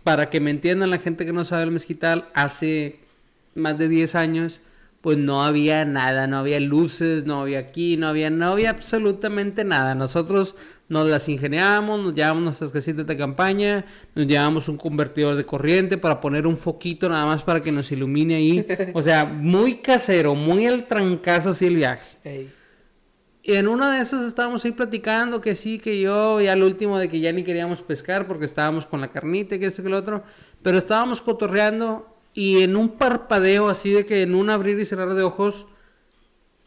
para 0.04 0.30
que 0.30 0.40
me 0.40 0.52
entiendan 0.52 0.90
la 0.90 1.00
gente 1.00 1.26
que 1.26 1.34
no 1.34 1.44
sabe 1.44 1.64
el 1.64 1.72
mezquital, 1.72 2.30
hace 2.34 3.00
más 3.54 3.78
de 3.78 3.90
10 3.90 4.16
años, 4.16 4.62
pues 5.02 5.18
no 5.18 5.44
había 5.44 5.86
nada, 5.86 6.28
no 6.28 6.38
había 6.38 6.60
luces, 6.60 7.26
no 7.26 7.42
había 7.42 7.60
aquí, 7.60 7.98
no 7.98 8.08
había, 8.08 8.30
no 8.30 8.50
había 8.50 8.72
absolutamente 8.72 9.64
nada. 9.64 9.94
Nosotros 9.94 10.56
nos 10.88 11.08
las 11.10 11.28
ingeniábamos, 11.30 12.04
nos 12.04 12.14
llevábamos 12.16 12.44
nuestras 12.44 12.72
casitas 12.72 13.06
de 13.08 13.18
campaña, 13.18 13.86
nos 14.14 14.28
llevábamos 14.28 14.68
un 14.68 14.78
convertidor 14.78 15.36
de 15.36 15.44
corriente 15.44 15.98
para 15.98 16.22
poner 16.22 16.46
un 16.46 16.58
foquito 16.58 17.10
nada 17.10 17.26
más 17.26 17.42
para 17.42 17.62
que 17.62 17.72
nos 17.72 17.92
ilumine 17.92 18.36
ahí. 18.36 18.68
O 18.94 19.04
sea, 19.04 19.26
muy 19.26 19.76
casero, 19.76 20.36
muy 20.36 20.66
al 20.66 20.88
trancazo 20.88 21.52
así 21.52 21.66
el 21.66 21.76
viaje. 21.76 22.50
Y 23.48 23.54
en 23.56 23.68
una 23.68 23.96
de 23.96 24.02
esas 24.02 24.26
estábamos 24.26 24.66
ahí 24.66 24.72
platicando 24.72 25.40
que 25.40 25.54
sí, 25.54 25.78
que 25.78 26.00
yo, 26.02 26.42
ya 26.42 26.54
al 26.54 26.64
último 26.64 26.98
de 26.98 27.10
que 27.10 27.20
ya 27.20 27.32
ni 27.32 27.44
queríamos 27.44 27.82
pescar 27.84 28.26
porque 28.28 28.46
estábamos 28.46 28.88
con 28.88 29.02
la 29.02 29.12
carnita, 29.12 29.60
que 29.60 29.68
esto, 29.68 29.84
que 29.84 29.90
lo 29.90 29.98
otro. 29.98 30.24
Pero 30.64 30.80
estábamos 30.80 31.22
cotorreando 31.22 32.08
y 32.34 32.64
en 32.64 32.76
un 32.76 32.90
parpadeo 32.98 33.70
así 33.70 33.92
de 33.92 34.06
que 34.06 34.24
en 34.24 34.34
un 34.34 34.50
abrir 34.50 34.80
y 34.80 34.86
cerrar 34.86 35.14
de 35.14 35.22
ojos, 35.24 35.68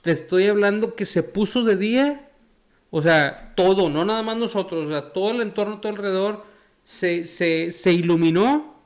te 0.02 0.12
estoy 0.12 0.46
hablando 0.46 0.94
que 0.94 1.04
se 1.04 1.22
puso 1.22 1.64
de 1.64 1.76
día. 1.76 2.30
O 2.90 3.02
sea, 3.02 3.52
todo, 3.56 3.90
no 3.90 4.04
nada 4.04 4.22
más 4.22 4.36
nosotros, 4.36 4.86
o 4.86 4.90
sea, 4.90 5.12
todo 5.12 5.32
el 5.32 5.42
entorno, 5.42 5.80
todo 5.80 5.92
alrededor 5.92 6.44
se, 6.84 7.24
se, 7.24 7.70
se 7.72 7.92
iluminó 7.92 8.80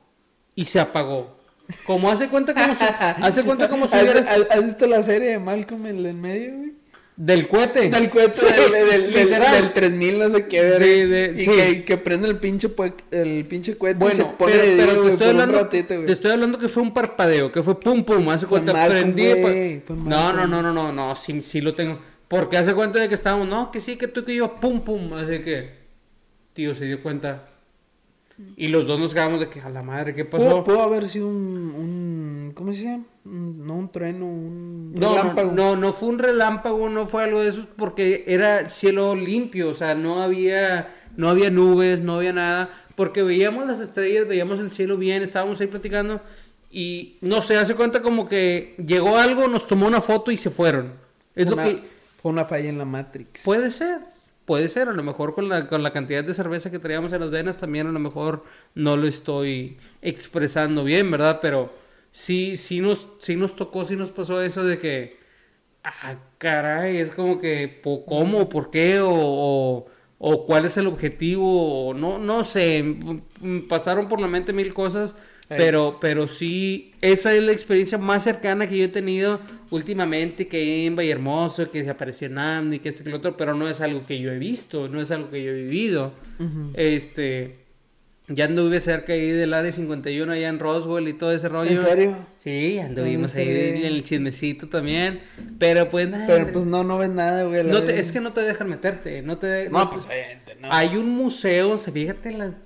y 0.55 0.65
se 0.65 0.79
apagó. 0.79 1.37
Como 1.85 2.09
hace 2.11 2.27
cuenta 2.29 2.53
como 2.53 2.75
si, 2.75 2.83
hace 3.21 3.43
cuenta 3.43 3.69
como 3.69 3.87
si 3.87 3.95
¿Has, 3.97 4.03
hubieras... 4.03 4.27
has- 4.27 4.47
has 4.51 4.63
visto 4.65 4.87
la 4.87 5.03
serie 5.03 5.29
de 5.31 5.39
Malcolm 5.39 5.85
en 5.87 6.05
el 6.05 6.13
medio, 6.15 6.57
güey? 6.57 6.73
Del 7.15 7.47
cohete. 7.47 7.89
Del 7.89 8.09
cohete 8.09 8.39
Sí, 8.39 8.45
del, 8.45 8.71
del, 8.71 9.13
del, 9.13 9.25
literal. 9.25 9.61
del 9.61 9.73
3000, 9.73 10.19
no 10.19 10.29
sé 10.31 10.47
qué, 10.47 10.73
Sí, 10.79 11.05
de- 11.07 11.33
y 11.35 11.39
sí. 11.39 11.51
que, 11.51 11.83
que 11.85 11.97
prende 11.97 12.27
el 12.27 12.37
pinche, 12.37 12.69
el 13.11 13.45
pinche 13.45 13.77
cohete 13.77 14.03
y 14.03 14.11
se 14.13 14.23
Bueno, 14.23 14.37
pone 14.37 14.53
pero, 14.77 15.03
te, 15.03 15.09
estoy 15.11 15.27
hablando, 15.29 15.59
ratito, 15.59 15.93
te 16.05 16.11
estoy 16.11 16.31
hablando 16.31 16.57
que 16.57 16.69
fue 16.69 16.81
un 16.81 16.91
parpadeo, 16.93 17.51
que 17.51 17.61
fue 17.61 17.79
pum 17.79 18.03
pum, 18.03 18.27
hace 18.29 18.47
Fue 18.47 18.61
cuenta, 18.61 18.87
prendí. 18.87 19.25
pa- 19.35 19.47
fue 19.49 19.95
no, 19.95 20.33
no, 20.33 20.47
no, 20.47 20.61
no, 20.63 20.73
no, 20.73 20.91
no, 20.91 21.15
sí, 21.15 21.41
sí 21.43 21.61
lo 21.61 21.75
tengo. 21.75 21.99
Porque 22.27 22.57
hace 22.57 22.73
cuenta 22.73 22.99
de 22.99 23.07
que 23.07 23.13
estábamos, 23.15 23.47
no, 23.47 23.69
que 23.69 23.79
sí, 23.79 23.95
que 23.95 24.07
tú 24.07 24.25
que 24.25 24.33
yo, 24.33 24.55
pum 24.55 24.81
pum, 24.81 25.13
así 25.13 25.39
que, 25.43 25.69
tío, 26.53 26.73
se 26.73 26.85
dio 26.85 27.03
cuenta. 27.03 27.45
Y 28.57 28.67
los 28.67 28.87
dos 28.87 28.99
nos 28.99 29.13
quedamos 29.13 29.39
de 29.39 29.49
que, 29.49 29.61
a 29.61 29.69
la 29.69 29.81
madre, 29.81 30.15
¿qué 30.15 30.25
pasó? 30.25 30.43
Pudo, 30.43 30.63
pudo 30.63 30.81
haber 30.81 31.07
sido 31.07 31.27
un, 31.27 31.35
un 31.37 32.51
¿cómo 32.55 32.73
se 32.73 32.83
llama? 32.83 33.03
No 33.25 33.75
un 33.75 33.91
trueno, 33.91 34.25
un 34.25 34.93
No, 34.95 35.09
relámpago. 35.15 35.51
no, 35.51 35.75
no 35.75 35.93
fue 35.93 36.09
un 36.09 36.19
relámpago, 36.19 36.89
no 36.89 37.05
fue 37.05 37.23
algo 37.23 37.41
de 37.43 37.49
esos 37.49 37.67
porque 37.67 38.23
era 38.27 38.69
cielo 38.69 39.15
limpio, 39.15 39.69
o 39.69 39.75
sea, 39.75 39.93
no 39.95 40.21
había, 40.21 40.93
no 41.15 41.29
había 41.29 41.49
nubes, 41.51 42.01
no 42.01 42.15
había 42.15 42.33
nada, 42.33 42.69
porque 42.95 43.21
veíamos 43.21 43.67
las 43.67 43.79
estrellas, 43.79 44.27
veíamos 44.27 44.59
el 44.59 44.71
cielo 44.71 44.97
bien, 44.97 45.21
estábamos 45.21 45.61
ahí 45.61 45.67
platicando 45.67 46.19
y 46.71 47.17
no 47.21 47.41
sé, 47.43 47.55
hace 47.57 47.75
cuenta 47.75 48.01
como 48.01 48.27
que 48.27 48.75
llegó 48.83 49.15
algo, 49.17 49.47
nos 49.47 49.67
tomó 49.67 49.85
una 49.85 50.01
foto 50.01 50.31
y 50.31 50.37
se 50.37 50.49
fueron. 50.49 50.93
Es 51.35 51.47
lo 51.47 51.55
que 51.55 51.83
fue 52.21 52.31
una 52.31 52.45
falla 52.45 52.67
en 52.69 52.79
la 52.79 52.85
Matrix. 52.85 53.43
puede 53.43 53.69
ser, 53.69 53.99
puede 54.45 54.69
ser, 54.69 54.89
a 54.89 54.93
lo 54.93 55.03
mejor 55.03 55.35
con 55.35 55.49
la, 55.49 55.67
con 55.67 55.83
la 55.83 55.91
cantidad 55.93 56.23
de 56.23 56.33
cerveza 56.33 56.71
que 56.71 56.79
traíamos 56.79 57.13
en 57.13 57.21
las 57.21 57.31
venas 57.31 57.57
también 57.57 57.87
a 57.87 57.91
lo 57.91 57.99
mejor 57.99 58.43
no 58.75 58.97
lo 58.97 59.07
estoy 59.07 59.77
expresando 60.01 60.83
bien, 60.83 61.09
¿verdad? 61.11 61.39
Pero 61.41 61.73
sí, 62.11 62.57
sí 62.57 62.79
nos, 62.81 63.07
sí 63.19 63.35
nos 63.35 63.55
tocó, 63.55 63.85
sí 63.85 63.95
nos 63.95 64.11
pasó 64.11 64.41
eso 64.41 64.63
de 64.63 64.77
que, 64.77 65.17
ah, 65.83 66.15
caray, 66.37 66.97
es 66.97 67.11
como 67.11 67.39
que, 67.39 67.81
¿cómo? 68.07 68.49
¿Por 68.49 68.69
qué? 68.71 68.99
O, 69.01 69.85
o, 70.19 70.45
cuál 70.45 70.65
es 70.65 70.77
el 70.77 70.87
objetivo, 70.87 71.93
no, 71.95 72.17
no 72.19 72.45
sé, 72.45 72.83
pasaron 73.69 74.07
por 74.07 74.21
la 74.21 74.27
mente 74.27 74.53
mil 74.53 74.73
cosas. 74.73 75.15
Pero, 75.49 75.97
pero 75.99 76.27
sí, 76.27 76.93
esa 77.01 77.33
es 77.33 77.41
la 77.43 77.51
experiencia 77.51 77.97
más 77.97 78.23
cercana 78.23 78.65
que 78.67 78.77
yo 78.77 78.85
he 78.85 78.89
tenido 78.89 79.39
últimamente, 79.71 80.47
que 80.47 80.85
en 80.85 80.95
Vallehermoso, 80.95 81.69
que 81.69 81.83
se 81.83 81.89
apareció 81.89 82.27
en 82.27 82.37
Amni, 82.37 82.79
que 82.79 82.89
este 82.89 83.03
que 83.03 83.09
lo 83.09 83.17
otro, 83.17 83.35
pero 83.37 83.53
no 83.53 83.67
es 83.67 83.81
algo 83.81 84.05
que 84.05 84.19
yo 84.19 84.31
he 84.31 84.37
visto, 84.39 84.87
no 84.87 85.01
es 85.01 85.11
algo 85.11 85.29
que 85.29 85.43
yo 85.43 85.51
he 85.51 85.53
vivido. 85.63 86.13
Este, 86.75 87.57
ya 88.27 88.45
anduve 88.45 88.79
cerca 88.79 89.13
ahí 89.13 89.29
del 89.31 89.53
área 89.53 89.71
51, 89.71 90.31
allá 90.31 90.47
en 90.47 90.59
Roswell 90.59 91.07
y 91.09 91.13
todo 91.13 91.31
ese 91.33 91.49
rollo. 91.49 91.71
¿En 91.71 91.77
serio? 91.77 92.17
Sí, 92.37 92.79
anduvimos 92.79 93.35
ahí 93.35 93.47
en 93.49 93.85
el 93.85 94.03
chismecito 94.03 94.67
también, 94.69 95.19
pero 95.59 95.89
pues 95.89 96.07
nada. 96.09 96.25
Pero 96.27 96.51
pues 96.51 96.65
no, 96.65 96.83
no 96.83 96.97
ves 96.97 97.09
nada, 97.09 97.43
güey. 97.43 97.63
no 97.63 97.83
te- 97.83 97.99
es 97.99 98.11
que 98.11 98.21
no 98.21 98.31
te 98.33 98.41
dejan 98.41 98.69
meterte, 98.69 99.21
no 99.21 99.37
te... 99.37 99.69
No, 99.69 99.89
pues 99.89 100.05
obviamente, 100.05 100.55
no. 100.59 100.69
Hay 100.71 100.95
un 100.95 101.09
museo, 101.09 101.77
se 101.77 101.91
fíjate 101.91 102.29
en 102.29 102.39
las... 102.39 102.61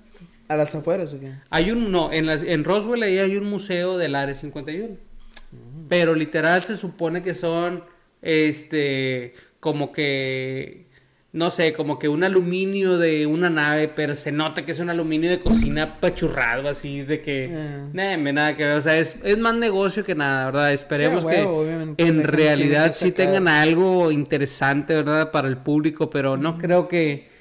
¿A 0.50 0.56
las 0.56 0.74
afueras 0.76 1.14
o 1.14 1.20
qué? 1.20 1.32
Hay 1.50 1.72
un, 1.72 1.92
no, 1.92 2.12
en, 2.14 2.26
las, 2.26 2.44
en 2.44 2.64
Roswell 2.64 3.04
ahí 3.04 3.18
hay 3.18 3.36
un 3.36 3.46
museo 3.46 3.98
del 3.98 4.16
Área 4.16 4.34
51. 4.36 4.88
Mm. 4.90 5.88
Pero 5.90 6.16
literal 6.16 6.64
se 6.64 6.78
supone 6.78 7.22
que 7.22 7.34
son, 7.34 7.84
este, 8.22 9.34
como 9.60 9.92
que, 9.92 10.88
no 11.34 11.50
sé, 11.52 11.74
como 11.74 12.00
que 12.00 12.08
un 12.10 12.24
aluminio 12.24 12.98
de 12.98 13.26
una 13.26 13.50
nave, 13.50 13.90
pero 13.90 14.16
se 14.16 14.32
nota 14.32 14.66
que 14.66 14.72
es 14.72 14.80
un 14.80 14.90
aluminio 14.90 15.30
de 15.30 15.40
cocina 15.40 16.00
pachurrado, 16.00 16.70
así, 16.70 17.02
de 17.02 17.22
que, 17.22 17.52
Ah. 17.54 17.90
nada, 17.94 18.18
nada 18.18 18.58
que 18.58 18.66
ver, 18.66 18.76
o 18.76 18.82
sea, 18.82 18.98
es, 18.98 19.16
es 19.24 19.38
más 19.38 19.56
negocio 19.56 20.04
que 20.04 20.16
nada, 20.16 20.46
¿verdad? 20.46 20.74
Esperemos 20.74 21.24
Sí, 21.24 21.30
a 21.30 21.46
huevo, 21.46 21.96
que 21.98 22.04
en 22.04 22.24
realidad 22.24 22.94
sí 22.96 23.12
tengan 23.12 23.48
algo 23.48 24.12
interesante, 24.12 24.96
¿verdad? 24.96 25.32
Para 25.32 25.48
el 25.48 25.58
público, 25.58 26.10
pero 26.10 26.38
no 26.38 26.58
creo 26.58 26.88
que... 26.88 27.36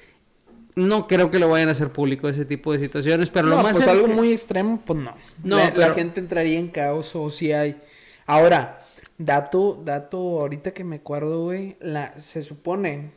No 0.77 1.07
creo 1.07 1.31
que 1.31 1.39
lo 1.39 1.49
vayan 1.49 1.69
a 1.69 1.71
hacer 1.71 1.91
público 1.91 2.29
ese 2.29 2.45
tipo 2.45 2.71
de 2.71 2.77
situaciones, 2.77 3.31
pero 3.31 3.47
lo 3.47 3.63
más 3.63 3.75
pues 3.77 3.87
algo 3.87 4.07
muy 4.07 4.31
extremo, 4.31 4.79
pues 4.85 4.99
no. 4.99 5.15
No, 5.43 5.57
la, 5.75 5.93
gente 5.95 6.19
entraría 6.19 6.59
en 6.59 6.67
caos 6.67 7.15
o 7.15 7.31
si 7.31 7.51
hay. 7.51 7.81
Ahora, 8.27 8.85
dato, 9.17 9.81
dato, 9.83 10.17
ahorita 10.39 10.75
que 10.75 10.83
me 10.83 10.97
acuerdo, 10.97 11.45
güey, 11.45 11.77
la, 11.79 12.19
se 12.19 12.43
supone 12.43 13.09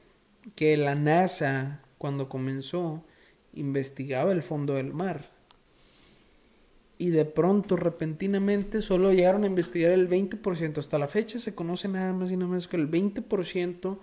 que 0.55 0.75
la 0.79 0.95
NASA, 0.95 1.81
cuando 1.99 2.31
comenzó, 2.31 3.05
investigaba 3.53 4.33
el 4.33 4.43
fondo 4.43 4.77
del 4.77 4.95
mar. 4.95 5.29
Y 6.97 7.11
de 7.11 7.27
pronto, 7.27 7.77
repentinamente, 7.77 8.81
solo 8.81 9.13
llegaron 9.13 9.45
a 9.45 9.49
investigar 9.49 9.91
el 9.91 10.09
20%. 10.09 10.79
Hasta 10.79 10.99
la 10.99 11.09
fecha 11.09 11.39
se 11.39 11.55
conoce 11.55 11.89
nada 11.89 12.15
más 12.15 12.33
y 12.33 12.39
nada 12.39 12.53
más 12.53 12.69
que 12.69 12.79
el 12.79 12.91
20% 12.91 13.99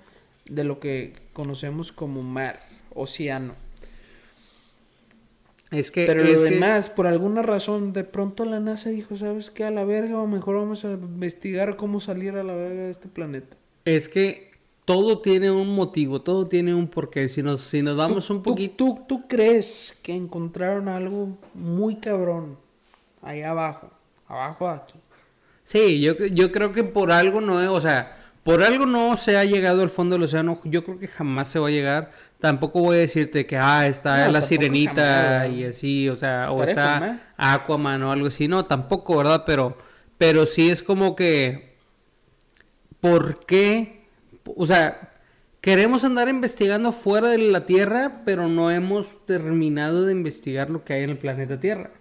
de 0.45 0.63
lo 0.63 0.79
que 0.79 1.15
conocemos 1.33 1.91
como 1.91 2.21
mar, 2.21 2.59
océano. 2.97 3.53
Es 5.69 5.91
que, 5.91 6.05
Pero 6.05 6.23
es 6.23 6.37
lo 6.37 6.43
que- 6.45 6.49
demás, 6.51 6.89
por 6.89 7.07
alguna 7.07 7.41
razón, 7.41 7.91
de 7.91 8.05
pronto 8.05 8.45
la 8.45 8.59
NASA 8.61 8.89
dijo, 8.89 9.17
¿sabes 9.17 9.49
qué? 9.51 9.65
A 9.65 9.71
la 9.71 9.83
verga, 9.83 10.17
o 10.19 10.25
mejor 10.27 10.55
vamos 10.55 10.85
a 10.85 10.91
investigar 10.91 11.75
cómo 11.75 11.99
salir 11.99 12.35
a 12.35 12.43
la 12.43 12.55
verga 12.55 12.83
de 12.83 12.91
este 12.91 13.09
planeta. 13.09 13.57
Es 13.83 14.07
que 14.07 14.51
todo 14.85 15.19
tiene 15.19 15.51
un 15.51 15.75
motivo, 15.75 16.21
todo 16.21 16.47
tiene 16.47 16.73
un 16.73 16.87
porqué. 16.87 17.27
Si 17.27 17.43
nos, 17.43 17.61
si 17.61 17.81
nos 17.81 17.97
vamos 17.97 18.29
un 18.29 18.37
¿Tú- 18.37 18.51
poquito... 18.51 18.75
¿Tú, 18.77 18.99
tú 19.07 19.27
crees 19.27 19.93
que 20.01 20.13
encontraron 20.15 20.87
algo 20.87 21.37
muy 21.53 21.95
cabrón 21.97 22.57
ahí 23.21 23.41
abajo? 23.41 23.89
Abajo 24.29 24.67
de 24.69 24.73
aquí. 24.75 24.99
Sí, 25.65 25.99
yo, 25.99 26.13
yo 26.27 26.49
creo 26.53 26.71
que 26.71 26.85
por 26.85 27.11
algo 27.11 27.41
no, 27.41 27.61
es- 27.61 27.67
o 27.67 27.81
sea, 27.81 28.15
por 28.47 28.63
algo 28.63 28.85
no 28.85 29.17
se 29.17 29.35
ha 29.35 29.43
llegado 29.43 29.81
al 29.81 29.89
fondo 29.89 30.15
del 30.15 30.23
océano. 30.23 30.61
Yo 30.63 30.85
creo 30.85 30.97
que 30.97 31.09
jamás 31.09 31.49
se 31.49 31.59
va 31.59 31.67
a 31.67 31.71
llegar. 31.71 32.11
Tampoco 32.39 32.79
voy 32.79 32.95
a 32.95 32.99
decirte 32.99 33.45
que, 33.45 33.57
ah, 33.57 33.85
está 33.87 34.25
No, 34.25 34.31
la 34.31 34.41
sirenita 34.41 35.41
jamás, 35.41 35.57
y 35.57 35.65
así, 35.65 36.07
o 36.07 36.15
sea, 36.15 36.49
o 36.53 36.63
está. 36.63 37.33
Aquaman 37.35 38.03
o 38.03 38.11
algo 38.13 38.27
así. 38.27 38.47
No, 38.47 38.63
tampoco, 38.63 39.17
¿verdad? 39.17 39.43
Pero, 39.45 39.77
pero 40.17 40.45
sí 40.45 40.69
es 40.69 40.81
como 40.81 41.13
que, 41.13 41.75
¿por 43.01 43.45
qué? 43.45 44.05
O 44.55 44.65
sea, 44.65 45.11
queremos 45.59 46.05
andar 46.05 46.29
investigando 46.29 46.93
fuera 46.93 47.27
de 47.27 47.39
la 47.39 47.65
Tierra, 47.65 48.21
pero 48.23 48.47
no 48.47 48.71
hemos 48.71 49.25
terminado 49.25 50.05
de 50.05 50.13
investigar 50.13 50.69
lo 50.69 50.85
que 50.85 50.93
hay 50.93 51.03
en 51.03 51.09
el 51.09 51.17
planeta 51.17 51.59
Tierra. 51.59 51.91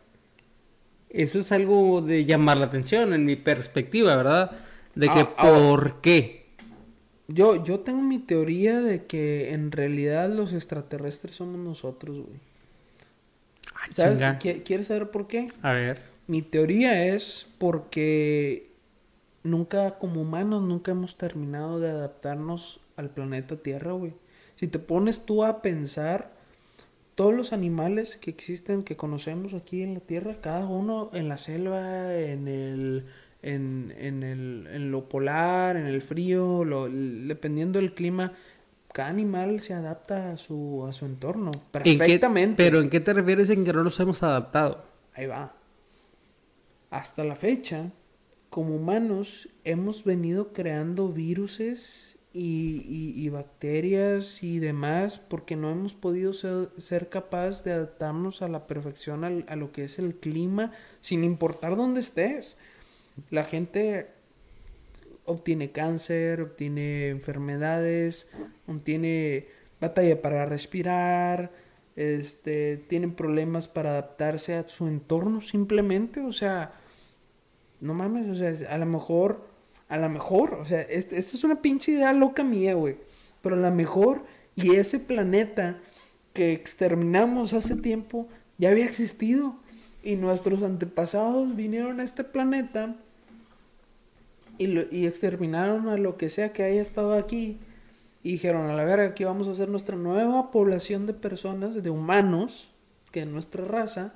Eso 1.10 1.40
es 1.40 1.50
algo 1.50 2.02
de 2.02 2.24
llamar 2.24 2.58
la 2.58 2.66
atención 2.66 3.14
en 3.14 3.24
mi 3.24 3.34
perspectiva, 3.34 4.14
¿verdad? 4.14 4.52
De 4.96 5.06
que 5.06 5.20
Ah, 5.20 5.36
por 5.36 6.00
qué. 6.00 6.46
Yo, 7.28 7.62
yo 7.64 7.80
tengo 7.80 8.02
mi 8.02 8.18
teoría 8.18 8.80
de 8.80 9.04
que 9.06 9.52
en 9.52 9.70
realidad 9.72 10.28
los 10.30 10.52
extraterrestres 10.52 11.36
somos 11.36 11.58
nosotros, 11.58 12.16
güey. 12.16 12.38
¿Sabes? 13.90 14.14
chinga. 14.14 14.38
¿Qui- 14.38 14.62
¿Quieres 14.64 14.86
saber 14.88 15.10
por 15.10 15.26
qué? 15.28 15.48
A 15.62 15.72
ver. 15.72 16.00
Mi 16.26 16.42
teoría 16.42 17.06
es 17.06 17.46
porque 17.58 18.70
nunca, 19.44 19.98
como 19.98 20.22
humanos, 20.22 20.62
nunca 20.62 20.90
hemos 20.92 21.16
terminado 21.16 21.78
de 21.78 21.90
adaptarnos 21.90 22.80
al 22.96 23.10
planeta 23.10 23.56
Tierra, 23.56 23.92
güey. 23.92 24.12
Si 24.56 24.66
te 24.66 24.78
pones 24.78 25.24
tú 25.24 25.44
a 25.44 25.62
pensar, 25.62 26.32
todos 27.14 27.34
los 27.34 27.52
animales 27.52 28.16
que 28.16 28.30
existen, 28.30 28.82
que 28.82 28.96
conocemos 28.96 29.54
aquí 29.54 29.82
en 29.82 29.94
la 29.94 30.00
Tierra, 30.00 30.36
cada 30.40 30.66
uno 30.66 31.10
en 31.12 31.28
la 31.28 31.36
selva, 31.36 32.14
en 32.16 32.48
el, 32.48 33.06
en, 33.42 33.94
en 33.98 34.22
el, 34.22 34.66
en 34.72 34.90
lo 34.90 35.08
polar, 35.08 35.76
en 35.76 35.86
el 35.86 36.02
frío, 36.02 36.64
lo, 36.64 36.88
dependiendo 36.88 37.78
del 37.78 37.94
clima, 37.94 38.32
cada 38.92 39.08
animal 39.10 39.60
se 39.60 39.74
adapta 39.74 40.32
a 40.32 40.36
su, 40.36 40.84
a 40.88 40.92
su 40.92 41.04
entorno 41.06 41.50
¿En 41.52 41.60
qué- 41.60 41.70
perfectamente. 41.98 42.62
pero 42.64 42.80
¿en 42.80 42.88
qué 42.90 43.00
te 43.00 43.12
refieres 43.12 43.50
en 43.50 43.64
que 43.64 43.72
no 43.72 43.84
nos 43.84 43.98
hemos 44.00 44.22
adaptado? 44.22 44.84
Ahí 45.14 45.26
va. 45.26 45.52
Hasta 46.90 47.24
la 47.24 47.36
fecha, 47.36 47.90
como 48.48 48.76
humanos, 48.76 49.48
hemos 49.64 50.04
venido 50.04 50.52
creando 50.52 51.08
viruses 51.08 52.18
y, 52.32 52.82
y- 52.88 53.14
y 53.24 53.28
bacterias 53.28 54.42
y 54.42 54.58
demás 54.60 55.18
porque 55.18 55.56
no 55.56 55.70
hemos 55.70 55.94
podido 55.94 56.32
ser, 56.32 56.70
ser 56.78 57.08
capaz 57.08 57.64
de 57.64 57.72
adaptarnos 57.72 58.40
a 58.42 58.48
la 58.48 58.66
perfección 58.66 59.24
al- 59.24 59.44
a 59.48 59.56
lo 59.56 59.72
que 59.72 59.84
es 59.84 59.98
el 59.98 60.14
clima, 60.14 60.72
sin 61.00 61.24
importar 61.24 61.76
dónde 61.76 62.00
estés. 62.00 62.56
La 63.30 63.44
gente 63.44 64.08
obtiene 65.24 65.72
cáncer, 65.72 66.40
obtiene 66.40 67.08
enfermedades, 67.08 68.28
obtiene 68.66 69.46
batalla 69.80 70.22
para 70.22 70.46
respirar, 70.46 71.50
este, 71.96 72.76
tienen 72.76 73.14
problemas 73.14 73.68
para 73.68 73.90
adaptarse 73.90 74.54
a 74.54 74.68
su 74.68 74.86
entorno 74.86 75.40
simplemente, 75.40 76.20
o 76.20 76.32
sea, 76.32 76.72
no 77.80 77.94
mames, 77.94 78.28
o 78.28 78.34
sea, 78.34 78.72
a 78.72 78.78
lo 78.78 78.86
mejor, 78.86 79.46
a 79.88 79.96
lo 79.98 80.08
mejor, 80.08 80.54
o 80.54 80.64
sea, 80.64 80.82
este- 80.82 81.18
esta 81.18 81.36
es 81.36 81.44
una 81.44 81.60
pinche 81.62 81.92
idea 81.92 82.12
loca 82.12 82.44
mía, 82.44 82.74
güey, 82.74 82.96
pero 83.42 83.56
a 83.56 83.58
lo 83.58 83.70
mejor, 83.70 84.24
y 84.54 84.74
ese 84.76 84.98
planeta 84.98 85.78
que 86.32 86.52
exterminamos 86.52 87.52
hace 87.54 87.76
tiempo 87.76 88.28
ya 88.58 88.70
había 88.70 88.84
existido, 88.84 89.56
y 90.02 90.16
nuestros 90.16 90.62
antepasados 90.62 91.56
vinieron 91.56 91.98
a 92.00 92.04
este 92.04 92.22
planeta 92.24 92.94
y, 94.58 94.66
lo- 94.68 94.86
y 94.90 95.06
exterminaron 95.06 95.88
a 95.88 95.96
lo 95.96 96.16
que 96.16 96.28
sea 96.30 96.52
que 96.52 96.62
haya 96.62 96.82
estado 96.82 97.14
aquí 97.14 97.58
Y 98.22 98.32
dijeron, 98.32 98.68
a 98.68 98.74
la 98.74 98.84
verga, 98.84 99.06
aquí 99.06 99.22
vamos 99.24 99.46
a 99.46 99.52
hacer 99.52 99.68
nuestra 99.68 99.94
nueva 99.96 100.50
población 100.50 101.06
de 101.06 101.12
personas, 101.14 101.80
de 101.80 101.90
humanos, 101.90 102.68
que 103.12 103.20
es 103.20 103.26
nuestra 103.28 103.64
raza, 103.64 104.14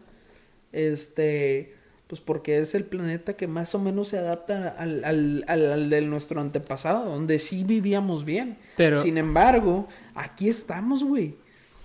este, 0.72 1.74
pues 2.06 2.20
porque 2.20 2.58
es 2.58 2.74
el 2.74 2.84
planeta 2.84 3.34
que 3.34 3.46
más 3.46 3.74
o 3.74 3.78
menos 3.78 4.08
se 4.08 4.18
adapta 4.18 4.68
al, 4.68 5.04
al, 5.04 5.44
al, 5.46 5.90
de 5.90 6.00
nuestro 6.02 6.40
antepasado, 6.40 7.08
donde 7.10 7.38
sí 7.38 7.64
vivíamos 7.64 8.24
bien. 8.24 8.56
Pero... 8.76 9.02
Sin 9.02 9.16
embargo, 9.18 9.86
aquí 10.14 10.48
estamos, 10.48 11.04
güey. 11.04 11.36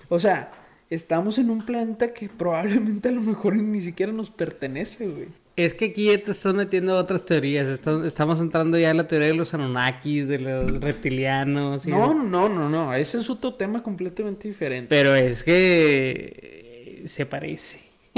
O 0.09 0.17
sea, 0.19 0.51
estamos 0.89 1.37
en 1.37 1.49
un 1.49 1.65
planeta 1.65 2.13
que 2.13 2.29
probablemente 2.29 3.09
a 3.09 3.11
lo 3.11 3.21
mejor 3.21 3.55
ni 3.55 3.81
siquiera 3.81 4.11
nos 4.11 4.29
pertenece, 4.31 5.07
güey. 5.07 5.27
Es 5.55 5.73
que 5.73 5.85
aquí 5.85 6.07
ya 6.07 6.21
te 6.21 6.31
estás 6.31 6.53
metiendo 6.53 6.97
otras 6.97 7.25
teorías. 7.25 7.67
estamos 7.69 8.39
entrando 8.41 8.77
ya 8.77 8.89
en 8.89 8.97
la 8.97 9.07
teoría 9.07 9.29
de 9.29 9.35
los 9.35 9.53
Anunnakis, 9.53 10.27
de 10.27 10.39
los 10.39 10.81
reptilianos. 10.81 11.85
no, 11.85 12.13
no, 12.13 12.49
no, 12.49 12.69
no. 12.69 12.93
Ese 12.93 13.19
es 13.19 13.29
otro 13.29 13.53
tema 13.53 13.81
completamente 13.81 14.49
diferente. 14.49 14.87
Pero 14.89 15.15
es 15.15 15.43
que 15.43 17.03
se 17.07 17.25
parece. 17.25 17.79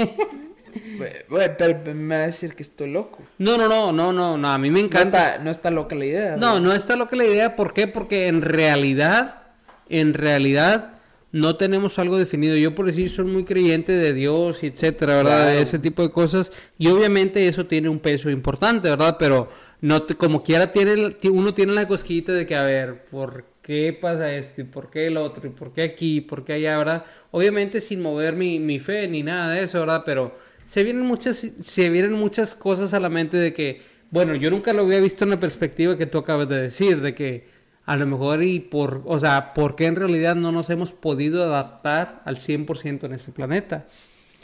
pero 0.98 1.94
me 1.94 2.16
va 2.16 2.22
a 2.22 2.26
decir 2.26 2.54
que 2.54 2.64
estoy 2.64 2.90
loco. 2.90 3.22
No, 3.38 3.56
no, 3.56 3.68
no, 3.68 3.92
no, 3.92 4.12
no, 4.12 4.36
no. 4.36 4.48
A 4.48 4.58
mí 4.58 4.70
me 4.70 4.80
encanta. 4.80 5.38
No 5.38 5.50
está, 5.50 5.70
loca 5.70 5.94
la 5.94 6.04
idea. 6.06 6.36
No, 6.36 6.58
no 6.58 6.72
está 6.72 6.96
loca 6.96 7.14
la 7.14 7.24
idea. 7.24 7.54
¿Por 7.54 7.72
qué? 7.72 7.86
Porque 7.86 8.26
en 8.26 8.42
realidad, 8.42 9.42
en 9.88 10.14
realidad 10.14 10.97
no 11.32 11.56
tenemos 11.56 11.98
algo 11.98 12.18
definido. 12.18 12.56
Yo 12.56 12.74
por 12.74 12.86
decir 12.86 13.10
soy 13.10 13.26
muy 13.26 13.44
creyente 13.44 13.92
de 13.92 14.12
Dios 14.12 14.62
etcétera, 14.62 15.16
¿verdad? 15.16 15.58
Ese 15.58 15.78
tipo 15.78 16.02
de 16.02 16.10
cosas. 16.10 16.52
Y 16.78 16.88
obviamente 16.88 17.46
eso 17.48 17.66
tiene 17.66 17.88
un 17.88 17.98
peso 17.98 18.30
importante, 18.30 18.88
¿verdad? 18.88 19.16
Pero 19.18 19.50
no 19.80 20.06
como 20.16 20.42
quiera 20.42 20.72
tiene 20.72 21.16
uno 21.30 21.54
tiene 21.54 21.72
la 21.72 21.86
cosquita 21.86 22.32
de 22.32 22.46
que 22.46 22.56
a 22.56 22.62
ver, 22.62 23.04
¿por 23.04 23.44
qué 23.62 23.96
pasa 23.98 24.32
esto? 24.34 24.60
¿Y 24.62 24.64
por 24.64 24.90
qué 24.90 25.06
el 25.06 25.16
otro? 25.16 25.46
¿Y 25.46 25.50
por 25.50 25.72
qué 25.72 25.82
aquí? 25.82 26.16
¿Y 26.16 26.20
por 26.22 26.44
qué 26.44 26.54
allá, 26.54 26.78
verdad? 26.78 27.04
Obviamente 27.30 27.80
sin 27.80 28.00
mover 28.00 28.34
mi, 28.34 28.58
mi 28.58 28.78
fe 28.78 29.06
ni 29.08 29.22
nada 29.22 29.52
de 29.52 29.62
eso, 29.64 29.80
¿verdad? 29.80 30.02
Pero 30.04 30.36
se 30.64 30.82
vienen 30.82 31.04
muchas 31.04 31.36
se 31.60 31.88
vienen 31.90 32.12
muchas 32.12 32.54
cosas 32.54 32.94
a 32.94 33.00
la 33.00 33.08
mente 33.08 33.36
de 33.36 33.52
que 33.52 33.98
bueno, 34.10 34.34
yo 34.34 34.50
nunca 34.50 34.72
lo 34.72 34.82
había 34.82 35.00
visto 35.00 35.24
en 35.24 35.30
la 35.30 35.40
perspectiva 35.40 35.98
que 35.98 36.06
tú 36.06 36.18
acabas 36.18 36.48
de 36.48 36.62
decir, 36.62 37.02
de 37.02 37.14
que 37.14 37.46
a 37.88 37.96
lo 37.96 38.04
mejor 38.04 38.42
y 38.42 38.60
por, 38.60 39.00
o 39.06 39.18
sea, 39.18 39.54
¿por 39.54 39.74
qué 39.74 39.86
en 39.86 39.96
realidad 39.96 40.34
no 40.34 40.52
nos 40.52 40.68
hemos 40.68 40.92
podido 40.92 41.42
adaptar 41.42 42.20
al 42.26 42.36
100% 42.36 43.04
en 43.04 43.14
este 43.14 43.32
planeta? 43.32 43.86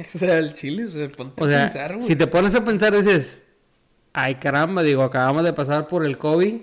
O 0.01 0.18
sea, 0.18 0.38
el 0.38 0.55
chile, 0.55 0.86
o 0.86 0.88
sea, 0.88 1.07
ponte 1.11 1.42
a 1.42 1.64
pensar, 1.68 1.99
Si 2.01 2.16
te 2.16 2.26
pones 2.26 2.55
a 2.55 2.64
pensar, 2.64 2.97
dices, 2.97 3.42
ay 4.14 4.36
caramba, 4.36 4.82
digo, 4.82 5.03
acabamos 5.03 5.45
de 5.45 5.53
pasar 5.53 5.88
por 5.88 6.07
el 6.07 6.16
COVID, 6.16 6.55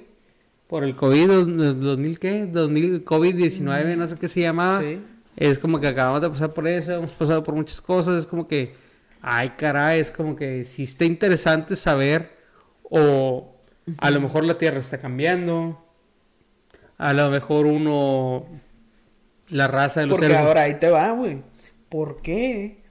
por 0.66 0.84
el 0.84 0.96
COVID, 0.96 1.28
2000, 1.28 2.18
¿qué? 2.18 2.48
2000, 2.48 3.06
COVID-19, 3.06 3.96
no 3.96 4.08
sé 4.08 4.16
qué 4.18 4.28
se 4.28 4.42
llamaba. 4.42 4.82
Sí. 4.82 5.00
Es 5.38 5.60
como 5.60 5.80
que 5.80 5.86
acabamos 5.86 6.24
de 6.24 6.32
pasar 6.32 6.52
por 6.52 6.68
eso, 6.68 6.94
hemos 6.94 7.14
pasado 7.14 7.44
por 7.44 7.54
muchas 7.54 7.80
cosas, 7.80 8.18
es 8.18 8.26
como 8.26 8.48
que, 8.48 8.74
ay 9.22 9.52
caray, 9.56 10.00
es 10.00 10.10
como 10.10 10.36
que 10.36 10.66
si 10.66 10.82
está 10.82 11.06
interesante 11.06 11.76
saber, 11.76 12.32
o 12.82 13.56
a 14.00 14.10
lo 14.10 14.20
mejor 14.20 14.46
la 14.46 14.56
Tierra 14.56 14.80
está 14.80 14.98
cambiando, 14.98 15.91
a 17.02 17.14
lo 17.14 17.32
mejor 17.32 17.66
uno 17.66 18.46
la 19.50 19.68
raza 19.68 20.02
de 20.02 20.06
los 20.06 20.20
Porque 20.20 20.36
ahora 20.36 20.62
ahí 20.64 20.76
te 20.76 20.90
va, 20.90 21.12
güey. 21.14 21.42
¿Por 21.90 22.22
qué? 22.22 22.84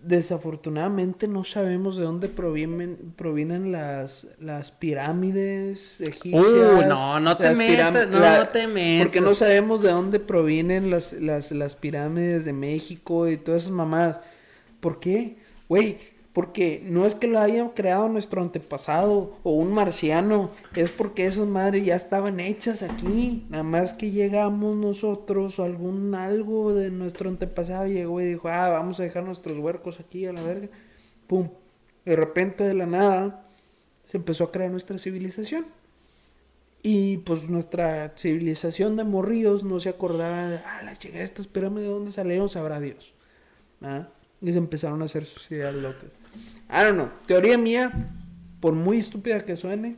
Desafortunadamente 0.00 1.28
no 1.28 1.44
sabemos 1.44 1.98
de 1.98 2.04
dónde 2.04 2.28
provienen, 2.28 3.12
provienen 3.16 3.70
las, 3.70 4.28
las 4.40 4.70
pirámides 4.70 6.00
egipcias. 6.00 6.42
Uh, 6.42 6.88
no, 6.88 7.20
no 7.20 7.36
te 7.36 7.54
metas, 7.54 8.08
no, 8.08 8.48
te 8.48 8.66
metas. 8.66 9.04
Porque 9.04 9.20
no 9.20 9.34
sabemos 9.34 9.82
de 9.82 9.90
dónde 9.90 10.20
provienen 10.20 10.90
las, 10.90 11.12
las, 11.12 11.52
las 11.52 11.74
pirámides 11.74 12.46
de 12.46 12.54
México 12.54 13.28
y 13.28 13.36
todas 13.36 13.62
esas 13.62 13.74
mamadas. 13.74 14.20
¿Por 14.80 15.00
qué? 15.00 15.36
Güey, 15.68 15.98
porque 16.32 16.82
no 16.84 17.04
es 17.04 17.14
que 17.14 17.26
lo 17.26 17.40
hayan 17.40 17.70
creado 17.70 18.08
nuestro 18.08 18.42
antepasado 18.42 19.36
o 19.42 19.52
un 19.52 19.72
marciano, 19.72 20.50
es 20.76 20.90
porque 20.90 21.26
esas 21.26 21.46
madres 21.46 21.84
ya 21.84 21.96
estaban 21.96 22.38
hechas 22.38 22.82
aquí. 22.82 23.46
Nada 23.48 23.64
más 23.64 23.94
que 23.94 24.10
llegamos 24.10 24.76
nosotros 24.76 25.58
o 25.58 25.64
algún 25.64 26.14
algo 26.14 26.72
de 26.74 26.90
nuestro 26.90 27.28
antepasado 27.28 27.86
llegó 27.86 28.20
y 28.20 28.26
dijo, 28.26 28.48
ah, 28.48 28.68
vamos 28.68 29.00
a 29.00 29.02
dejar 29.02 29.24
nuestros 29.24 29.58
huercos 29.58 30.00
aquí 30.00 30.26
a 30.26 30.32
la 30.32 30.42
verga. 30.42 30.68
Pum. 31.26 31.48
De 32.04 32.14
repente 32.14 32.64
de 32.64 32.74
la 32.74 32.86
nada 32.86 33.48
se 34.06 34.18
empezó 34.18 34.44
a 34.44 34.52
crear 34.52 34.70
nuestra 34.70 34.98
civilización. 34.98 35.66
Y 36.82 37.18
pues 37.18 37.50
nuestra 37.50 38.14
civilización 38.16 38.96
de 38.96 39.04
morríos 39.04 39.64
no 39.64 39.80
se 39.80 39.88
acordaba 39.88 40.48
de, 40.48 40.58
ah, 40.58 40.82
la 40.84 40.94
chica, 40.94 41.18
estas 41.18 41.48
pirámides 41.48 41.88
de 41.88 41.94
dónde 41.94 42.12
salieron, 42.12 42.48
sabrá 42.48 42.78
Dios. 42.78 43.12
¿Ah? 43.82 44.08
Y 44.40 44.52
se 44.52 44.58
empezaron 44.58 45.02
a 45.02 45.06
hacer 45.06 45.24
sociedades 45.24 45.82
locas. 45.82 46.10
I 46.70 46.84
don't 46.84 46.94
know. 46.94 47.08
Teoría 47.26 47.56
mía, 47.56 47.92
por 48.60 48.74
muy 48.74 48.98
estúpida 48.98 49.44
que 49.44 49.56
suene. 49.56 49.96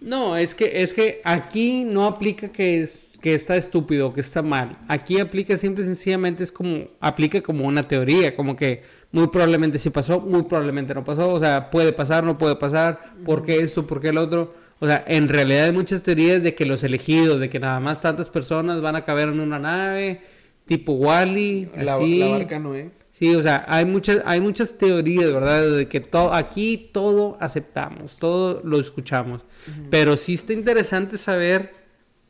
No, 0.00 0.36
es 0.36 0.54
que, 0.54 0.82
es 0.82 0.92
que 0.92 1.20
aquí 1.24 1.84
no 1.84 2.06
aplica 2.06 2.48
que, 2.48 2.80
es, 2.82 3.18
que 3.20 3.34
está 3.34 3.56
estúpido, 3.56 4.12
que 4.12 4.20
está 4.20 4.42
mal. 4.42 4.76
Aquí 4.88 5.18
aplica 5.18 5.56
simple 5.56 5.84
y 5.84 5.86
sencillamente 5.86 6.44
es 6.44 6.52
como, 6.52 6.84
aplica 7.00 7.40
como 7.40 7.66
una 7.66 7.82
teoría, 7.82 8.36
como 8.36 8.54
que 8.54 8.82
muy 9.12 9.28
probablemente 9.28 9.78
sí 9.78 9.90
pasó, 9.90 10.20
muy 10.20 10.42
probablemente 10.42 10.94
no 10.94 11.04
pasó. 11.04 11.32
O 11.32 11.40
sea, 11.40 11.70
puede 11.70 11.92
pasar, 11.92 12.24
no 12.24 12.36
puede 12.36 12.56
pasar. 12.56 13.14
¿Por 13.24 13.42
qué 13.42 13.60
esto? 13.60 13.86
¿Por 13.86 14.00
qué 14.00 14.08
el 14.08 14.18
otro? 14.18 14.54
O 14.78 14.86
sea, 14.86 15.02
en 15.06 15.28
realidad 15.28 15.64
hay 15.66 15.72
muchas 15.72 16.02
teorías 16.02 16.42
de 16.42 16.54
que 16.54 16.66
los 16.66 16.84
elegidos, 16.84 17.40
de 17.40 17.48
que 17.48 17.58
nada 17.58 17.80
más 17.80 18.02
tantas 18.02 18.28
personas 18.28 18.82
van 18.82 18.96
a 18.96 19.04
caber 19.04 19.28
en 19.28 19.40
una 19.40 19.58
nave, 19.58 20.20
tipo 20.66 20.92
Wally, 20.92 21.70
la, 21.74 21.94
así. 21.94 22.18
la 22.18 22.28
barca 22.28 22.58
Noé. 22.58 22.90
Sí, 23.18 23.34
o 23.34 23.40
sea, 23.40 23.64
hay 23.66 23.86
muchas, 23.86 24.20
hay 24.26 24.42
muchas 24.42 24.76
teorías, 24.76 25.32
¿verdad? 25.32 25.70
De 25.70 25.88
que 25.88 26.00
todo, 26.00 26.34
aquí 26.34 26.90
todo 26.92 27.38
aceptamos, 27.40 28.16
todo 28.18 28.60
lo 28.62 28.78
escuchamos. 28.78 29.40
Pero 29.88 30.18
sí 30.18 30.34
está 30.34 30.52
interesante 30.52 31.16
saber, 31.16 31.72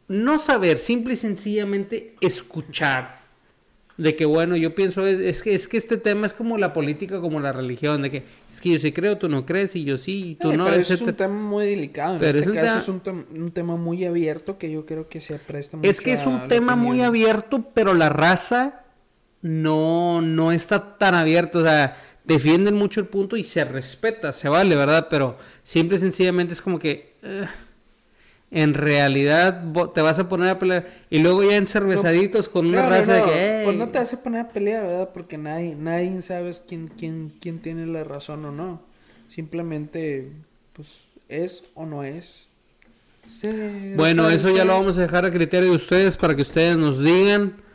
no 0.07 0.39
saber, 0.39 0.79
simple 0.79 1.15
y 1.15 1.17
sencillamente 1.17 2.15
escuchar. 2.21 3.19
De 3.97 4.15
que 4.15 4.27
bueno, 4.27 4.55
yo 4.55 4.77
pienso, 4.77 5.05
es, 5.05 5.19
es, 5.19 5.43
que, 5.43 5.55
es 5.55 5.67
que 5.67 5.77
este 5.77 5.97
tema 5.97 6.25
es 6.25 6.35
como 6.35 6.57
la 6.57 6.73
política, 6.73 7.21
como 7.21 7.41
la 7.41 7.51
religión, 7.51 8.03
de 8.03 8.13
que 8.13 8.23
es 8.53 8.61
que 8.61 8.71
yo 8.71 8.79
sí 8.79 8.93
creo, 8.93 9.19
tú 9.19 9.29
no 9.29 9.45
crees, 9.45 9.75
y 9.75 9.83
yo 9.83 9.97
sí, 9.97 10.31
y 10.31 10.35
tú 10.37 10.53
no. 10.53 10.67
Pero 10.67 10.83
es 10.83 11.01
un 11.01 11.15
tema 11.15 11.35
muy 11.35 11.67
delicado. 11.67 12.15
En 12.15 12.21
pero 12.21 12.39
este 12.39 12.57
es 12.57 12.65
caso 12.65 12.93
un 12.93 13.01
es 13.05 13.41
un, 13.41 13.51
tema 13.51 13.75
muy 13.75 14.05
abierto 14.05 14.57
que 14.57 14.71
yo 14.71 14.87
creo 14.87 15.09
que 15.09 15.21
se 15.21 15.37
presta 15.41 15.79
mucho 15.79 15.91
Es 15.91 16.01
que 16.01 16.13
es 16.13 16.25
un 16.27 16.47
tema 16.47 16.77
muy 16.77 17.03
abierto, 17.03 17.65
pero 17.75 17.93
la 17.93 18.09
raza 18.09 18.86
no, 19.47 20.21
no 20.21 20.51
está 20.51 20.99
tan 20.99 21.15
abierto, 21.15 21.61
o 21.61 21.63
sea, 21.63 21.97
defienden 22.25 22.75
mucho 22.75 23.01
el 23.01 23.07
punto 23.07 23.37
y 23.37 23.45
se 23.45 23.65
respeta, 23.65 24.33
se 24.33 24.49
vale, 24.49 24.75
¿verdad? 24.75 25.07
Pero 25.09 25.39
siempre 25.63 25.99
sencillamente 25.99 26.53
es 26.53 26.61
como 26.61 26.79
que 26.79 27.15
eh, 27.23 27.47
en 28.51 28.75
realidad 28.75 29.63
te 29.95 30.01
vas 30.01 30.19
a 30.19 30.29
poner 30.29 30.51
a 30.51 30.59
pelear 30.59 30.89
y 31.11 31.21
luego 31.21 31.45
ya 31.45 31.57
en 31.57 31.67
cervezaditos 31.67 32.49
con 32.49 32.67
una 32.67 32.89
raza 32.89 33.15
de 33.15 33.23
que... 33.23 33.61
Pues 33.65 33.77
no 33.77 33.89
te 33.89 33.99
vas 33.99 34.13
a 34.13 34.23
poner 34.23 34.41
a 34.41 34.49
pelear, 34.49 34.85
¿verdad? 34.85 35.11
Porque 35.15 35.39
nadie, 35.39 35.77
nadie 35.77 36.21
sabe 36.23 36.53
quién, 36.67 36.89
quién, 36.89 37.33
quién 37.41 37.61
tiene 37.61 37.87
la 37.87 38.03
razón 38.03 38.45
o 38.45 38.51
no. 38.51 38.81
Simplemente, 39.29 40.31
pues, 40.73 40.89
es 41.29 41.63
o 41.75 41.87
no 41.87 42.03
es. 42.03 42.49
bueno, 43.97 44.29
eso 44.31 44.55
ya 44.55 44.65
lo 44.65 44.73
vamos 44.75 44.99
a 44.99 45.03
dejar 45.03 45.25
a 45.25 45.31
criterio 45.31 45.71
de 45.71 45.77
ustedes 45.77 46.17
para 46.17 46.35
que 46.35 46.43
ustedes 46.43 46.77
nos 46.77 47.01
digan 47.01 47.66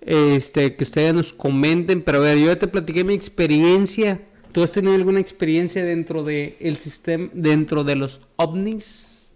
este, 0.00 0.74
que 0.74 0.84
ustedes 0.84 1.14
nos 1.14 1.32
comenten, 1.32 2.02
pero 2.02 2.18
a 2.18 2.22
ver, 2.22 2.38
yo 2.38 2.46
ya 2.46 2.58
te 2.58 2.66
platiqué 2.66 3.04
mi 3.04 3.14
experiencia. 3.14 4.20
¿Tú 4.52 4.62
has 4.62 4.72
tenido 4.72 4.94
alguna 4.94 5.20
experiencia 5.20 5.84
dentro 5.84 6.24
de 6.24 6.56
el 6.60 6.78
sistema, 6.78 7.30
dentro 7.32 7.84
de 7.84 7.94
los 7.94 8.20
ovnis? 8.36 9.28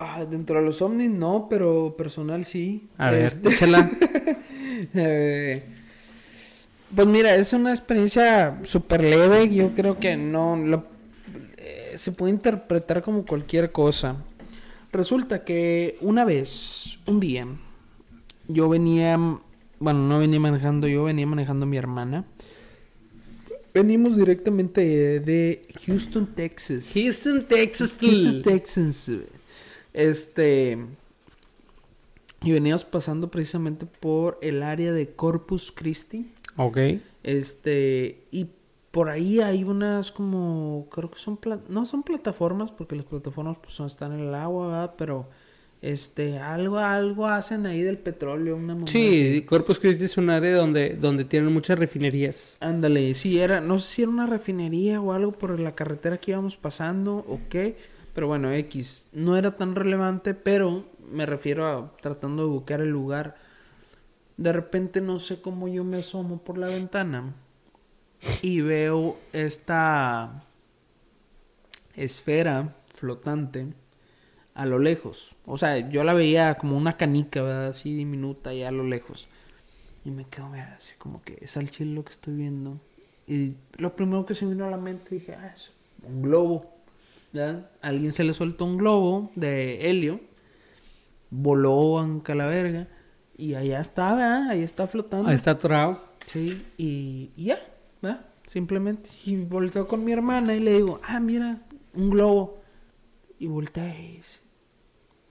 Ah, 0.00 0.24
dentro 0.24 0.58
de 0.58 0.64
los 0.64 0.82
ovnis 0.82 1.10
no, 1.10 1.46
pero 1.48 1.94
personal 1.96 2.44
sí. 2.44 2.88
A 2.98 3.10
ver, 3.10 3.26
este. 3.26 3.50
Eh, 4.94 5.64
pues 6.94 7.06
mira, 7.08 7.34
es 7.34 7.52
una 7.52 7.70
experiencia 7.70 8.60
súper 8.62 9.02
leve. 9.02 9.52
Yo 9.52 9.70
creo 9.70 9.98
que 9.98 10.16
no 10.16 10.56
lo, 10.56 10.86
eh, 11.56 11.94
se 11.96 12.12
puede 12.12 12.32
interpretar 12.32 13.02
como 13.02 13.26
cualquier 13.26 13.72
cosa. 13.72 14.16
Resulta 14.92 15.44
que 15.44 15.98
una 16.00 16.24
vez, 16.24 16.98
un 17.06 17.18
día, 17.18 17.46
yo 18.46 18.68
venía 18.68 19.18
bueno, 19.78 20.00
no 20.00 20.18
venía 20.18 20.40
manejando 20.40 20.88
yo, 20.88 21.04
venía 21.04 21.26
manejando 21.26 21.66
mi 21.66 21.76
hermana. 21.76 22.24
Venimos 23.72 24.16
directamente 24.16 25.20
de 25.20 25.68
Houston, 25.86 26.26
Texas. 26.34 26.90
Houston, 26.94 27.44
Texas. 27.44 27.96
Houston, 28.00 28.42
Texas. 28.42 29.10
Este. 29.92 30.78
Y 32.42 32.52
veníamos 32.52 32.84
pasando 32.84 33.30
precisamente 33.30 33.86
por 33.86 34.38
el 34.42 34.62
área 34.62 34.92
de 34.92 35.10
Corpus 35.10 35.70
Christi. 35.70 36.30
Ok. 36.56 36.78
Este. 37.22 38.24
Y 38.32 38.48
por 38.90 39.10
ahí 39.10 39.40
hay 39.40 39.62
unas 39.62 40.10
como. 40.10 40.88
Creo 40.90 41.10
que 41.10 41.18
son. 41.18 41.38
No 41.68 41.86
son 41.86 42.02
plataformas, 42.02 42.72
porque 42.72 42.96
las 42.96 43.04
plataformas 43.04 43.58
pues 43.62 43.78
están 43.80 44.12
en 44.12 44.28
el 44.28 44.34
agua, 44.34 44.66
¿verdad? 44.66 44.94
Pero 44.98 45.28
Este, 45.80 46.40
algo, 46.40 46.78
algo 46.78 47.26
hacen 47.26 47.64
ahí 47.64 47.82
del 47.82 47.98
petróleo, 47.98 48.56
una 48.56 48.76
Sí, 48.86 49.44
Corpus 49.46 49.78
Christi 49.78 50.04
es 50.04 50.18
un 50.18 50.28
área 50.28 50.56
donde, 50.56 50.96
donde 50.96 51.24
tienen 51.24 51.52
muchas 51.52 51.78
refinerías. 51.78 52.56
Ándale, 52.60 53.14
sí, 53.14 53.38
era, 53.38 53.60
no 53.60 53.78
sé 53.78 53.94
si 53.94 54.02
era 54.02 54.10
una 54.10 54.26
refinería 54.26 55.00
o 55.00 55.12
algo 55.12 55.30
por 55.30 55.58
la 55.60 55.76
carretera 55.76 56.18
que 56.18 56.32
íbamos 56.32 56.56
pasando 56.56 57.18
o 57.28 57.40
qué, 57.48 57.76
pero 58.12 58.26
bueno, 58.26 58.50
X, 58.50 59.08
no 59.12 59.36
era 59.36 59.56
tan 59.56 59.76
relevante, 59.76 60.34
pero 60.34 60.84
me 61.12 61.26
refiero 61.26 61.66
a 61.68 61.96
tratando 62.00 62.42
de 62.42 62.48
buscar 62.48 62.80
el 62.80 62.88
lugar. 62.88 63.36
De 64.36 64.52
repente 64.52 65.00
no 65.00 65.20
sé 65.20 65.40
cómo 65.40 65.68
yo 65.68 65.84
me 65.84 65.98
asomo 65.98 66.38
por 66.42 66.58
la 66.58 66.66
ventana 66.66 67.34
y 68.42 68.60
veo 68.62 69.16
esta 69.32 70.42
esfera 71.94 72.74
flotante 72.94 73.68
a 74.58 74.66
lo 74.66 74.80
lejos. 74.80 75.30
O 75.46 75.56
sea, 75.56 75.88
yo 75.88 76.02
la 76.02 76.14
veía 76.14 76.56
como 76.56 76.76
una 76.76 76.96
canica, 76.96 77.40
¿verdad? 77.42 77.68
Así 77.68 77.94
diminuta 77.94 78.52
y 78.52 78.64
a 78.64 78.72
lo 78.72 78.82
lejos. 78.82 79.28
Y 80.04 80.10
me 80.10 80.24
quedo, 80.24 80.48
mira, 80.48 80.76
así 80.80 80.94
como 80.98 81.22
que 81.22 81.38
es 81.40 81.56
al 81.56 81.70
chile 81.70 81.94
lo 81.94 82.04
que 82.04 82.10
estoy 82.10 82.34
viendo. 82.34 82.80
Y 83.28 83.54
lo 83.76 83.94
primero 83.94 84.26
que 84.26 84.34
se 84.34 84.44
me 84.44 84.54
vino 84.54 84.66
a 84.66 84.70
la 84.70 84.76
mente 84.76 85.14
dije, 85.14 85.36
ah, 85.36 85.52
es 85.54 85.70
un 86.02 86.22
globo. 86.22 86.74
¿verdad? 87.32 87.70
A 87.80 87.88
alguien 87.88 88.10
se 88.10 88.24
le 88.24 88.34
soltó 88.34 88.64
un 88.64 88.78
globo 88.78 89.30
de 89.36 89.88
helio. 89.88 90.20
Voló 91.30 92.02
en 92.02 92.18
calaverga. 92.18 92.88
Y 93.36 93.54
allá 93.54 93.78
está, 93.78 94.12
¿verdad? 94.16 94.50
Ahí 94.50 94.62
está 94.62 94.88
flotando. 94.88 95.28
Ahí 95.28 95.36
está 95.36 95.52
atorado. 95.52 96.02
Sí, 96.26 96.66
y, 96.76 97.30
y 97.36 97.44
ya, 97.44 97.60
¿verdad? 98.02 98.26
Simplemente. 98.44 99.08
Y 99.24 99.36
volteo 99.36 99.86
con 99.86 100.04
mi 100.04 100.10
hermana 100.10 100.56
y 100.56 100.60
le 100.60 100.72
digo, 100.72 101.00
ah, 101.04 101.20
mira, 101.20 101.62
un 101.94 102.10
globo. 102.10 102.58
Y 103.38 103.46
voltea 103.46 103.96
y 103.96 104.16
dice, 104.16 104.47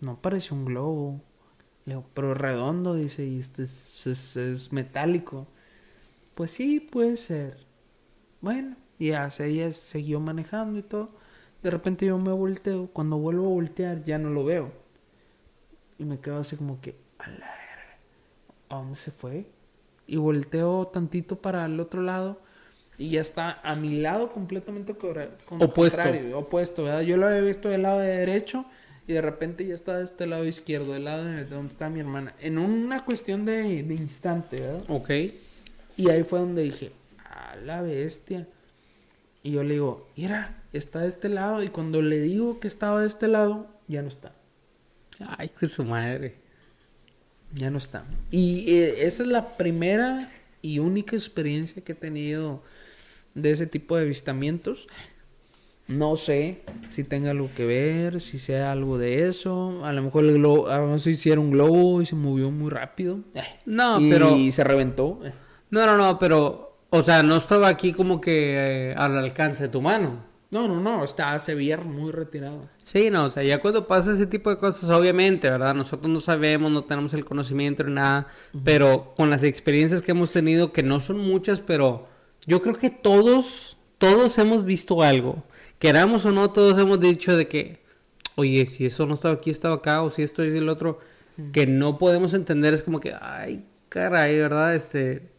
no 0.01 0.21
parece 0.21 0.53
un 0.53 0.65
globo. 0.65 1.21
Le 1.85 1.95
digo, 1.95 2.05
pero 2.13 2.33
redondo, 2.33 2.95
dice, 2.95 3.25
y 3.25 3.39
este 3.39 3.63
es, 3.63 4.07
es- 4.07 4.37
es 4.37 4.73
metálico. 4.73 5.47
Pues 6.35 6.51
sí, 6.51 6.79
puede 6.81 7.17
ser. 7.17 7.67
Bueno, 8.41 8.77
y 8.99 9.09
ya, 9.09 9.29
ella 9.39 9.71
siguió 9.73 10.19
manejando 10.19 10.79
y 10.79 10.83
todo. 10.83 11.11
De 11.63 11.71
repente 11.71 12.05
yo 12.07 12.17
me 12.19 12.33
volteo. 12.33 12.87
Cuando 12.93 13.17
vuelvo 13.17 13.45
a 13.47 13.49
voltear, 13.49 14.03
ya 14.03 14.17
no 14.19 14.29
lo 14.31 14.45
veo. 14.45 14.71
Y 15.97 16.05
me 16.05 16.19
quedo 16.19 16.37
así 16.37 16.55
como 16.55 16.79
que, 16.81 16.95
a 17.19 17.27
la 17.29 17.37
verga, 17.47 17.97
¿a 18.69 18.75
dónde 18.77 18.95
se 18.95 19.11
fue? 19.11 19.47
Y 20.07 20.17
volteo 20.17 20.87
tantito 20.87 21.41
para 21.41 21.65
el 21.65 21.79
otro 21.79 22.01
lado. 22.01 22.41
Y 22.97 23.11
ya 23.11 23.21
está 23.21 23.59
a 23.63 23.75
mi 23.75 24.01
lado 24.01 24.31
completamente 24.33 24.93
Opuesto. 25.59 25.97
contrario, 25.99 26.39
opuesto, 26.39 26.83
¿verdad? 26.83 27.01
Yo 27.01 27.17
lo 27.17 27.27
había 27.27 27.41
visto 27.41 27.69
del 27.69 27.83
lado 27.83 27.99
de 27.99 28.09
derecho 28.09 28.65
y 29.07 29.13
de 29.13 29.21
repente 29.21 29.65
ya 29.65 29.73
está 29.73 29.97
de 29.97 30.03
este 30.03 30.27
lado 30.27 30.45
izquierdo, 30.45 30.93
del 30.93 31.05
lado 31.05 31.23
de 31.23 31.45
donde 31.45 31.71
está 31.71 31.89
mi 31.89 32.01
hermana. 32.01 32.35
En 32.41 32.57
una 32.57 33.05
cuestión 33.05 33.45
de, 33.45 33.83
de 33.83 33.93
instante, 33.93 34.59
¿verdad? 34.59 34.83
Ok. 34.89 35.09
Y 35.95 36.09
ahí 36.09 36.23
fue 36.23 36.39
donde 36.39 36.63
dije, 36.63 36.91
a 37.23 37.55
la 37.55 37.81
bestia. 37.81 38.47
Y 39.43 39.51
yo 39.51 39.63
le 39.63 39.75
digo, 39.75 40.09
mira, 40.17 40.61
está 40.73 41.01
de 41.01 41.07
este 41.07 41.29
lado. 41.29 41.63
Y 41.63 41.69
cuando 41.69 42.01
le 42.01 42.19
digo 42.19 42.59
que 42.59 42.67
estaba 42.67 42.99
de 42.99 43.07
este 43.07 43.29
lado, 43.29 43.67
ya 43.87 44.01
no 44.01 44.09
está. 44.09 44.33
Ay, 45.19 45.49
pues 45.57 45.71
su 45.71 45.85
madre. 45.85 46.35
Ya 47.53 47.69
no 47.69 47.77
está. 47.77 48.03
Y 48.29 48.69
eh, 48.73 49.05
esa 49.07 49.23
es 49.23 49.29
la 49.29 49.55
primera 49.55 50.29
y 50.61 50.79
única 50.79 51.15
experiencia 51.15 51.81
que 51.81 51.93
he 51.93 51.95
tenido 51.95 52.61
de 53.35 53.51
ese 53.51 53.67
tipo 53.67 53.95
de 53.95 54.01
avistamientos. 54.01 54.87
No 55.87 56.17
sé 56.17 56.63
si 56.89 57.03
tenga 57.03 57.31
algo 57.31 57.49
que 57.55 57.65
ver, 57.65 58.19
si 58.19 58.39
sea 58.39 58.71
algo 58.73 58.97
de 58.97 59.27
eso. 59.29 59.85
A 59.85 59.93
lo 59.93 60.01
mejor 60.01 60.25
el 60.25 60.33
globo, 60.35 60.67
a 60.67 60.77
lo 60.79 60.87
mejor 60.87 61.07
hicieron 61.07 61.45
un 61.45 61.51
globo 61.51 62.01
y 62.01 62.05
se 62.05 62.15
movió 62.15 62.51
muy 62.51 62.69
rápido. 62.69 63.19
Eh, 63.33 63.41
No, 63.65 63.99
y 63.99 64.09
pero. 64.09 64.35
se 64.51 64.63
reventó. 64.63 65.19
Eh. 65.23 65.31
No, 65.69 65.85
no, 65.85 65.97
no, 65.97 66.19
pero. 66.19 66.77
O 66.89 67.03
sea, 67.03 67.23
no 67.23 67.35
estaba 67.35 67.67
aquí 67.67 67.91
como 67.93 68.21
que 68.21 68.91
eh, 68.91 68.95
al 68.97 69.17
alcance 69.17 69.63
de 69.63 69.69
tu 69.69 69.81
mano. 69.81 70.25
No, 70.49 70.65
no, 70.67 70.79
no, 70.79 71.03
está 71.03 71.37
Sevier 71.39 71.83
muy 71.83 72.11
retirado. 72.11 72.69
Sí, 72.85 73.09
no, 73.09 73.25
o 73.25 73.29
sea, 73.29 73.43
ya 73.43 73.59
cuando 73.59 73.85
pasa 73.85 74.13
ese 74.13 74.25
tipo 74.27 74.49
de 74.49 74.55
cosas, 74.57 74.89
obviamente, 74.89 75.49
¿verdad? 75.49 75.75
Nosotros 75.75 76.09
no 76.09 76.21
sabemos, 76.21 76.71
no 76.71 76.85
tenemos 76.85 77.13
el 77.13 77.25
conocimiento 77.25 77.83
ni 77.83 77.93
nada, 77.93 78.27
pero 78.63 79.13
con 79.17 79.29
las 79.29 79.43
experiencias 79.43 80.01
que 80.01 80.11
hemos 80.11 80.31
tenido, 80.31 80.71
que 80.71 80.83
no 80.83 81.01
son 81.01 81.17
muchas, 81.19 81.59
pero 81.59 82.07
yo 82.45 82.61
creo 82.61 82.75
que 82.75 82.89
todos, 82.89 83.77
todos 83.97 84.37
hemos 84.37 84.63
visto 84.63 85.01
algo. 85.01 85.43
Queramos 85.79 86.25
o 86.25 86.31
no, 86.31 86.51
todos 86.51 86.77
hemos 86.79 86.99
dicho 86.99 87.35
de 87.37 87.47
que, 87.47 87.79
oye, 88.35 88.65
si 88.65 88.85
eso 88.85 89.05
no 89.05 89.13
estaba 89.13 89.35
aquí, 89.35 89.49
estaba 89.49 89.75
acá, 89.75 90.01
o 90.01 90.09
si 90.09 90.23
esto 90.23 90.43
es 90.43 90.53
el 90.53 90.69
otro, 90.69 90.99
que 91.51 91.67
no 91.67 91.97
podemos 91.97 92.33
entender, 92.33 92.73
es 92.73 92.81
como 92.83 92.99
que, 92.99 93.13
ay, 93.19 93.63
caray, 93.89 94.37
¿verdad? 94.37 94.73
Este, 94.75 95.29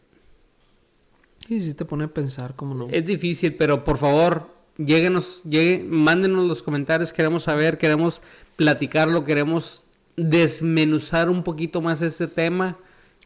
Sí, 1.47 1.61
sí 1.61 1.73
te 1.73 1.83
pone 1.83 2.03
a 2.03 2.07
pensar, 2.07 2.55
como 2.55 2.75
no. 2.75 2.87
es 2.91 3.05
difícil, 3.05 3.55
pero 3.55 3.83
por 3.83 3.97
favor, 3.97 4.49
lléguenos, 4.77 5.41
lleguen, 5.43 5.89
mándenos 5.89 6.45
los 6.45 6.61
comentarios, 6.61 7.11
queremos 7.11 7.43
saber, 7.43 7.77
queremos 7.77 8.21
platicarlo, 8.55 9.25
queremos 9.25 9.83
desmenuzar 10.15 11.29
un 11.29 11.43
poquito 11.43 11.81
más 11.81 12.01
este 12.01 12.27
tema, 12.27 12.77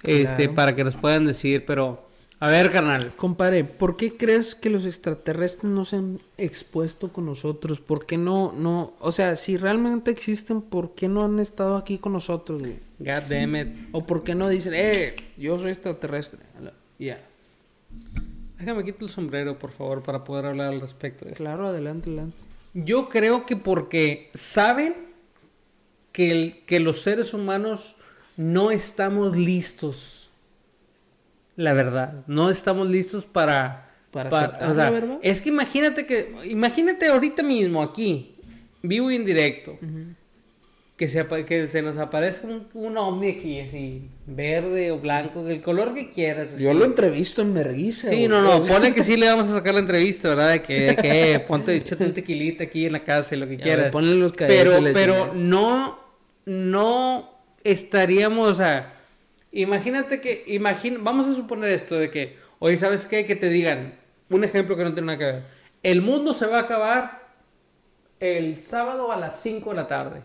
este, 0.03 0.47
para 0.47 0.75
que 0.75 0.83
nos 0.83 0.95
puedan 0.95 1.25
decir, 1.25 1.65
pero, 1.65 2.07
a 2.45 2.49
ver, 2.49 2.71
carnal, 2.71 3.13
Compare, 3.15 3.63
¿por 3.63 3.95
qué 3.95 4.17
crees 4.17 4.53
que 4.55 4.69
los 4.69 4.85
extraterrestres 4.85 5.71
no 5.71 5.85
se 5.85 5.95
han 5.97 6.19
expuesto 6.37 7.13
con 7.13 7.25
nosotros? 7.25 7.79
¿Por 7.79 8.05
qué 8.05 8.17
no, 8.17 8.51
no, 8.51 8.93
o 8.99 9.11
sea, 9.11 9.35
si 9.35 9.55
realmente 9.57 10.11
existen, 10.11 10.61
¿por 10.61 10.93
qué 10.93 11.07
no 11.07 11.23
han 11.23 11.39
estado 11.39 11.77
aquí 11.77 11.97
con 11.99 12.13
nosotros, 12.13 12.59
güey? 12.61 12.79
god 12.99 13.23
damn 13.29 13.55
it. 13.55 13.67
¿O 13.93 14.05
por 14.05 14.23
qué 14.23 14.35
no 14.35 14.49
dicen, 14.49 14.73
eh, 14.75 15.15
yo 15.37 15.57
soy 15.57 15.69
extraterrestre? 15.71 16.39
Ya. 16.99 17.21
Déjame 18.59 18.83
quitar 18.85 19.03
el 19.03 19.09
sombrero, 19.09 19.59
por 19.59 19.71
favor, 19.71 20.01
para 20.03 20.23
poder 20.23 20.45
hablar 20.45 20.73
al 20.73 20.81
respecto 20.81 21.25
de 21.25 21.31
esto. 21.31 21.43
Claro, 21.43 21.67
adelante, 21.67 22.09
adelante. 22.09 22.37
Yo 22.73 23.09
creo 23.09 23.45
que 23.45 23.55
porque 23.57 24.29
saben 24.33 24.95
que, 26.11 26.31
el- 26.31 26.63
que 26.65 26.79
los 26.79 27.01
seres 27.01 27.33
humanos 27.33 27.95
no 28.37 28.71
estamos 28.71 29.35
listos. 29.37 30.22
La 31.55 31.73
verdad, 31.73 32.23
no 32.27 32.49
estamos 32.49 32.87
listos 32.89 33.25
para... 33.25 33.89
Para 34.11 34.29
aceptar 34.29 34.75
la 34.75 34.89
verdad. 34.91 35.17
Es 35.23 35.41
que 35.41 35.49
imagínate 35.49 36.05
que... 36.05 36.35
Imagínate 36.45 37.07
ahorita 37.07 37.41
mismo 37.43 37.81
aquí, 37.81 38.35
vivo 38.83 39.09
y 39.09 39.15
en 39.15 39.25
directo, 39.25 39.77
que, 40.95 41.07
se, 41.07 41.25
que 41.47 41.67
se 41.67 41.81
nos 41.81 41.97
aparezca 41.97 42.47
un, 42.47 42.67
un 42.75 42.95
ovni 42.97 43.31
aquí, 43.31 43.59
así, 43.59 44.03
verde 44.27 44.91
o 44.91 44.99
blanco, 44.99 45.47
el 45.47 45.63
color 45.63 45.95
que 45.95 46.11
quieras. 46.11 46.53
así. 46.53 46.63
Yo 46.63 46.73
lo 46.75 46.85
entrevisto 46.85 47.41
en 47.41 47.53
Merguiza. 47.53 48.09
Sí, 48.09 48.27
no, 48.27 48.41
no, 48.43 48.63
pone 48.67 48.93
que 48.93 49.01
sí 49.01 49.17
le 49.17 49.25
vamos 49.27 49.47
a 49.47 49.53
sacar 49.53 49.73
la 49.73 49.79
entrevista, 49.79 50.29
¿verdad? 50.29 50.51
De 50.51 50.61
que, 50.61 50.73
de 50.81 50.95
que 50.95 51.33
eh, 51.33 51.39
ponte, 51.39 51.75
échate 51.75 52.03
un 52.05 52.13
tequilita 52.13 52.65
aquí 52.65 52.85
en 52.85 52.93
la 52.93 53.03
casa 53.03 53.33
y 53.35 53.39
lo 53.39 53.47
que 53.47 53.57
Ya, 53.57 53.63
quieras. 53.63 53.91
ponle 53.91 54.13
los 54.15 54.33
Pero, 54.33 54.79
pero 54.93 55.33
no, 55.33 55.99
no 56.45 57.31
estaríamos, 57.63 58.51
o 58.51 58.55
sea, 58.55 58.92
imagínate 59.53 60.19
que, 60.19 60.43
imagina, 60.47 60.97
vamos 61.01 61.27
a 61.27 61.33
suponer 61.33 61.71
esto 61.71 61.95
de 61.95 62.09
que, 62.09 62.37
oye, 62.59 62.75
¿sabes 62.75 63.05
qué? 63.05 63.25
Que 63.25 63.35
te 63.35 63.49
digan, 63.49 63.95
un 64.29 64.43
ejemplo 64.43 64.75
que 64.75 64.83
no 64.83 64.93
tiene 64.93 65.07
nada 65.07 65.17
que 65.19 65.25
ver. 65.25 65.43
El 65.83 66.01
mundo 66.01 66.33
se 66.33 66.47
va 66.47 66.57
a 66.57 66.61
acabar 66.61 67.23
el 68.19 68.59
sábado 68.59 69.11
a 69.11 69.17
las 69.17 69.41
5 69.41 69.69
de 69.69 69.75
la 69.75 69.87
tarde. 69.87 70.23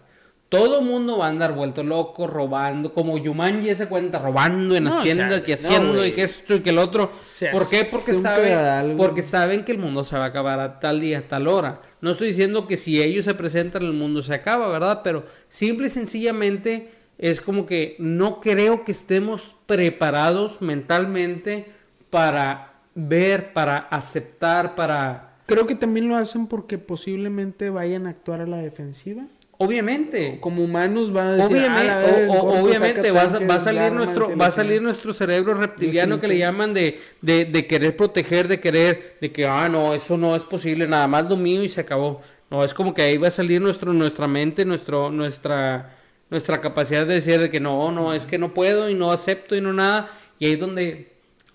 Todo 0.49 0.79
el 0.79 0.87
mundo 0.87 1.19
va 1.19 1.27
a 1.27 1.29
andar 1.29 1.53
vuelto 1.53 1.83
loco, 1.83 2.27
robando, 2.27 2.95
como 2.95 3.19
Yumanji 3.19 3.75
se 3.75 3.87
cuenta, 3.87 4.19
robando 4.19 4.75
en 4.75 4.85
las 4.85 4.97
No, 4.97 5.03
tiendas 5.03 5.43
y 5.47 5.51
no, 5.51 5.55
haciendo 5.55 6.07
y 6.07 6.13
que 6.13 6.23
esto 6.23 6.55
y 6.55 6.61
que 6.61 6.71
el 6.71 6.79
otro. 6.79 7.11
Se 7.21 7.49
¿Por 7.49 7.69
qué? 7.69 7.87
Porque 7.91 8.15
saben, 8.15 8.97
porque 8.97 9.23
saben 9.23 9.63
que 9.63 9.73
el 9.73 9.79
mundo 9.79 10.05
se 10.05 10.17
va 10.17 10.25
a 10.25 10.29
acabar 10.29 10.59
a 10.59 10.81
tal 10.81 11.01
día, 11.01 11.19
a 11.19 11.29
tal 11.29 11.49
hora. 11.49 11.83
No 12.01 12.13
estoy 12.13 12.29
diciendo 12.29 12.67
que 12.67 12.77
si 12.77 13.03
ellos 13.03 13.27
se 13.27 13.35
presentan 13.35 13.83
el 13.83 13.93
mundo 13.93 14.23
se 14.23 14.33
acaba, 14.33 14.69
¿verdad? 14.69 15.03
Pero 15.05 15.27
simple 15.49 15.89
y 15.89 15.91
sencillamente 15.91 16.93
es 17.19 17.41
como 17.41 17.67
que 17.67 17.97
no 17.99 18.41
creo 18.41 18.85
que 18.85 18.93
estemos 18.93 19.57
preparados 19.67 20.63
mentalmente 20.63 21.67
para 22.11 22.75
ver, 22.95 23.53
para 23.53 23.77
aceptar, 23.77 24.75
para... 24.75 25.35
Creo 25.47 25.67
que 25.67 25.75
también 25.75 26.09
lo 26.09 26.17
hacen 26.17 26.47
porque 26.47 26.79
posiblemente 26.79 27.71
vayan 27.71 28.07
a 28.07 28.11
actuar 28.11 28.41
a 28.43 28.47
la 28.47 28.59
defensiva. 28.59 29.25
Obviamente. 29.61 30.39
Como 30.41 30.63
humanos 30.63 31.13
van 31.13 31.27
a 31.29 31.33
decir, 31.35 31.57
Obviamente, 31.57 31.91
"Ah, 31.91 32.01
verga, 32.01 32.33
o- 32.33 32.43
o- 32.43 32.63
obviamente 32.63 33.11
va, 33.11 33.25
va 33.25 33.55
a 33.55 33.59
salir 33.59 33.93
nuestro 33.93 34.37
va 34.37 34.47
a 34.47 34.51
salir 34.53 34.73
chingada". 34.75 34.87
nuestro 34.89 35.13
cerebro 35.13 35.55
reptiliano 35.55 36.21
que 36.21 36.29
le 36.29 36.39
llaman 36.39 36.73
de, 36.75 37.01
de, 37.23 37.45
de 37.45 37.67
querer 37.67 37.97
proteger, 37.97 38.47
de 38.47 38.61
querer, 38.61 39.17
de 39.21 39.33
que 39.33 39.47
ah 39.47 39.69
no, 39.69 39.95
eso 39.95 40.17
no 40.17 40.37
es 40.37 40.45
posible, 40.45 40.87
nada 40.87 41.09
más 41.09 41.29
lo 41.29 41.37
mío 41.37 41.65
y 41.65 41.69
se 41.69 41.81
acabó. 41.81 42.21
No, 42.51 42.63
es 42.65 42.73
como 42.73 42.95
que 42.95 43.03
ahí 43.03 43.17
va 43.17 43.29
a 43.29 43.33
salir 43.33 43.61
nuestro, 43.61 43.93
nuestra 43.93 44.29
mente, 44.29 44.65
nuestro, 44.65 45.11
nuestra, 45.11 45.97
nuestra 46.31 46.61
capacidad 46.61 47.07
de 47.07 47.15
decir 47.15 47.41
de 47.41 47.51
que 47.51 47.61
no, 47.61 47.91
no, 47.93 48.13
es 48.13 48.27
que 48.27 48.39
no 48.39 48.55
puedo 48.55 48.89
y 48.89 48.95
no 48.95 49.11
acepto 49.11 49.57
y 49.57 49.61
no 49.61 49.73
nada. 49.73 50.11
Y 50.39 50.47
ahí 50.47 50.53
es 50.53 50.61
donde 50.61 51.13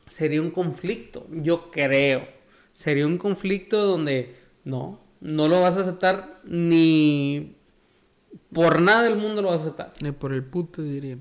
sería 0.07 0.41
un 0.41 0.51
conflicto, 0.51 1.28
yo 1.32 1.71
creo. 1.71 2.28
Sería 2.74 3.05
un 3.05 3.17
conflicto 3.17 3.86
donde 3.86 4.36
no, 4.63 4.99
no 5.21 5.47
lo 5.47 5.61
vas 5.61 5.78
a 5.78 5.82
aceptar 5.82 6.41
ni 6.43 7.55
por 8.51 8.82
nada 8.82 9.03
del 9.03 9.15
mundo 9.15 9.41
lo 9.41 9.49
vas 9.49 9.59
a 9.59 9.63
aceptar. 9.63 9.93
Eh, 10.03 10.11
por 10.11 10.34
el 10.34 10.43
puto 10.43 10.82
diría. 10.82 11.17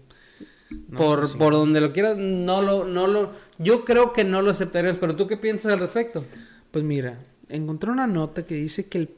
No, 0.88 0.98
por, 0.98 1.28
sí. 1.28 1.36
por 1.36 1.52
donde 1.52 1.80
lo 1.80 1.92
quieras, 1.92 2.16
no 2.16 2.62
lo, 2.62 2.84
no 2.84 3.06
lo, 3.06 3.32
yo 3.58 3.84
creo 3.84 4.12
que 4.12 4.24
no 4.24 4.40
lo 4.40 4.50
aceptarías, 4.52 4.96
pero 4.98 5.14
tú 5.14 5.26
qué 5.26 5.36
piensas 5.36 5.72
al 5.72 5.78
respecto? 5.78 6.24
Pues 6.70 6.82
mira, 6.82 7.20
encontré 7.48 7.90
una 7.90 8.06
nota 8.06 8.46
que 8.46 8.54
dice 8.54 8.88
que 8.88 8.96
el 8.96 9.08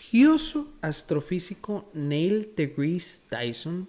prestigioso 0.00 0.66
astrofísico 0.80 1.84
Neil 1.92 2.52
deGrasse 2.56 3.20
Tyson, 3.28 3.86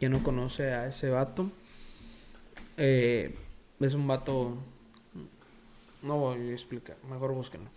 que 0.00 0.08
no 0.08 0.22
conoce 0.22 0.72
a 0.72 0.88
ese 0.88 1.10
vato, 1.10 1.50
eh, 2.78 3.34
es 3.80 3.94
un 3.94 4.06
vato... 4.08 4.56
No 6.02 6.18
voy 6.18 6.48
a 6.50 6.52
explicar, 6.52 6.96
mejor 7.10 7.32
búsquenlo. 7.34 7.68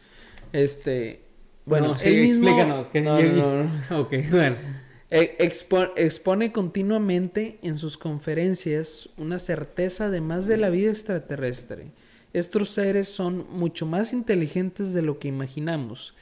Este... 0.54 1.22
Bueno, 1.66 1.90
No, 1.90 1.98
sí, 1.98 2.08
él 2.08 2.22
mismo... 2.22 2.48
explícanos. 2.48 2.88
que 2.88 3.02
No, 3.02 3.20
yo- 3.22 3.32
no, 3.34 3.64
no. 3.66 4.00
Ok, 4.00 4.14
bueno. 4.32 4.56
Eh, 5.10 5.36
expo- 5.40 5.92
expone 5.98 6.52
continuamente 6.54 7.60
en 7.62 7.78
sus 7.78 7.98
conferencias 7.98 9.10
una 9.18 9.40
certeza 9.40 10.10
de 10.10 10.22
más 10.22 10.48
de 10.48 10.58
la 10.58 10.70
vida 10.70 10.90
extraterrestre. 10.92 11.92
Estos 12.34 12.70
seres 12.70 13.08
son 13.10 13.46
mucho 13.52 13.86
más 13.86 14.12
inteligentes 14.14 14.94
de 14.94 15.02
lo 15.02 15.20
que 15.20 15.28
imaginamos. 15.30 16.14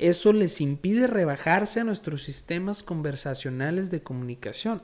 Eso 0.00 0.32
les 0.32 0.60
impide 0.60 1.06
rebajarse 1.06 1.80
a 1.80 1.84
nuestros 1.84 2.22
sistemas 2.22 2.82
conversacionales 2.82 3.90
de 3.90 4.02
comunicación, 4.02 4.82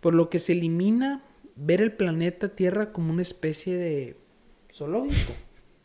por 0.00 0.12
lo 0.14 0.28
que 0.28 0.38
se 0.40 0.52
elimina 0.52 1.22
ver 1.54 1.80
el 1.80 1.92
planeta 1.92 2.48
Tierra 2.48 2.92
como 2.92 3.12
una 3.12 3.22
especie 3.22 3.76
de 3.76 4.16
zoológico. 4.72 5.32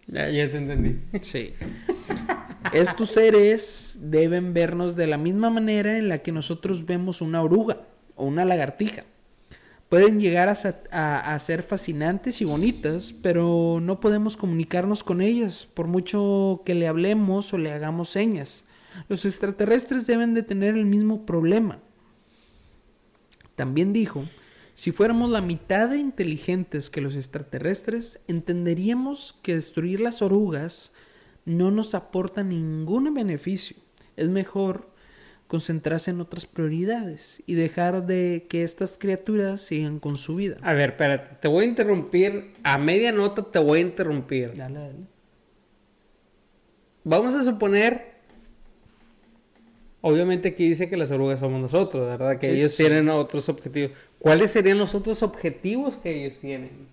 Ya, 0.08 0.30
ya 0.30 0.50
te 0.50 0.58
entendí. 0.58 1.00
Sí. 1.22 1.54
Estos 2.74 3.12
seres 3.12 3.98
deben 4.02 4.54
vernos 4.54 4.96
de 4.96 5.06
la 5.08 5.18
misma 5.18 5.50
manera 5.50 5.98
en 5.98 6.10
la 6.10 6.20
que 6.20 6.32
nosotros 6.32 6.86
vemos 6.86 7.22
una 7.22 7.42
oruga 7.42 7.84
o 8.16 8.26
una 8.26 8.46
lagartija. 8.46 9.04
Pueden 9.90 10.20
llegar 10.20 10.50
a, 10.50 10.56
sa- 10.56 10.82
a- 10.90 11.34
a 11.36 11.40
ser 11.40 11.64
fascinantes 11.64 12.42
y 12.42 12.46
bonitas, 12.46 13.14
pero 13.22 13.80
no 13.82 14.00
podemos 14.00 14.38
comunicarnos 14.38 15.04
con 15.04 15.22
ellas 15.22 15.68
por 15.74 15.88
mucho 15.88 16.62
que 16.66 16.74
le 16.76 16.88
hablemos 16.88 17.54
o 17.54 17.58
le 17.60 17.72
hagamos 17.72 18.10
señas. 18.10 18.66
Los 19.08 19.26
extraterrestres 19.26 20.08
deben 20.08 20.34
de 20.34 20.44
tener 20.44 20.76
el 20.76 20.86
mismo 20.86 21.26
problema. 21.26 21.80
También 23.56 23.94
dijo, 23.94 24.26
si 24.74 24.92
fuéramos 24.92 25.30
la 25.30 25.42
mitad 25.42 25.90
de 25.90 25.98
inteligentes 25.98 26.90
que 26.90 27.02
los 27.02 27.16
extraterrestres, 27.16 28.20
entenderíamos 28.28 29.38
que 29.42 29.56
destruir 29.56 30.00
las 30.02 30.22
orugas 30.22 30.92
no 31.46 31.72
nos 31.72 31.94
aporta 31.94 32.44
ningún 32.44 33.14
beneficio. 33.14 33.78
Es 34.16 34.30
mejor 34.30 34.90
concentrarse 35.48 36.12
en 36.12 36.22
otras 36.22 36.46
prioridades 36.46 37.44
y 37.46 37.56
dejar 37.56 38.06
de 38.06 38.46
que 38.50 38.64
estas 38.64 38.98
criaturas 38.98 39.60
sigan 39.60 40.00
con 40.00 40.16
su 40.16 40.36
vida. 40.36 40.58
A 40.62 40.74
ver, 40.74 40.92
espérate, 40.92 41.36
te 41.42 41.48
voy 41.50 41.66
a 41.66 41.68
interrumpir. 41.68 42.54
A 42.64 42.78
media 42.78 43.12
nota 43.12 43.44
te 43.44 43.60
voy 43.60 43.80
a 43.80 43.82
interrumpir. 43.82 44.56
Dale, 44.56 44.80
dale. 44.80 45.00
Vamos 47.04 47.34
a 47.34 47.44
suponer. 47.44 48.11
Obviamente 50.02 50.50
aquí 50.50 50.68
dice 50.70 50.90
que 50.90 50.98
las 50.98 51.12
orugas 51.12 51.40
somos 51.40 51.62
nosotros, 51.62 52.08
¿verdad? 52.08 52.40
Que 52.40 52.48
Sí, 52.48 52.54
ellos 52.58 52.72
sí. 52.72 52.78
tienen 52.78 53.10
otros 53.10 53.50
objetivos. 53.50 53.92
¿Cuáles 54.20 54.52
serían 54.52 54.78
los 54.80 54.96
otros 54.96 55.22
objetivos 55.24 55.98
que 55.98 56.24
ellos 56.26 56.40
tienen? 56.40 56.88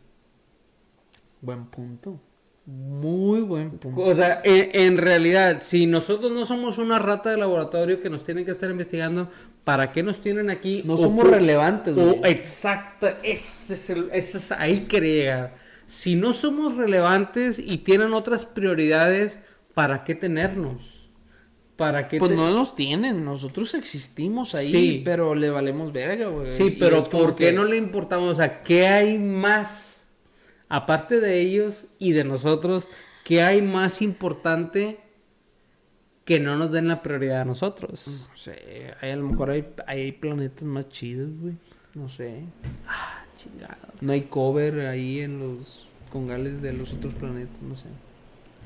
Buen 1.41 1.67
punto. 1.67 2.21
Muy 2.67 3.41
buen 3.41 3.79
punto. 3.79 4.03
O 4.03 4.15
sea, 4.15 4.43
en, 4.45 4.71
en 4.75 4.99
realidad, 4.99 5.63
si 5.63 5.87
nosotros 5.87 6.33
no 6.33 6.45
somos 6.45 6.77
una 6.77 6.99
rata 6.99 7.31
de 7.31 7.39
laboratorio 7.39 8.01
que 8.01 8.11
nos 8.11 8.25
tienen 8.25 8.45
que 8.45 8.51
estar 8.51 8.71
investigando, 8.71 9.31
¿para 9.65 9.91
qué 9.91 10.03
nos 10.03 10.21
tienen 10.21 10.51
aquí? 10.51 10.83
No 10.85 10.97
O 10.97 10.97
somos 10.97 11.27
relevantes, 11.27 11.95
güey. 11.95 12.21
exacto, 12.25 13.07
ese 13.23 13.75
es 13.75 13.91
el, 13.91 14.11
ese 14.13 14.39
es 14.39 14.53
ahí 14.53 14.81
quería 14.87 15.15
llegar. 15.15 15.57
Si 15.87 16.15
no 16.17 16.35
somos 16.35 16.77
relevantes 16.77 17.59
y 17.59 17.79
tienen 17.79 18.13
otras 18.13 18.45
prioridades, 18.45 19.41
¿para 19.73 20.05
qué 20.05 20.15
tenernos? 20.15 20.98
¿Para 21.79 22.09
qué 22.09 22.19
Pues 22.19 22.31
te- 22.33 22.37
no 22.37 22.51
nos 22.51 22.75
tienen, 22.75 23.25
nosotros 23.25 23.73
existimos 23.75 24.55
ahí, 24.57 24.69
Sí. 24.71 25.03
pero 25.05 25.35
le 25.37 25.49
valemos 25.49 25.93
verga, 25.93 26.27
güey. 26.27 26.51
Sí, 26.51 26.77
pero 26.79 27.05
¿por 27.05 27.37
qué 27.37 27.47
que- 27.47 27.53
no 27.53 27.65
le 27.65 27.77
importamos? 27.77 28.33
O 28.33 28.35
sea, 28.37 28.65
¿qué 28.65 28.89
hay 28.89 29.17
más? 29.17 30.05
Aparte 30.69 31.21
de 31.21 31.39
ellos 31.41 31.87
y 32.01 32.13
de 32.13 32.25
nosotros, 32.25 32.89
¿qué 33.25 33.43
hay 33.43 33.63
más 33.63 34.03
importante 34.03 34.99
que 36.25 36.41
no 36.41 36.57
nos 36.57 36.73
den 36.73 36.89
la 36.89 37.01
prioridad 37.01 37.43
a 37.43 37.45
nosotros? 37.45 38.27
No 38.29 38.37
sé, 38.37 38.93
hay- 39.01 39.13
a 39.13 39.17
lo 39.17 39.29
mejor 39.29 39.51
hay, 39.51 39.65
hay 39.87 40.11
planetas 40.13 40.65
más 40.65 40.89
chidos, 40.89 41.31
güey. 41.41 41.55
No 41.95 42.09
sé. 42.09 42.43
Chingado. 43.37 43.77
No 44.01 44.13
hay 44.13 44.23
cover 44.23 44.81
ahí 44.89 45.21
en 45.21 45.39
los 45.39 45.87
congales 46.11 46.61
de 46.61 46.73
los 46.73 46.93
otros 46.93 47.15
planetas, 47.15 47.63
no 47.63 47.77
sé. 47.77 47.87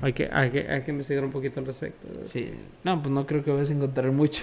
Hay 0.03 0.13
que, 0.13 0.29
hay 0.33 0.51
que, 0.51 0.69
hay 0.69 0.83
que 0.83 0.91
investigar 0.91 1.25
un 1.25 1.31
poquito 1.31 1.61
al 1.61 1.67
respecto. 1.67 2.07
Sí. 2.27 2.51
No, 2.85 3.03
pues 3.03 3.15
no 3.15 3.27
creo 3.27 3.43
que 3.43 3.51
vayas 3.53 3.71
a 3.71 3.73
encontrar 3.73 4.13
mucho. 4.13 4.43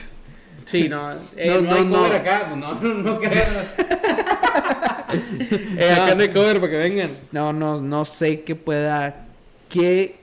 Sí, 0.65 0.89
no. 0.89 1.11
eh, 1.37 1.47
No, 1.47 1.61
no, 1.61 1.75
hay 1.75 1.85
no, 1.85 1.97
cover 1.97 2.11
no. 2.11 2.17
acá. 2.17 2.45
Pues 2.47 2.57
no, 2.57 2.73
no, 2.81 2.93
no 2.95 3.19
creo. 3.19 3.43
eh, 5.77 5.91
acá 5.91 6.15
no 6.15 6.21
hay 6.21 6.29
cover 6.29 6.59
para 6.59 6.71
que 6.71 6.77
vengan. 6.77 7.11
No, 7.31 7.53
no, 7.53 7.79
no 7.81 8.05
sé 8.05 8.41
qué 8.41 8.55
pueda. 8.55 9.27
que 9.69 10.19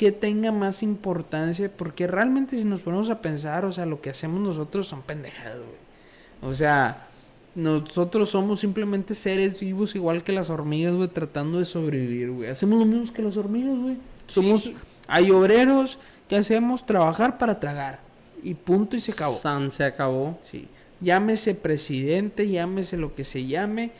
que 0.00 0.12
tenga 0.12 0.50
más 0.50 0.82
importancia, 0.82 1.70
porque 1.70 2.06
realmente 2.06 2.56
si 2.56 2.64
nos 2.64 2.80
ponemos 2.80 3.10
a 3.10 3.20
pensar, 3.20 3.66
o 3.66 3.72
sea, 3.72 3.84
lo 3.84 4.00
que 4.00 4.08
hacemos 4.08 4.40
nosotros 4.40 4.88
son 4.88 5.02
pendejadas, 5.02 5.58
güey. 5.58 6.50
O 6.50 6.54
sea, 6.54 7.08
nosotros 7.54 8.30
somos 8.30 8.60
simplemente 8.60 9.14
seres 9.14 9.60
vivos 9.60 9.94
igual 9.94 10.24
que 10.24 10.32
las 10.32 10.48
hormigas, 10.48 10.94
güey, 10.94 11.08
tratando 11.08 11.58
de 11.58 11.66
sobrevivir, 11.66 12.30
güey. 12.30 12.48
Hacemos 12.48 12.78
lo 12.78 12.86
mismo 12.86 13.12
que 13.12 13.20
las 13.20 13.36
hormigas, 13.36 13.78
güey. 13.78 13.98
Somos, 14.30 14.62
Sí. 14.64 14.76
hay 15.08 15.30
obreros 15.30 15.98
que 16.28 16.36
hacemos 16.36 16.86
trabajar 16.86 17.38
para 17.38 17.58
tragar. 17.60 18.00
Y 18.42 18.54
punto 18.54 18.96
y 18.96 19.00
se 19.00 19.12
acabó. 19.12 19.36
San 19.36 19.70
se 19.70 19.84
acabó. 19.84 20.38
Sí. 20.50 20.68
Llámese 21.00 21.54
presidente, 21.54 22.48
llámese 22.48 22.96
lo 22.96 23.14
que 23.14 23.24
se 23.24 23.46
llame, 23.46 23.90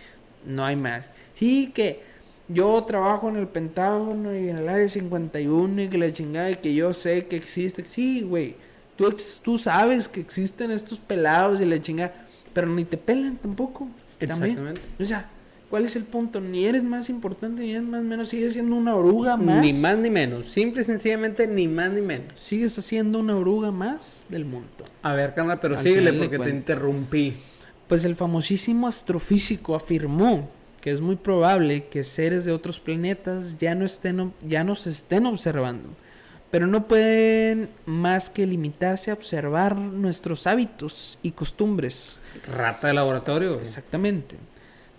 no 0.44 0.64
hay 0.64 0.76
más. 0.76 1.10
Sí, 1.34 1.72
que 1.74 2.02
yo 2.48 2.82
trabajo 2.84 3.28
en 3.28 3.36
el 3.36 3.48
Pentágono 3.48 4.34
y 4.34 4.48
en 4.48 4.58
el 4.58 4.68
área 4.68 4.88
51 4.88 5.82
y 5.82 5.88
que 5.88 5.98
la 5.98 6.12
chingada 6.12 6.50
y 6.50 6.56
que 6.56 6.74
yo 6.74 6.92
sé 6.92 7.26
que 7.26 7.36
existe. 7.36 7.84
Sí, 7.86 8.22
güey. 8.22 8.56
Tú, 8.96 9.06
ex- 9.06 9.40
tú 9.42 9.56
sabes 9.56 10.08
que 10.08 10.20
existen 10.20 10.70
estos 10.70 10.98
pelados 10.98 11.60
y 11.60 11.64
la 11.64 11.80
chingada, 11.80 12.12
pero 12.52 12.66
ni 12.66 12.84
te 12.84 12.96
pelan 12.98 13.36
tampoco. 13.36 13.88
También. 14.18 14.30
Exactamente. 14.58 14.80
O 15.00 15.04
sea, 15.06 15.28
¿cuál 15.70 15.84
es 15.84 15.96
el 15.96 16.04
punto? 16.04 16.40
Ni 16.40 16.66
eres 16.66 16.82
más 16.82 17.08
importante, 17.08 17.62
ni 17.62 17.70
eres 17.70 17.84
más 17.84 18.02
menos. 18.02 18.28
Sigues 18.28 18.52
siendo 18.52 18.76
una 18.76 18.94
oruga 18.94 19.36
más. 19.36 19.62
Ni 19.62 19.72
más 19.72 19.96
ni 19.96 20.10
menos. 20.10 20.50
Simple 20.50 20.82
y 20.82 20.84
sencillamente, 20.84 21.46
ni 21.46 21.68
más 21.68 21.90
ni 21.92 22.02
menos. 22.02 22.34
Sigues 22.38 22.72
siendo 22.72 23.20
una 23.20 23.36
oruga 23.36 23.70
más 23.70 24.24
del 24.28 24.44
mundo. 24.44 24.84
A 25.02 25.14
ver, 25.14 25.32
carnal, 25.32 25.60
pero 25.60 25.76
Al 25.76 25.82
síguele 25.82 26.12
porque 26.12 26.38
te 26.38 26.50
interrumpí. 26.50 27.36
Pues 27.88 28.04
el 28.04 28.16
famosísimo 28.16 28.86
astrofísico 28.86 29.74
afirmó 29.74 30.48
que 30.80 30.90
es 30.90 31.00
muy 31.00 31.16
probable 31.16 31.86
que 31.86 32.04
seres 32.04 32.44
de 32.44 32.52
otros 32.52 32.80
planetas 32.80 33.58
ya 33.58 33.74
no 33.74 33.84
estén 33.84 34.32
ya 34.46 34.64
nos 34.64 34.86
estén 34.86 35.26
observando, 35.26 35.90
pero 36.50 36.66
no 36.66 36.88
pueden 36.88 37.68
más 37.84 38.30
que 38.30 38.46
limitarse 38.46 39.10
a 39.10 39.14
observar 39.14 39.76
nuestros 39.76 40.46
hábitos 40.46 41.18
y 41.22 41.32
costumbres. 41.32 42.20
Rata 42.46 42.88
de 42.88 42.94
laboratorio. 42.94 43.60
Exactamente. 43.60 44.36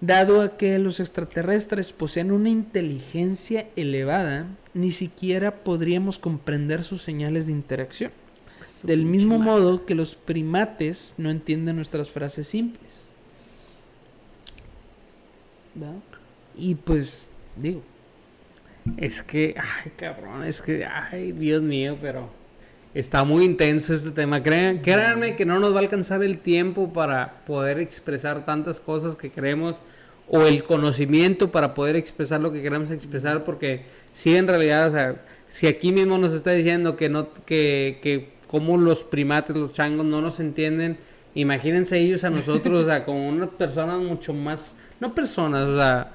Dado 0.01 0.41
a 0.41 0.57
que 0.57 0.79
los 0.79 0.99
extraterrestres 0.99 1.93
poseen 1.93 2.31
una 2.31 2.49
inteligencia 2.49 3.67
elevada, 3.75 4.47
ni 4.73 4.89
siquiera 4.89 5.63
podríamos 5.63 6.17
comprender 6.17 6.83
sus 6.83 7.03
señales 7.03 7.45
de 7.45 7.51
interacción. 7.51 8.11
Su 8.65 8.87
Del 8.87 9.05
mismo 9.05 9.37
modo 9.37 9.85
que 9.85 9.93
los 9.93 10.15
primates 10.15 11.13
no 11.17 11.29
entienden 11.29 11.75
nuestras 11.75 12.09
frases 12.09 12.47
simples. 12.47 13.01
Y 16.57 16.75
pues, 16.75 17.27
digo, 17.55 17.83
Es 18.97 19.21
que, 19.21 19.55
ay, 19.57 19.91
cabrón, 19.95 20.43
es 20.43 20.61
que, 20.61 20.83
ay, 20.83 21.31
Dios 21.31 21.61
mío, 21.61 21.95
pero 22.01 22.31
está 22.93 23.23
muy 23.23 23.45
intenso 23.45 23.93
este 23.93 24.11
tema. 24.11 24.43
Crean, 24.43 24.79
créanme 24.79 25.35
que 25.35 25.45
no 25.45 25.59
nos 25.59 25.73
va 25.73 25.77
a 25.77 25.81
alcanzar 25.81 26.23
el 26.23 26.39
tiempo 26.39 26.91
para 26.91 27.43
poder 27.45 27.79
expresar 27.79 28.45
tantas 28.45 28.79
cosas 28.79 29.15
que 29.15 29.29
queremos 29.31 29.81
o 30.27 30.41
el 30.43 30.63
conocimiento 30.63 31.51
para 31.51 31.73
poder 31.73 31.95
expresar 31.95 32.39
lo 32.39 32.51
que 32.51 32.61
queremos 32.61 32.89
expresar, 32.91 33.43
porque 33.43 33.85
sí, 34.13 34.35
en 34.35 34.47
realidad, 34.47 34.87
o 34.87 34.91
sea, 34.91 35.25
si 35.49 35.67
aquí 35.67 35.91
mismo 35.91 36.17
nos 36.17 36.33
está 36.33 36.51
diciendo 36.51 36.95
que 36.95 37.09
no, 37.09 37.33
que, 37.45 37.99
que 38.01 38.29
como 38.47 38.77
los 38.77 39.03
primates, 39.03 39.55
los 39.55 39.73
changos 39.73 40.05
no 40.05 40.21
nos 40.21 40.39
entienden, 40.39 40.97
imagínense 41.35 41.99
ellos 41.99 42.23
a 42.23 42.29
nosotros, 42.29 42.83
o 42.83 42.85
sea, 42.85 43.03
como 43.05 43.27
unas 43.27 43.49
personas 43.49 43.99
mucho 43.99 44.33
más, 44.33 44.75
no 45.01 45.13
personas, 45.13 45.65
o 45.65 45.77
sea, 45.77 46.11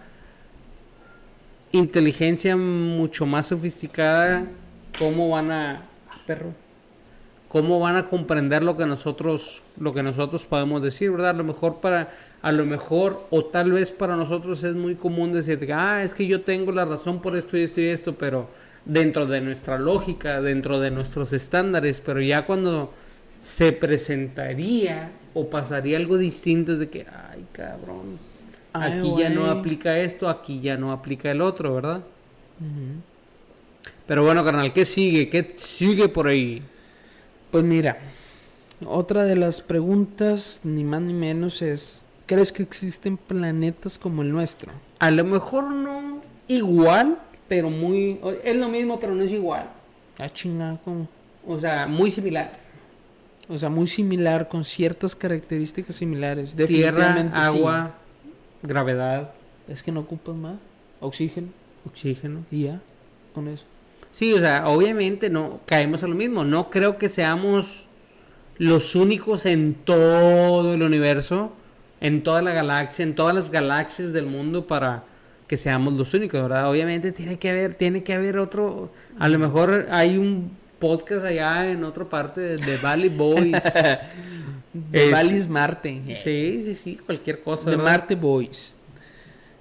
inteligencia 1.72 2.56
mucho 2.56 3.26
más 3.26 3.46
sofisticada, 3.46 4.46
¿cómo 4.98 5.28
van 5.28 5.50
a... 5.50 5.72
Ah, 6.08 6.16
perro. 6.26 6.65
Cómo 7.48 7.80
van 7.80 7.96
a 7.96 8.08
comprender 8.08 8.62
lo 8.62 8.76
que 8.76 8.86
nosotros 8.86 9.62
lo 9.78 9.94
que 9.94 10.02
nosotros 10.02 10.46
podemos 10.46 10.82
decir, 10.82 11.10
¿verdad? 11.10 11.30
A 11.30 11.34
lo 11.34 11.44
mejor 11.44 11.80
para 11.80 12.12
a 12.42 12.52
lo 12.52 12.64
mejor 12.64 13.26
o 13.30 13.44
tal 13.44 13.72
vez 13.72 13.90
para 13.90 14.16
nosotros 14.16 14.62
es 14.62 14.74
muy 14.74 14.94
común 14.94 15.32
decir, 15.32 15.72
ah, 15.72 16.02
es 16.02 16.14
que 16.14 16.26
yo 16.26 16.42
tengo 16.42 16.72
la 16.72 16.84
razón 16.84 17.20
por 17.20 17.36
esto 17.36 17.56
y 17.56 17.62
esto 17.62 17.80
y 17.80 17.86
esto, 17.86 18.14
pero 18.14 18.48
dentro 18.84 19.26
de 19.26 19.40
nuestra 19.40 19.78
lógica, 19.78 20.40
dentro 20.40 20.78
de 20.78 20.90
nuestros 20.90 21.32
estándares, 21.32 22.00
pero 22.00 22.20
ya 22.20 22.46
cuando 22.46 22.92
se 23.40 23.72
presentaría 23.72 25.10
o 25.34 25.48
pasaría 25.50 25.96
algo 25.96 26.18
distinto 26.18 26.72
es 26.72 26.78
de 26.78 26.88
que, 26.88 27.06
ay, 27.30 27.44
cabrón, 27.52 28.18
Ay, 28.72 28.92
aquí 28.92 29.14
ya 29.18 29.30
no 29.30 29.50
aplica 29.50 29.98
esto, 29.98 30.28
aquí 30.28 30.60
ya 30.60 30.76
no 30.76 30.92
aplica 30.92 31.30
el 31.30 31.40
otro, 31.40 31.74
¿verdad? 31.74 32.02
Pero 34.06 34.24
bueno, 34.24 34.44
carnal, 34.44 34.72
¿qué 34.72 34.84
sigue? 34.84 35.28
¿Qué 35.28 35.54
sigue 35.56 36.08
por 36.08 36.28
ahí? 36.28 36.62
Pues 37.56 37.64
mira, 37.64 37.96
otra 38.84 39.22
de 39.22 39.34
las 39.34 39.62
preguntas, 39.62 40.60
ni 40.62 40.84
más 40.84 41.00
ni 41.00 41.14
menos, 41.14 41.62
es: 41.62 42.04
¿crees 42.26 42.52
que 42.52 42.62
existen 42.62 43.16
planetas 43.16 43.96
como 43.96 44.20
el 44.20 44.30
nuestro? 44.30 44.72
A 44.98 45.10
lo 45.10 45.24
mejor 45.24 45.64
no 45.70 46.20
igual, 46.48 47.18
pero 47.48 47.70
muy... 47.70 48.20
Es 48.44 48.56
lo 48.56 48.68
mismo, 48.68 49.00
pero 49.00 49.14
no 49.14 49.22
es 49.22 49.32
igual. 49.32 49.70
Ah, 50.18 50.28
chingada, 50.28 50.78
¿cómo? 50.84 51.08
O 51.46 51.56
sea, 51.56 51.86
muy 51.86 52.10
similar. 52.10 52.58
O 53.48 53.56
sea, 53.56 53.70
muy 53.70 53.86
similar, 53.86 54.48
con 54.48 54.62
ciertas 54.62 55.16
características 55.16 55.96
similares. 55.96 56.54
Tierra, 56.54 57.22
sí. 57.22 57.30
agua, 57.32 57.94
gravedad, 58.62 59.32
Es 59.66 59.82
que 59.82 59.92
no 59.92 60.00
ocupas 60.00 60.36
más. 60.36 60.56
Oxígeno 61.00 61.48
oxígeno. 61.86 62.44
y 62.50 62.64
ya, 62.64 62.82
con 63.34 63.48
eso. 63.48 63.64
Sí, 64.16 64.32
o 64.32 64.38
sea, 64.38 64.66
obviamente 64.66 65.28
no 65.28 65.60
caemos 65.66 66.02
a 66.02 66.06
lo 66.06 66.14
mismo. 66.14 66.42
No 66.42 66.70
creo 66.70 66.96
que 66.96 67.10
seamos 67.10 67.86
los 68.56 68.94
únicos 68.94 69.44
en 69.44 69.74
todo 69.74 70.72
el 70.72 70.82
universo, 70.82 71.52
en 72.00 72.22
toda 72.22 72.40
la 72.40 72.52
galaxia, 72.52 73.02
en 73.02 73.14
todas 73.14 73.34
las 73.34 73.50
galaxias 73.50 74.14
del 74.14 74.24
mundo 74.24 74.66
para 74.66 75.04
que 75.46 75.58
seamos 75.58 75.92
los 75.92 76.14
únicos, 76.14 76.40
¿verdad? 76.40 76.70
Obviamente 76.70 77.12
tiene 77.12 77.38
que 77.38 77.50
haber, 77.50 77.74
tiene 77.74 78.04
que 78.04 78.14
haber 78.14 78.38
otro. 78.38 78.90
A 79.18 79.28
lo 79.28 79.38
mejor 79.38 79.86
hay 79.90 80.16
un 80.16 80.56
podcast 80.78 81.26
allá 81.26 81.70
en 81.70 81.84
otra 81.84 82.06
parte 82.06 82.40
de, 82.40 82.56
de 82.56 82.78
Valley 82.78 83.10
Boys. 83.10 83.62
De 84.72 85.10
Valis 85.10 85.48
Marte. 85.48 86.02
sí, 86.22 86.60
sí, 86.62 86.74
sí, 86.74 86.96
cualquier 86.96 87.42
cosa. 87.42 87.70
De. 87.70 87.78
Marte 87.78 88.14
Boys. 88.14 88.75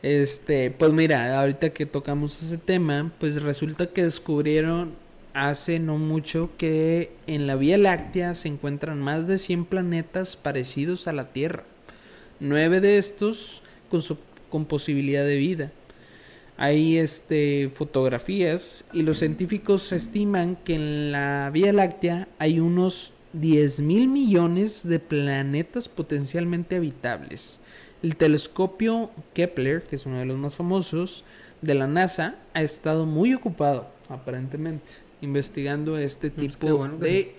Este, 0.02 0.70
pues 0.72 0.92
mira, 0.94 1.40
ahorita 1.40 1.72
que 1.72 1.86
tocamos 1.86 2.42
ese 2.44 2.58
tema, 2.58 3.12
pues 3.20 3.42
resulta 3.42 3.88
que 3.88 4.04
descubrieron 4.04 4.94
hace 5.34 5.80
no 5.80 5.98
mucho 5.98 6.52
que 6.58 7.12
en 7.28 7.48
la 7.48 7.56
Vía 7.56 7.78
Láctea 7.78 8.36
se 8.36 8.48
encuentran 8.48 9.02
más 9.02 9.28
de 9.28 9.38
100 9.40 9.66
planetas 9.66 10.36
parecidos 10.36 11.08
a 11.08 11.14
la 11.14 11.30
Tierra. 11.34 11.64
Nueve 12.40 12.82
de 12.82 12.98
estos 12.98 13.64
con, 13.90 14.02
su- 14.02 14.18
con 14.50 14.66
posibilidad 14.66 15.26
de 15.26 15.38
vida. 15.38 15.72
Hay 16.58 16.98
este, 16.98 17.70
fotografías 17.74 18.86
y 18.94 19.02
los 19.02 19.18
científicos 19.18 19.92
estiman 19.92 20.56
que 20.56 20.76
en 20.76 21.12
la 21.12 21.50
Vía 21.52 21.74
Láctea 21.74 22.28
hay 22.40 22.60
unos 22.60 23.12
10 23.34 23.82
mil 23.82 24.08
millones 24.08 24.88
de 24.88 25.00
planetas 25.00 25.90
potencialmente 25.90 26.78
habitables. 26.78 27.60
El 28.04 28.16
telescopio 28.16 29.10
Kepler, 29.34 29.84
que 29.84 29.96
es 29.96 30.06
uno 30.06 30.20
de 30.20 30.26
los 30.26 30.38
más 30.38 30.56
famosos 30.56 31.24
de 31.62 31.76
la 31.76 31.88
NASA, 31.88 32.36
ha 32.54 32.62
estado 32.62 33.06
muy 33.06 33.34
ocupado, 33.34 33.88
aparentemente, 34.10 34.90
investigando 35.22 35.98
este 35.98 36.30
Pues 36.30 36.54
tipo 36.54 36.78
bueno 36.78 36.98
de 36.98 37.36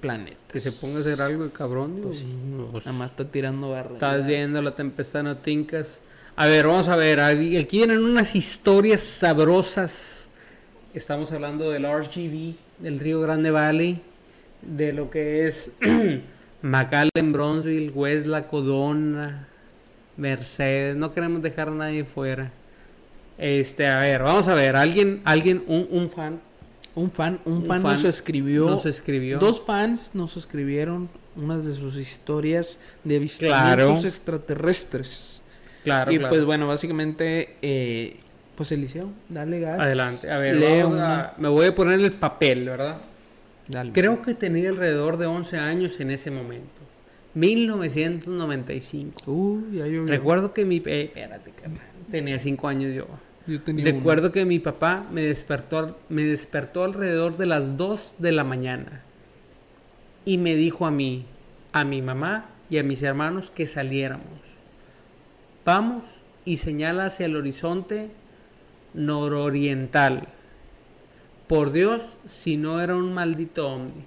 planetas. 0.00 0.38
Que 0.52 0.60
se 0.60 0.72
ponga 0.72 0.98
a 0.98 1.00
hacer 1.00 1.20
algo 1.20 1.44
de 1.44 1.50
cabrón. 1.50 2.00
Pues 2.02 2.24
pues, 2.72 2.86
Nada 2.86 2.98
más 2.98 3.10
está 3.10 3.24
tirando 3.24 3.70
barra. 3.70 3.94
Estás 3.94 4.26
viendo 4.26 4.62
la 4.62 4.74
tempestad, 4.74 5.22
no 5.22 5.36
tincas. 5.36 6.00
A 6.36 6.46
ver, 6.46 6.66
vamos 6.66 6.88
a 6.88 6.96
ver. 6.96 7.20
Aquí 7.20 7.78
vienen 7.78 8.04
unas 8.04 8.34
historias 8.36 9.00
sabrosas. 9.00 10.28
Estamos 10.94 11.32
hablando 11.32 11.70
del 11.70 11.84
RGV, 11.84 12.54
del 12.78 12.98
Río 12.98 13.20
Grande 13.20 13.50
Valley, 13.50 14.00
de 14.62 14.92
lo 14.92 15.10
que 15.10 15.46
es 15.46 15.70
McAllen, 16.62 17.32
Bronzeville, 17.32 17.90
Westla, 17.90 18.46
Codona, 18.48 19.48
Mercedes. 20.16 20.96
No 20.96 21.12
queremos 21.12 21.42
dejar 21.42 21.68
a 21.68 21.72
nadie 21.72 22.04
fuera. 22.04 22.50
Este, 23.38 23.86
a 23.86 24.00
ver, 24.00 24.22
vamos 24.22 24.48
a 24.48 24.54
ver. 24.54 24.76
Alguien, 24.76 25.20
alguien, 25.24 25.62
un, 25.66 25.86
un 25.90 26.08
fan 26.10 26.40
Un 26.94 27.10
fan, 27.10 27.38
un 27.44 27.58
Un 27.58 27.66
fan, 27.66 27.82
fan 27.82 27.92
nos 27.92 28.04
escribió. 28.04 28.66
nos 28.70 28.86
escribió. 28.86 29.38
Dos 29.38 29.62
fans 29.64 30.12
nos 30.14 30.36
escribieron 30.38 31.08
unas 31.36 31.64
de 31.66 31.74
sus 31.74 31.96
historias 31.96 32.78
de 33.04 33.16
avistamientos 33.16 33.62
Claro. 33.66 33.98
extraterrestres. 34.06 35.42
Claro, 35.84 36.10
y 36.10 36.16
claro. 36.18 36.30
pues 36.34 36.44
bueno, 36.46 36.66
básicamente, 36.66 37.56
eh, 37.62 38.16
pues 38.56 38.72
Eliseo, 38.72 39.10
dale 39.28 39.60
gas. 39.60 39.78
Adelante. 39.78 40.30
A 40.30 40.38
ver, 40.38 40.56
Lee 40.56 40.82
vamos 40.82 40.98
a- 40.98 41.04
una. 41.04 41.32
me 41.36 41.48
voy 41.48 41.66
a 41.66 41.74
poner 41.74 42.00
el 42.00 42.12
papel, 42.12 42.64
¿verdad? 42.64 42.96
Dale. 43.68 43.92
Creo 43.92 44.22
que 44.22 44.32
tenía 44.34 44.70
alrededor 44.70 45.18
de 45.18 45.26
11 45.26 45.58
años 45.58 46.00
en 46.00 46.10
ese 46.10 46.30
momento. 46.30 46.80
1995. 47.36 49.30
Uy, 49.30 49.76
ya 49.76 49.86
llovió. 49.86 50.06
Recuerdo 50.06 50.54
que 50.54 50.64
mi... 50.64 50.78
eh, 50.86 51.04
espérate. 51.04 51.52
Tenía 52.10 52.38
5 52.38 52.66
años 52.66 52.94
yo. 52.94 53.06
Yo 53.46 53.60
tenía 53.60 53.84
uno. 53.84 53.98
Recuerdo 53.98 54.32
que 54.32 54.46
mi 54.46 54.58
papá 54.58 55.06
me 55.12 55.20
despertó, 55.20 55.98
me 56.08 56.24
despertó 56.24 56.82
alrededor 56.84 57.36
de 57.36 57.44
las 57.44 57.76
2 57.76 58.14
de 58.18 58.32
la 58.32 58.42
mañana. 58.42 59.02
Y 60.24 60.38
me 60.38 60.56
dijo 60.56 60.86
a 60.86 60.90
mí, 60.90 61.26
a 61.72 61.84
mi 61.84 62.00
mamá 62.00 62.46
y 62.70 62.78
a 62.78 62.82
mis 62.82 63.02
hermanos 63.02 63.50
que 63.50 63.66
saliéramos. 63.66 64.40
Vamos 65.64 66.06
y 66.46 66.56
señala 66.56 67.04
hacia 67.04 67.26
el 67.26 67.36
horizonte 67.36 68.08
nororiental. 68.94 70.28
Por 71.48 71.70
Dios, 71.70 72.00
si 72.24 72.56
no 72.56 72.80
era 72.80 72.96
un 72.96 73.12
maldito 73.12 73.68
ovni. 73.68 74.06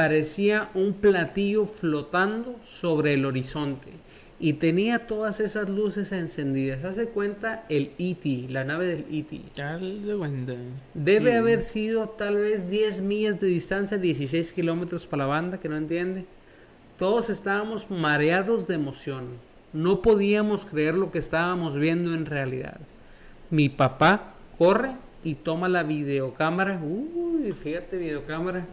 Parecía 0.00 0.70
un 0.72 0.94
platillo 0.94 1.66
flotando 1.66 2.56
sobre 2.64 3.12
el 3.12 3.26
horizonte 3.26 3.90
y 4.38 4.54
tenía 4.54 5.06
todas 5.06 5.40
esas 5.40 5.68
luces 5.68 6.10
encendidas. 6.12 6.84
Hace 6.84 7.08
cuenta 7.08 7.66
el 7.68 7.92
E.T., 7.98 8.46
la 8.48 8.64
nave 8.64 8.86
del 8.86 9.04
E.T. 9.10 9.42
Debe 10.94 11.34
Mm. 11.34 11.36
haber 11.36 11.60
sido 11.60 12.08
tal 12.08 12.38
vez 12.38 12.70
10 12.70 13.02
millas 13.02 13.40
de 13.40 13.48
distancia, 13.48 13.98
16 13.98 14.54
kilómetros 14.54 15.04
para 15.04 15.24
la 15.24 15.28
banda 15.28 15.60
que 15.60 15.68
no 15.68 15.76
entiende. 15.76 16.24
Todos 16.96 17.28
estábamos 17.28 17.90
mareados 17.90 18.66
de 18.66 18.76
emoción. 18.76 19.26
No 19.74 20.00
podíamos 20.00 20.64
creer 20.64 20.94
lo 20.94 21.10
que 21.10 21.18
estábamos 21.18 21.76
viendo 21.76 22.14
en 22.14 22.24
realidad. 22.24 22.80
Mi 23.50 23.68
papá 23.68 24.32
corre 24.56 24.92
y 25.22 25.34
toma 25.34 25.68
la 25.68 25.82
videocámara. 25.82 26.80
Uy, 26.82 27.52
fíjate, 27.52 27.96
videocámara. 27.98 28.66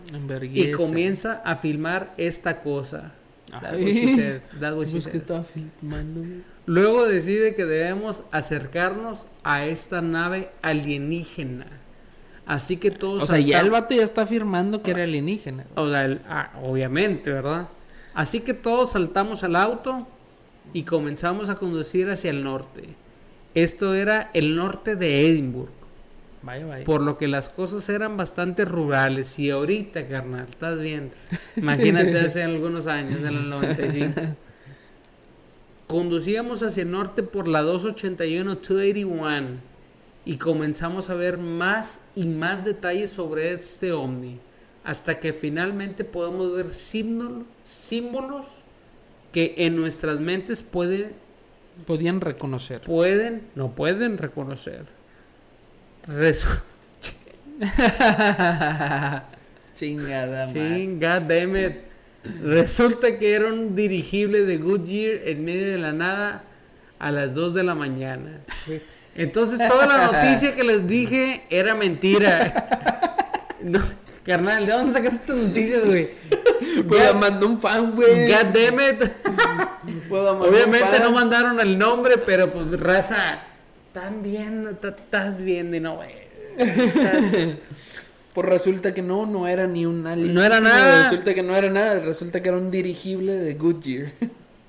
Y 0.53 0.71
comienza 0.71 1.41
a 1.45 1.55
filmar 1.55 2.13
esta 2.17 2.61
cosa. 2.61 3.13
Said, 3.49 4.41
Pues 4.75 5.05
que. 5.05 5.17
Luego 6.65 7.07
decide 7.07 7.55
que 7.55 7.65
debemos 7.65 8.23
acercarnos 8.31 9.25
a 9.43 9.65
esta 9.65 10.01
nave 10.01 10.49
alienígena. 10.61 11.67
Así 12.45 12.77
que 12.77 12.91
todos 12.91 13.23
O 13.23 13.27
sea, 13.27 13.39
ya 13.39 13.59
el 13.59 13.69
vato 13.71 13.93
ya 13.93 14.03
está 14.03 14.21
afirmando 14.23 14.81
que 14.81 14.91
era 14.91 15.03
alienígena. 15.03 15.65
o 15.75 15.89
sea, 15.89 16.05
el- 16.05 16.21
ah, 16.29 16.51
obviamente, 16.63 17.31
¿verdad? 17.31 17.67
Así 18.13 18.39
que 18.39 18.53
todos 18.53 18.91
saltamos 18.93 19.43
al 19.43 19.55
auto 19.55 20.07
y 20.73 20.83
comenzamos 20.83 21.49
a 21.49 21.55
conducir 21.55 22.09
hacia 22.09 22.31
el 22.31 22.43
norte. 22.43 22.83
Esto 23.53 23.93
era 23.95 24.29
el 24.33 24.55
norte 24.55 24.95
de 24.95 25.27
Edimburgo, 25.27 25.71
Vaya, 26.47 26.65
vaya. 26.65 26.85
por 26.85 27.01
lo 27.01 27.17
que 27.17 27.27
las 27.27 27.49
cosas 27.49 27.87
eran 27.89 28.17
bastante 28.17 28.65
rurales. 28.65 29.37
Y 29.37 29.49
ahorita, 29.51 30.07
carnal, 30.07 30.47
estás 30.49 30.79
viendo. 30.79 31.13
Imagínate 31.55 32.17
hace 32.19 32.41
algunos 32.41 32.87
años, 32.87 33.19
en 33.19 33.27
el 33.27 33.49
95. 33.49 34.21
Conducíamos 35.87 36.63
hacia 36.63 36.83
el 36.83 36.91
norte 36.91 37.21
por 37.23 37.47
la 37.47 37.61
281-281 37.63 39.45
y 40.25 40.37
comenzamos 40.37 41.09
a 41.09 41.13
ver 41.13 41.37
más 41.37 41.99
y 42.15 42.27
más 42.27 42.65
detalles 42.65 43.09
sobre 43.11 43.53
este 43.53 43.93
ovni, 43.93 44.39
hasta 44.83 45.19
que 45.19 45.31
finalmente 45.31 46.03
podemos 46.03 46.53
ver 46.53 46.67
símbolo- 46.71 47.45
símbolos 47.63 48.45
que 49.31 49.55
en 49.59 49.77
nuestras 49.77 50.19
mentes 50.19 50.61
puede- 50.63 51.11
Podían 51.85 52.19
reconocer. 52.19 52.81
pueden, 52.81 53.43
no 53.55 53.71
pueden 53.71 54.17
reconocer. 54.17 54.85
Resu- 56.07 56.61
Chingada, 59.75 60.47
it. 61.57 61.75
Resulta 62.43 63.17
que 63.17 63.33
era 63.33 63.47
un 63.47 63.75
dirigible 63.75 64.43
de 64.43 64.57
Goodyear 64.57 65.27
en 65.27 65.45
medio 65.45 65.67
de 65.71 65.77
la 65.77 65.91
nada 65.93 66.43
a 66.99 67.11
las 67.11 67.33
2 67.33 67.53
de 67.53 67.63
la 67.63 67.75
mañana. 67.75 68.41
Entonces 69.15 69.59
toda 69.67 69.85
la 69.85 70.07
noticia 70.07 70.53
que 70.55 70.63
les 70.63 70.87
dije 70.87 71.43
era 71.49 71.75
mentira. 71.75 72.69
No, 73.59 73.79
carnal, 74.23 74.67
¿de 74.67 74.71
dónde 74.71 74.93
sacaste 74.93 75.15
estas 75.17 75.35
noticias, 75.35 75.83
güey? 75.83 76.11
Pues 76.87 77.03
la 77.03 77.13
mandó 77.13 77.47
un 77.47 77.59
fan, 77.59 77.95
güey. 77.95 78.31
God 78.31 78.45
damn 78.53 78.79
it. 78.79 79.11
Obviamente 80.11 80.99
no 80.99 81.11
mandaron 81.11 81.59
el 81.59 81.77
nombre, 81.77 82.19
pero 82.19 82.53
pues 82.53 82.79
raza, 82.79 83.39
están 83.97 84.21
viendo, 84.21 84.69
estás 84.69 85.41
viendo 85.41 85.75
y 85.75 85.79
no, 85.79 85.95
güey. 85.95 86.09
Pues 88.33 88.49
resulta 88.49 88.93
que 88.93 89.01
no, 89.01 89.25
no 89.25 89.47
era 89.47 89.65
ni 89.65 89.87
un 89.87 90.05
alien. 90.05 90.31
No 90.31 90.43
era 90.43 90.59
nada. 90.59 91.09
Resulta 91.09 91.33
que 91.33 91.41
no 91.41 91.55
era 91.55 91.71
nada, 91.71 91.99
resulta 92.01 92.39
que 92.39 92.49
era 92.49 92.57
un 92.59 92.69
dirigible 92.69 93.33
de 93.33 93.55
Goodyear. 93.55 94.11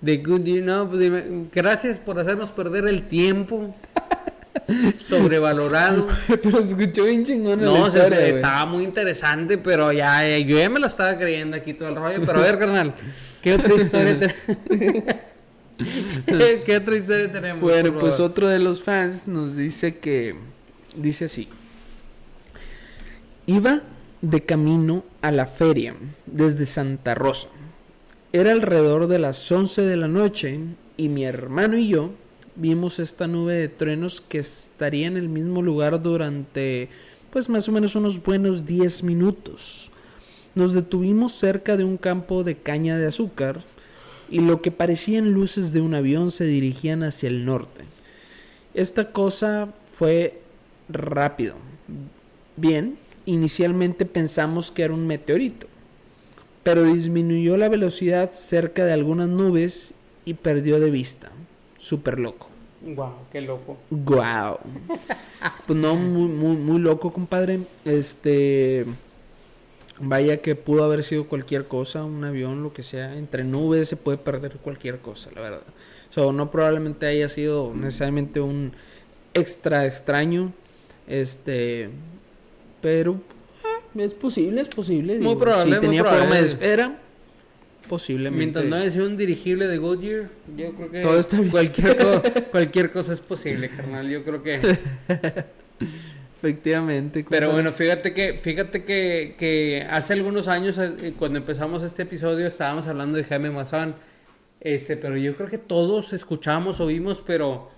De 0.01 0.17
Goodyear, 0.17 0.65
no, 0.65 0.89
pues 0.89 1.01
dime, 1.01 1.25
gracias 1.53 1.99
por 1.99 2.19
hacernos 2.19 2.51
perder 2.51 2.89
el 2.89 3.03
tiempo. 3.03 3.75
Sobrevalorado. 4.99 6.09
Pero 6.29 6.61
escuchó 6.61 7.05
bien 7.05 7.27
chingón 7.27 7.61
No, 7.61 7.79
la 7.79 7.89
historia, 7.89 8.27
estaba 8.29 8.65
muy 8.65 8.85
interesante, 8.85 9.59
pero 9.59 9.93
ya, 9.93 10.27
ya, 10.27 10.39
yo 10.39 10.59
ya 10.59 10.71
me 10.71 10.81
la 10.81 10.87
estaba 10.87 11.19
creyendo 11.19 11.55
aquí 11.55 11.75
todo 11.75 11.91
el 11.91 11.97
rollo. 11.97 12.23
Pero 12.25 12.39
a 12.39 12.43
ver, 12.43 12.59
carnal, 12.59 12.95
¿qué 13.43 13.53
otra 13.53 13.75
historia 13.75 14.35
tenemos? 14.69 15.15
¿Qué, 16.27 16.77
otra 16.77 16.97
historia 16.97 17.31
tenemos? 17.31 17.63
Bueno, 17.63 17.93
pues 17.99 18.17
favor? 18.17 18.31
otro 18.31 18.49
de 18.49 18.59
los 18.59 18.83
fans 18.83 19.29
nos 19.29 19.55
dice 19.57 19.99
que 19.99 20.35
dice 20.97 21.27
así. 21.27 21.49
Iba 23.47 23.83
de 24.21 24.45
camino 24.45 25.05
a 25.23 25.31
la 25.31 25.47
feria 25.47 25.95
desde 26.27 26.67
Santa 26.67 27.15
Rosa. 27.15 27.49
Era 28.33 28.53
alrededor 28.53 29.07
de 29.07 29.19
las 29.19 29.51
11 29.51 29.83
de 29.83 29.97
la 29.97 30.09
noche 30.09 30.61
y 30.97 31.09
mi 31.09 31.25
hermano 31.25 31.79
y 31.79 31.89
yo 31.89 32.11
vimos 32.57 32.99
esta 32.99 33.27
nube 33.27 33.55
de 33.55 33.69
truenos 33.69 34.21
que 34.21 34.39
estaría 34.39 35.07
en 35.07 35.17
el 35.17 35.29
mismo 35.29 35.63
lugar 35.63 36.03
durante 36.03 36.89
pues 37.31 37.49
más 37.49 37.69
o 37.69 37.73
menos 37.73 37.95
unos 37.95 38.23
buenos 38.23 38.67
10 38.67 39.05
minutos. 39.05 39.91
Nos 40.55 40.75
detuvimos 40.75 41.33
cerca 41.33 41.77
de 41.77 41.85
un 41.85 41.97
campo 41.97 42.43
de 42.43 42.57
caña 42.57 42.99
de 42.99 43.07
azúcar 43.07 43.63
y 44.31 44.41
lo 44.41 44.63
que 44.63 44.71
parecían 44.71 45.33
luces 45.33 45.73
de 45.73 45.81
un 45.81 45.95
avión 45.95 46.31
se 46.31 46.45
dirigían 46.45 47.03
hacia 47.03 47.29
el 47.29 47.45
norte. 47.45 47.85
Esta 48.75 49.13
cosa 49.13 49.69
fue 49.93 50.41
rápido. 50.89 51.57
Bien, 52.57 52.99
inicialmente 53.27 54.05
pensamos 54.05 54.71
que 54.71 54.83
era 54.83 54.95
un 54.95 55.07
meteorito, 55.07 55.67
pero 56.63 56.85
disminuyó 56.85 57.57
la 57.57 57.69
velocidad 57.69 58.33
cerca 58.33 58.85
de 58.85 58.93
algunas 58.93 59.29
nubes 59.29 59.95
y 60.25 60.35
perdió 60.35 60.81
de 60.81 60.91
vista. 60.91 61.31
Súper 61.79 62.19
loco. 62.19 62.49
Guau, 62.81 63.13
qué 63.33 63.41
loco. 63.41 63.77
Guau. 63.91 64.59
Pues 65.67 65.79
no, 65.79 65.95
muy, 65.95 66.29
muy, 66.29 66.57
muy 66.57 66.81
loco, 66.81 67.13
compadre. 67.13 67.61
Este. 67.85 68.85
Vaya 70.01 70.37
que 70.41 70.55
pudo 70.55 70.85
haber 70.85 71.03
sido 71.03 71.27
cualquier 71.27 71.67
cosa, 71.67 72.05
un 72.05 72.23
avión, 72.25 72.63
lo 72.63 72.73
que 72.73 72.83
sea. 72.83 73.17
Entre 73.17 73.43
nubes 73.45 73.89
se 73.89 73.97
puede 73.97 74.17
perder 74.19 74.53
cualquier 74.59 74.99
cosa, 74.99 75.31
la 75.35 75.41
verdad. 75.41 75.63
O 76.11 76.13
sea, 76.13 76.33
no 76.33 76.51
probablemente 76.51 77.07
haya 77.07 77.29
sido 77.29 77.73
necesariamente 77.75 78.41
un 78.41 78.73
extra 79.35 79.87
extraño. 79.87 80.53
Este. 81.09 81.91
Pero. 82.81 83.21
eh, 83.97 84.05
es 84.05 84.15
posible, 84.15 84.61
es 84.61 84.69
posible. 84.69 85.19
Muy 85.19 85.35
probable, 85.37 85.75
Si 85.77 85.81
tenía 85.81 86.03
probable. 86.03 86.25
forma 86.27 86.41
de 86.41 86.47
espera, 86.47 86.99
posiblemente. 87.89 88.39
Mientras 88.39 88.65
no 88.67 88.77
haya 88.77 88.91
sido 88.91 89.07
un 89.07 89.17
dirigible 89.17 89.67
de 89.67 89.79
Goodyear, 89.79 90.29
yo 90.57 90.73
creo 90.75 90.91
que 90.93 91.03
Todo 91.03 91.19
está 91.19 91.39
bien. 91.39 91.51
cualquier, 91.51 91.97
co- 91.97 92.23
cualquier 92.53 92.91
cosa 92.93 93.13
es 93.15 93.21
posible, 93.21 93.69
carnal. 93.71 94.09
Yo 94.09 94.23
creo 94.23 94.43
que. 94.45 94.61
Efectivamente. 96.39 97.27
Pero 97.29 97.53
bueno, 97.53 97.73
fíjate 97.73 98.15
que, 98.15 98.35
fíjate 98.35 98.85
que, 98.85 99.35
que 99.37 99.87
hace 99.91 100.13
algunos 100.13 100.47
años, 100.47 100.79
eh, 100.79 101.15
cuando 101.19 101.39
empezamos 101.39 101.83
este 101.83 102.03
episodio, 102.03 102.47
estábamos 102.47 102.87
hablando 102.87 103.19
de 103.19 103.25
Jaime 103.25 103.51
Maussan. 103.51 103.97
Este, 104.61 104.97
pero 104.97 105.17
yo 105.17 105.35
creo 105.35 105.49
que 105.49 105.59
todos 105.59 106.13
escuchamos 106.13 106.81
o 106.81 106.87
vimos, 106.87 107.23
pero 107.25 107.71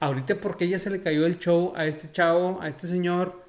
ahorita 0.00 0.36
porque 0.36 0.68
ya 0.68 0.78
se 0.78 0.90
le 0.90 1.02
cayó 1.02 1.26
el 1.26 1.38
show 1.38 1.72
a 1.76 1.86
este 1.86 2.10
chavo, 2.10 2.58
a 2.62 2.68
este 2.68 2.86
señor. 2.86 3.44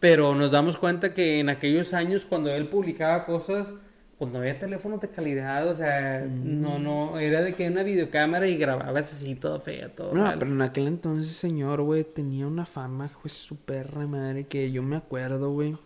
Pero 0.00 0.34
nos 0.34 0.50
damos 0.50 0.76
cuenta 0.76 1.14
que 1.14 1.38
en 1.38 1.48
aquellos 1.48 1.94
años, 1.94 2.24
cuando 2.24 2.50
él 2.50 2.68
publicaba 2.68 3.24
cosas, 3.24 3.72
pues 4.18 4.32
no 4.32 4.38
había 4.38 4.58
teléfonos 4.58 5.00
de 5.00 5.08
calidad, 5.08 5.68
o 5.68 5.76
sea, 5.76 6.24
Mm. 6.28 6.60
no, 6.60 6.78
no, 6.78 7.18
era 7.20 7.40
de 7.42 7.54
que 7.54 7.68
una 7.68 7.82
videocámara 7.84 8.48
y 8.48 8.56
grababas 8.56 9.12
así 9.12 9.34
todo 9.36 9.60
feo, 9.60 9.90
todo 9.90 10.12
No, 10.12 10.22
mal. 10.22 10.38
pero 10.38 10.50
en 10.50 10.60
aquel 10.62 10.88
entonces, 10.88 11.36
señor, 11.36 11.82
güey, 11.82 12.02
tenía 12.04 12.46
una 12.46 12.66
fama, 12.66 13.10
pues, 13.22 13.32
su 13.34 13.56
perra 13.56 14.06
madre, 14.08 14.44
que 14.46 14.70
yo 14.72 14.82
me 14.82 14.96
acuerdo, 14.96 15.52
güey, 15.52 15.76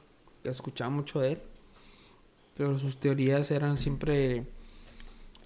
que 0.42 0.48
escuchaba 0.48 0.90
mucho 0.90 1.20
de 1.20 1.32
él. 1.32 1.38
Pero 2.56 2.78
sus 2.78 2.98
teorías 2.98 3.50
eran 3.50 3.76
siempre 3.78 4.44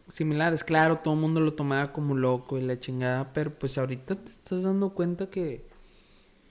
similares. 0.08 0.62
Claro, 0.64 0.98
todo 0.98 1.14
el 1.14 1.20
mundo 1.20 1.40
lo 1.40 1.54
tomaba 1.54 1.92
como 1.92 2.14
loco 2.14 2.58
y 2.58 2.62
la 2.62 2.78
chingada, 2.78 3.32
pero 3.32 3.50
pues 3.50 3.76
ahorita 3.78 4.14
te 4.16 4.28
estás 4.28 4.62
dando 4.62 4.90
cuenta 4.90 5.28
que 5.28 5.64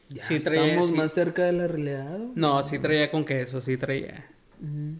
ya 0.09 0.23
Sí 0.23 0.39
traía- 0.39 0.65
estamos 0.67 0.89
sí. 0.89 0.95
más 0.95 1.13
cerca 1.13 1.43
de 1.43 1.53
la 1.53 1.67
realidad. 1.67 2.17
güey. 2.17 2.31
No, 2.35 2.61
sí 2.63 2.77
traía 2.79 3.09
con 3.11 3.23
queso, 3.25 3.61
sí 3.61 3.77
traía. 3.77 4.25
Ujú. 4.61 4.97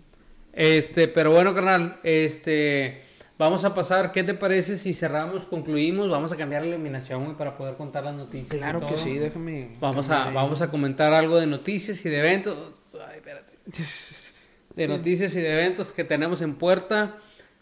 Este, 0.55 1.09
pero 1.09 1.31
bueno, 1.31 1.53
carnal, 1.53 1.99
este, 2.03 3.01
vamos 3.37 3.65
a 3.65 3.73
pasar, 3.75 4.13
¿qué 4.13 4.23
te 4.23 4.33
parece 4.33 4.77
si 4.77 4.93
cerramos, 4.93 5.45
concluimos? 5.45 6.09
Vamos 6.09 6.31
a 6.31 6.37
cambiar 6.37 6.61
la 6.61 6.69
iluminación, 6.69 7.35
para 7.35 7.57
poder 7.57 7.75
contar 7.75 8.05
las 8.05 8.15
noticias. 8.15 8.55
y 8.55 8.57
Claro 8.57 8.87
que 8.87 8.97
sí, 8.97 9.17
déjame. 9.17 9.75
Vamos 9.81 10.09
a, 10.09 10.29
ahí. 10.29 10.33
vamos 10.33 10.61
a 10.61 10.71
comentar 10.71 11.13
algo 11.13 11.37
de 11.37 11.45
noticias 11.45 12.05
y 12.05 12.09
de 12.09 12.19
eventos. 12.19 12.57
Ay, 12.93 13.17
espérate. 13.17 13.53
De 14.75 14.89
noticias 14.89 15.33
y 15.37 15.39
de 15.39 15.53
eventos 15.53 15.93
que 15.93 16.03
tenemos 16.03 16.41
en 16.41 16.55
puerta. 16.55 17.15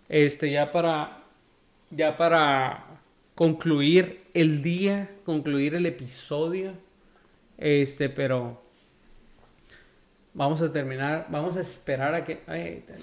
Este, 0.09 0.49
ya 0.49 0.71
para, 0.71 1.21
ya 1.91 2.17
para 2.17 2.87
concluir 3.35 4.23
el 4.33 4.63
día, 4.63 5.11
concluir 5.23 5.75
el 5.75 5.85
episodio. 5.85 6.73
Este, 7.59 8.09
pero 8.09 8.62
vamos 10.33 10.61
a 10.61 10.71
terminar, 10.71 11.27
vamos 11.29 11.57
a 11.57 11.61
esperar 11.61 12.13
a 12.15 12.23
que. 12.23 12.41
ay, 12.47 12.85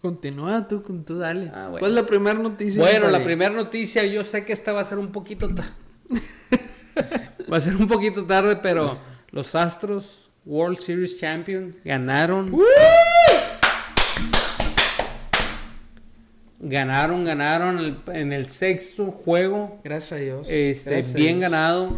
Continúa 0.00 0.68
tú, 0.68 0.82
con- 0.82 1.04
tú 1.04 1.18
dale. 1.18 1.50
Ah, 1.52 1.64
bueno. 1.68 1.78
¿Cuál 1.80 1.92
es 1.92 1.94
la 2.02 2.06
primera 2.06 2.38
noticia? 2.38 2.80
Bueno, 2.82 3.08
la 3.10 3.24
primera 3.24 3.52
noticia, 3.54 4.04
yo 4.04 4.22
sé 4.22 4.44
que 4.44 4.52
esta 4.52 4.72
va 4.72 4.82
a 4.82 4.84
ser 4.84 4.98
un 4.98 5.10
poquito 5.10 5.48
tarde. 5.54 5.70
va 7.52 7.56
a 7.56 7.60
ser 7.60 7.74
un 7.76 7.88
poquito 7.88 8.24
tarde, 8.26 8.56
pero 8.56 8.98
los 9.30 9.54
Astros 9.54 10.30
World 10.44 10.80
Series 10.80 11.18
Champion 11.18 11.74
ganaron. 11.84 12.54
Ganaron, 16.60 17.24
ganaron 17.24 17.78
el- 17.78 17.98
en 18.12 18.32
el 18.32 18.48
sexto 18.48 19.10
juego. 19.10 19.80
Gracias 19.84 20.12
a 20.12 20.16
Dios. 20.22 20.46
Este, 20.48 20.90
Gracias 20.90 21.14
a 21.14 21.18
bien 21.18 21.38
Dios. 21.38 21.50
ganado. 21.50 21.96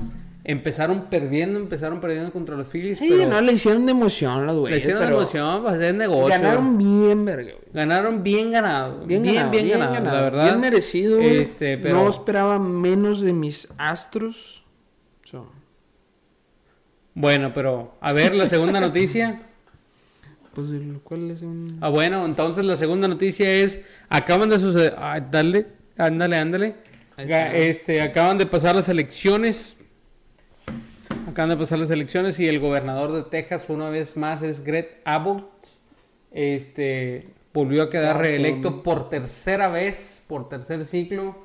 Empezaron 0.48 1.06
perdiendo, 1.10 1.58
empezaron 1.58 1.98
perdiendo 2.00 2.30
contra 2.30 2.54
los 2.54 2.68
Phillies, 2.68 2.98
Sí, 2.98 3.06
pero 3.10 3.28
no 3.28 3.40
le 3.40 3.52
hicieron 3.54 3.84
de 3.84 3.90
emoción 3.90 4.46
los 4.46 4.54
le 4.54 4.60
güeyes. 4.60 4.78
hicieron 4.78 5.00
de 5.00 5.06
pero 5.06 5.18
emoción, 5.18 5.62
pues 5.64 5.80
es 5.80 5.92
negocio. 5.94 6.28
Ganaron 6.40 6.78
bien, 6.78 7.24
verga, 7.24 7.50
güey. 7.52 7.64
Ganaron 7.72 8.22
bien 8.22 8.52
ganado. 8.52 9.04
Bien, 9.06 9.22
Bien, 9.22 9.34
ganado, 9.34 9.50
bien, 9.50 9.68
ganado, 9.80 10.04
la 10.04 10.20
verdad. 10.22 10.44
Bien 10.44 10.60
merecido. 10.60 11.16
güey. 11.16 11.38
Este, 11.38 11.78
pero- 11.78 11.96
No 11.96 12.08
esperaba 12.08 12.60
menos 12.60 13.22
de 13.22 13.32
mis 13.32 13.68
astros. 13.76 14.62
So, 15.24 15.50
Bueno, 17.14 17.52
pero 17.52 17.96
a 18.00 18.12
ver 18.12 18.32
la 18.32 18.46
segunda 18.46 18.78
noticia. 18.80 19.42
pues, 20.54 20.68
¿cuál 21.02 21.30
es 21.32 21.42
un...? 21.42 21.78
Ah, 21.80 21.88
bueno, 21.88 22.24
entonces 22.24 22.64
la 22.64 22.76
segunda 22.76 23.08
noticia 23.08 23.50
es, 23.52 23.80
acaban 24.08 24.48
de 24.48 24.60
suceder, 24.60 24.94
ay, 24.96 25.22
dale, 25.28 25.66
ándale, 25.98 26.36
ándale. 26.36 26.74
Este, 27.18 28.00
acaban 28.00 28.38
de 28.38 28.46
pasar 28.46 28.76
las 28.76 28.88
elecciones. 28.88 29.76
Acaban 31.26 31.50
de 31.50 31.56
pasar 31.56 31.80
las 31.80 31.90
elecciones 31.90 32.38
y 32.38 32.48
el 32.48 32.60
gobernador 32.60 33.12
de 33.12 33.24
Texas 33.24 33.66
una 33.68 33.90
vez 33.90 34.16
más 34.16 34.42
es 34.42 34.62
Greg 34.62 35.00
Abbott. 35.04 35.44
Este, 36.30 37.30
volvió 37.52 37.82
a 37.82 37.90
quedar 37.90 38.18
reelecto 38.18 38.84
por 38.84 39.08
tercera 39.08 39.68
vez, 39.68 40.22
por 40.28 40.48
tercer 40.48 40.84
ciclo. 40.84 41.36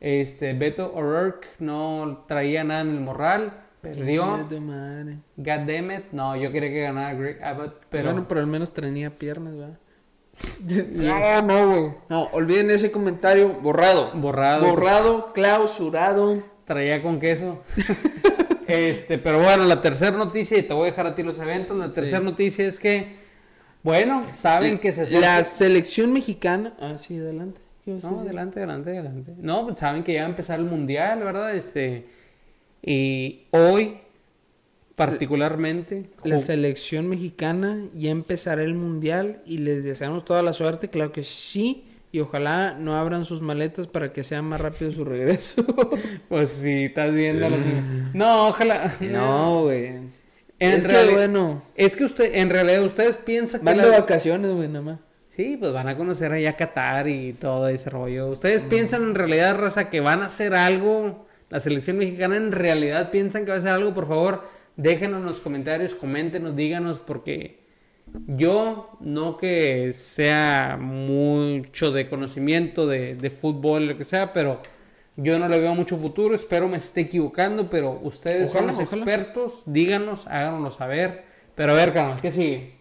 Este, 0.00 0.52
Beto 0.52 0.92
O'Rourke 0.94 1.48
no 1.58 2.24
traía 2.28 2.62
nada 2.62 2.82
en 2.82 2.90
el 2.90 3.00
morral, 3.00 3.64
perdió. 3.80 4.36
Ay, 4.36 4.46
de 4.48 4.60
madre. 4.60 5.18
God 5.36 5.66
damn 5.66 5.90
it. 5.90 6.04
No, 6.12 6.36
yo 6.36 6.52
quería 6.52 6.70
que 6.70 6.82
ganara 6.82 7.14
Greg 7.14 7.42
Abbott, 7.42 7.86
pero... 7.90 8.12
Bueno, 8.12 8.26
pero 8.28 8.40
al 8.40 8.46
menos 8.46 8.72
tenía 8.72 9.10
piernas, 9.10 9.56
¿verdad? 9.56 9.78
no, 10.94 11.42
no, 11.42 11.68
güey. 11.68 11.92
No, 12.08 12.24
olviden 12.26 12.70
ese 12.70 12.92
comentario. 12.92 13.48
Borrado. 13.48 14.12
Borrado. 14.14 14.66
Borrado, 14.66 15.32
clausurado. 15.32 16.40
traía 16.64 17.02
con 17.02 17.18
queso. 17.18 17.62
este, 18.66 19.18
pero 19.18 19.42
bueno, 19.42 19.64
la 19.64 19.80
tercera 19.80 20.16
noticia, 20.16 20.58
y 20.58 20.62
te 20.62 20.72
voy 20.74 20.84
a 20.88 20.90
dejar 20.90 21.06
a 21.06 21.14
ti 21.14 21.22
los 21.22 21.38
eventos, 21.38 21.76
la 21.76 21.92
tercera 21.92 22.18
Sí. 22.18 22.24
noticia 22.24 22.66
es 22.66 22.78
que, 22.78 23.16
bueno, 23.82 24.26
saben 24.32 24.78
que 24.78 24.92
se 24.92 25.18
La 25.20 25.42
selección 25.44 26.12
mexicana... 26.12 26.74
Ah, 26.80 26.96
sí, 26.98 27.18
adelante. 27.18 27.60
¿Qué 27.84 27.90
ibas 27.92 28.04
a 28.04 28.10
No, 28.10 28.20
adelante, 28.20 28.60
adelante, 28.60 28.90
adelante. 28.90 29.32
No, 29.38 29.66
pues 29.66 29.78
saben 29.78 30.02
que 30.02 30.14
ya 30.14 30.20
va 30.22 30.26
a 30.26 30.30
empezar 30.30 30.58
el 30.58 30.64
mundial, 30.66 31.20
¿verdad? 31.22 31.54
Este, 31.54 32.06
y 32.82 33.42
hoy 33.50 33.98
particularmente. 34.96 36.06
La 36.24 36.38
selección 36.38 37.08
mexicana 37.08 37.78
ya 37.94 38.10
empezará 38.10 38.62
el 38.62 38.74
mundial 38.74 39.42
y 39.44 39.58
les 39.58 39.84
deseamos 39.84 40.24
toda 40.24 40.42
la 40.42 40.52
suerte, 40.52 40.88
claro 40.88 41.12
que 41.12 41.24
sí. 41.24 41.84
Y 42.14 42.20
ojalá 42.20 42.76
no 42.78 42.94
abran 42.94 43.24
sus 43.24 43.42
maletas 43.42 43.88
para 43.88 44.12
que 44.12 44.22
sea 44.22 44.40
más 44.40 44.60
rápido 44.60 44.92
su 44.92 45.04
regreso. 45.04 45.64
Pues 46.28 46.48
sí, 46.50 46.84
estás 46.84 47.12
viendo. 47.12 47.48
lo 47.48 47.56
que- 47.56 47.82
No, 48.16 48.46
ojalá. 48.46 48.94
no, 49.00 49.62
güey. 49.62 49.86
En 50.60 50.70
es 50.78 50.86
que 50.86 51.10
bueno, 51.10 51.64
Es 51.74 51.96
que 51.96 52.04
usted, 52.04 52.30
en 52.36 52.50
realidad, 52.50 52.84
ustedes 52.84 53.16
piensan 53.16 53.62
que 53.62 53.66
van 53.66 53.78
la- 53.78 53.86
de 53.86 53.90
vacaciones, 53.98 54.52
güey, 54.52 54.68
nada 54.68 54.82
más. 54.82 55.00
Sí, 55.30 55.56
pues 55.58 55.72
van 55.72 55.88
a 55.88 55.96
conocer 55.96 56.30
allá 56.30 56.56
Qatar 56.56 57.08
y 57.08 57.32
todo 57.32 57.66
ese 57.66 57.90
rollo. 57.90 58.28
¿Ustedes 58.28 58.62
piensan 58.62 59.02
en 59.02 59.16
realidad, 59.16 59.58
Raza, 59.58 59.90
que 59.90 59.98
van 59.98 60.22
a 60.22 60.26
hacer 60.26 60.54
algo? 60.54 61.26
La 61.50 61.58
selección 61.58 61.98
mexicana 61.98 62.36
en 62.36 62.52
realidad 62.52 63.10
piensan 63.10 63.44
que 63.44 63.48
va 63.50 63.56
a 63.56 63.58
hacer 63.58 63.72
algo, 63.72 63.92
por 63.92 64.06
favor, 64.06 64.44
déjenos 64.76 65.18
en 65.18 65.26
los 65.26 65.40
comentarios, 65.40 65.96
coméntenos, 65.96 66.54
díganos, 66.54 67.00
porque 67.00 67.63
yo 68.26 68.96
no 69.00 69.36
que 69.36 69.92
sea 69.92 70.78
mucho 70.80 71.92
de 71.92 72.08
conocimiento 72.08 72.86
de, 72.86 73.14
de 73.16 73.30
fútbol, 73.30 73.88
lo 73.88 73.98
que 73.98 74.04
sea, 74.04 74.32
pero 74.32 74.60
yo 75.16 75.38
no 75.38 75.48
le 75.48 75.60
veo 75.60 75.74
mucho 75.74 75.96
futuro, 75.96 76.34
espero 76.34 76.68
me 76.68 76.76
esté 76.76 77.02
equivocando, 77.02 77.70
pero 77.70 78.00
ustedes 78.02 78.50
Ojalá, 78.50 78.72
son 78.72 78.78
los 78.84 78.86
ojalá. 78.86 79.02
expertos, 79.02 79.62
díganos, 79.66 80.26
háganoslo 80.26 80.70
saber. 80.70 81.24
Pero 81.54 81.72
a 81.72 81.74
ver, 81.76 81.92
canal, 81.92 82.20
¿qué 82.20 82.32
sigue? 82.32 82.74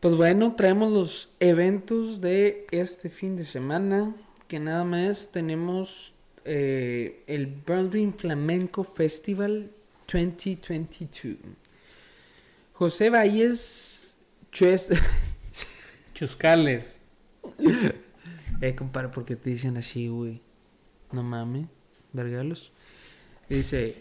Pues 0.00 0.16
bueno, 0.16 0.54
traemos 0.56 0.92
los 0.92 1.32
eventos 1.40 2.20
de 2.20 2.66
este 2.70 3.10
fin 3.10 3.36
de 3.36 3.44
semana. 3.44 4.14
Que 4.48 4.58
nada 4.58 4.84
más 4.84 5.30
tenemos 5.32 6.14
eh, 6.44 7.22
el 7.26 7.46
Bernstein 7.46 8.14
Flamenco 8.14 8.84
Festival 8.84 9.70
2022. 10.12 11.36
José 12.72 13.10
Valles 13.10 14.01
Chues. 14.52 14.90
Chuscales. 16.14 16.96
eh, 18.60 18.74
compadre, 18.74 19.08
¿por 19.08 19.24
qué 19.24 19.34
te 19.34 19.48
dicen 19.48 19.78
así, 19.78 20.08
güey? 20.08 20.42
No 21.10 21.22
mames, 21.22 21.66
vergalos. 22.12 22.70
Dice. 23.48 23.96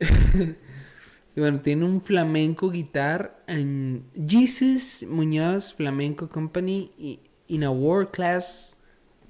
y 1.36 1.40
bueno, 1.40 1.60
tiene 1.60 1.84
un 1.84 2.00
flamenco 2.00 2.70
guitar 2.70 3.42
en 3.46 4.04
Jesus 4.26 5.04
Muñoz 5.08 5.74
Flamenco 5.74 6.28
Company 6.28 6.90
y 6.98 7.20
in 7.48 7.62
a 7.64 7.70
world 7.70 8.10
class 8.10 8.78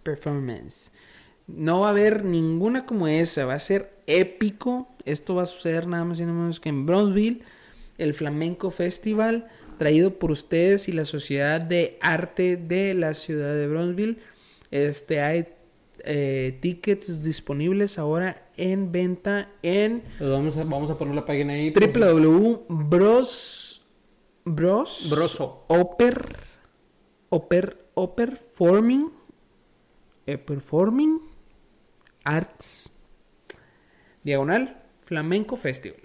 performance. 0.04 0.92
No 1.48 1.80
va 1.80 1.88
a 1.88 1.90
haber 1.90 2.24
ninguna 2.24 2.86
como 2.86 3.08
esa, 3.08 3.46
va 3.46 3.54
a 3.54 3.60
ser 3.60 4.00
épico. 4.06 4.88
Esto 5.04 5.34
va 5.34 5.42
a 5.42 5.46
suceder 5.46 5.88
nada 5.88 6.04
más 6.04 6.18
y 6.18 6.22
nada 6.22 6.34
menos 6.34 6.60
que 6.60 6.68
en 6.68 6.86
Bronzeville, 6.86 7.42
el 7.98 8.14
Flamenco 8.14 8.70
Festival, 8.70 9.48
traído 9.78 10.18
por 10.18 10.30
ustedes 10.30 10.88
y 10.88 10.92
la 10.92 11.04
Sociedad 11.04 11.60
de 11.60 11.98
Arte 12.00 12.56
de 12.56 12.94
la 12.94 13.14
ciudad 13.14 13.54
de 13.54 13.66
Bronzeville. 13.68 14.18
Este 14.70 15.20
hay 15.20 15.46
eh, 16.04 16.58
tickets 16.60 17.22
disponibles 17.24 17.98
ahora 17.98 18.48
en 18.56 18.92
venta 18.92 19.50
en 19.62 20.02
Pues 20.18 20.30
vamos, 20.30 20.56
a, 20.56 20.64
vamos 20.64 20.90
a 20.90 20.98
poner 20.98 21.14
la 21.14 21.24
página 21.26 21.52
ahí. 21.54 21.70
por- 21.70 21.82
www.bros 21.92 23.82
bros 24.44 25.08
Broso. 25.10 25.64
oper 25.68 26.36
oper 27.30 27.78
oper 27.94 28.36
forming 28.36 29.10
eh, 30.26 30.38
performing 30.38 31.18
arts 32.24 32.92
diagonal 34.22 34.82
flamenco 35.02 35.56
festival 35.56 36.00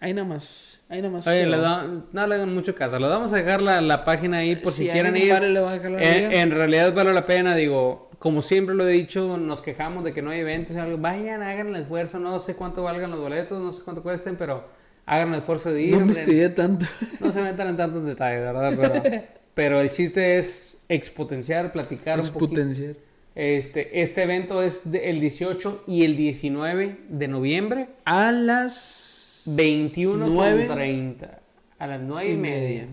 ahí 0.00 0.12
nada 0.14 0.28
más 0.28 0.79
ahí 0.90 0.98
nada 1.00 1.12
más 1.14 1.26
Oye, 1.26 1.46
le 1.46 1.56
da- 1.56 1.86
no 2.12 2.26
le 2.26 2.34
hagan 2.34 2.52
mucho 2.54 2.74
caso. 2.74 2.98
Le 2.98 3.06
vamos 3.06 3.32
a 3.32 3.36
dejar 3.36 3.62
la, 3.62 3.80
la 3.80 4.04
página 4.04 4.38
ahí 4.38 4.56
por 4.56 4.72
si 4.72 4.84
Si 4.84 4.90
quieren 4.90 5.16
ir. 5.16 5.28
compadre 5.30 5.48
le 5.50 5.60
va 5.60 5.70
a 5.70 5.74
dejar 5.74 5.90
la 5.92 6.02
En, 6.02 6.50
realidad 6.50 6.92
vale 6.94 7.12
la 7.14 7.24
pena, 7.24 7.54
digo, 7.56 8.10
como 8.18 8.42
siempre 8.42 8.74
lo 8.74 8.86
he 8.86 8.92
dicho, 8.92 9.38
nos 9.38 9.62
quejamos 9.62 10.04
de 10.04 10.12
que 10.12 10.20
no 10.20 10.30
hay 10.30 10.40
eventos 10.40 10.76
y 10.76 10.78
algo. 10.78 10.98
Vayan, 10.98 11.42
hagan 11.42 11.68
el 11.68 11.76
esfuerzo. 11.76 12.18
No 12.18 12.38
sé 12.40 12.54
cuánto 12.54 12.82
valgan 12.82 13.10
los 13.10 13.20
boletos, 13.20 13.58
no 13.62 13.72
sé 13.72 13.80
cuánto 13.82 14.02
cuesten, 14.02 14.36
pero 14.36 14.64
hagan 15.06 15.28
el 15.32 15.38
esfuerzo 15.38 15.72
de 15.72 15.82
ir. 15.82 15.96
no 15.96 16.12
estudié 16.12 16.50
tanto 16.50 16.84
no 17.20 17.32
se 17.32 17.40
metan 17.42 17.68
en 17.68 17.76
tantos 17.76 18.04
detalles, 18.04 18.40
¿verdad? 18.42 18.74
Pero, 18.78 19.24
pero 19.54 19.80
el 19.80 19.90
chiste 19.90 20.38
es 20.38 20.78
expotenciar, 20.88 21.72
platicar 21.72 22.20
un 22.20 22.26
poquito. 22.28 22.60
expotenciar 22.60 22.94
Este, 23.34 24.02
este 24.02 24.22
evento 24.24 24.62
es 24.62 24.90
de- 24.90 25.08
el 25.10 25.18
18 25.20 25.84
y 25.86 26.04
el 26.04 26.16
19 26.16 26.96
de 27.08 27.28
noviembre. 27.28 27.88
a 28.04 28.32
las 28.32 29.06
21 29.46 30.26
Nueve. 30.28 30.66
con 30.66 30.76
30 30.76 31.40
a 31.78 31.86
las 31.86 32.00
9 32.00 32.30
y 32.32 32.36
media. 32.36 32.86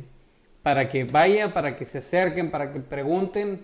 Para 0.64 0.88
que 0.90 1.04
vayan, 1.06 1.54
para 1.54 1.76
que 1.76 1.86
se 1.86 2.00
acerquen, 2.00 2.52
para 2.52 2.72
que 2.74 2.80
pregunten. 2.80 3.62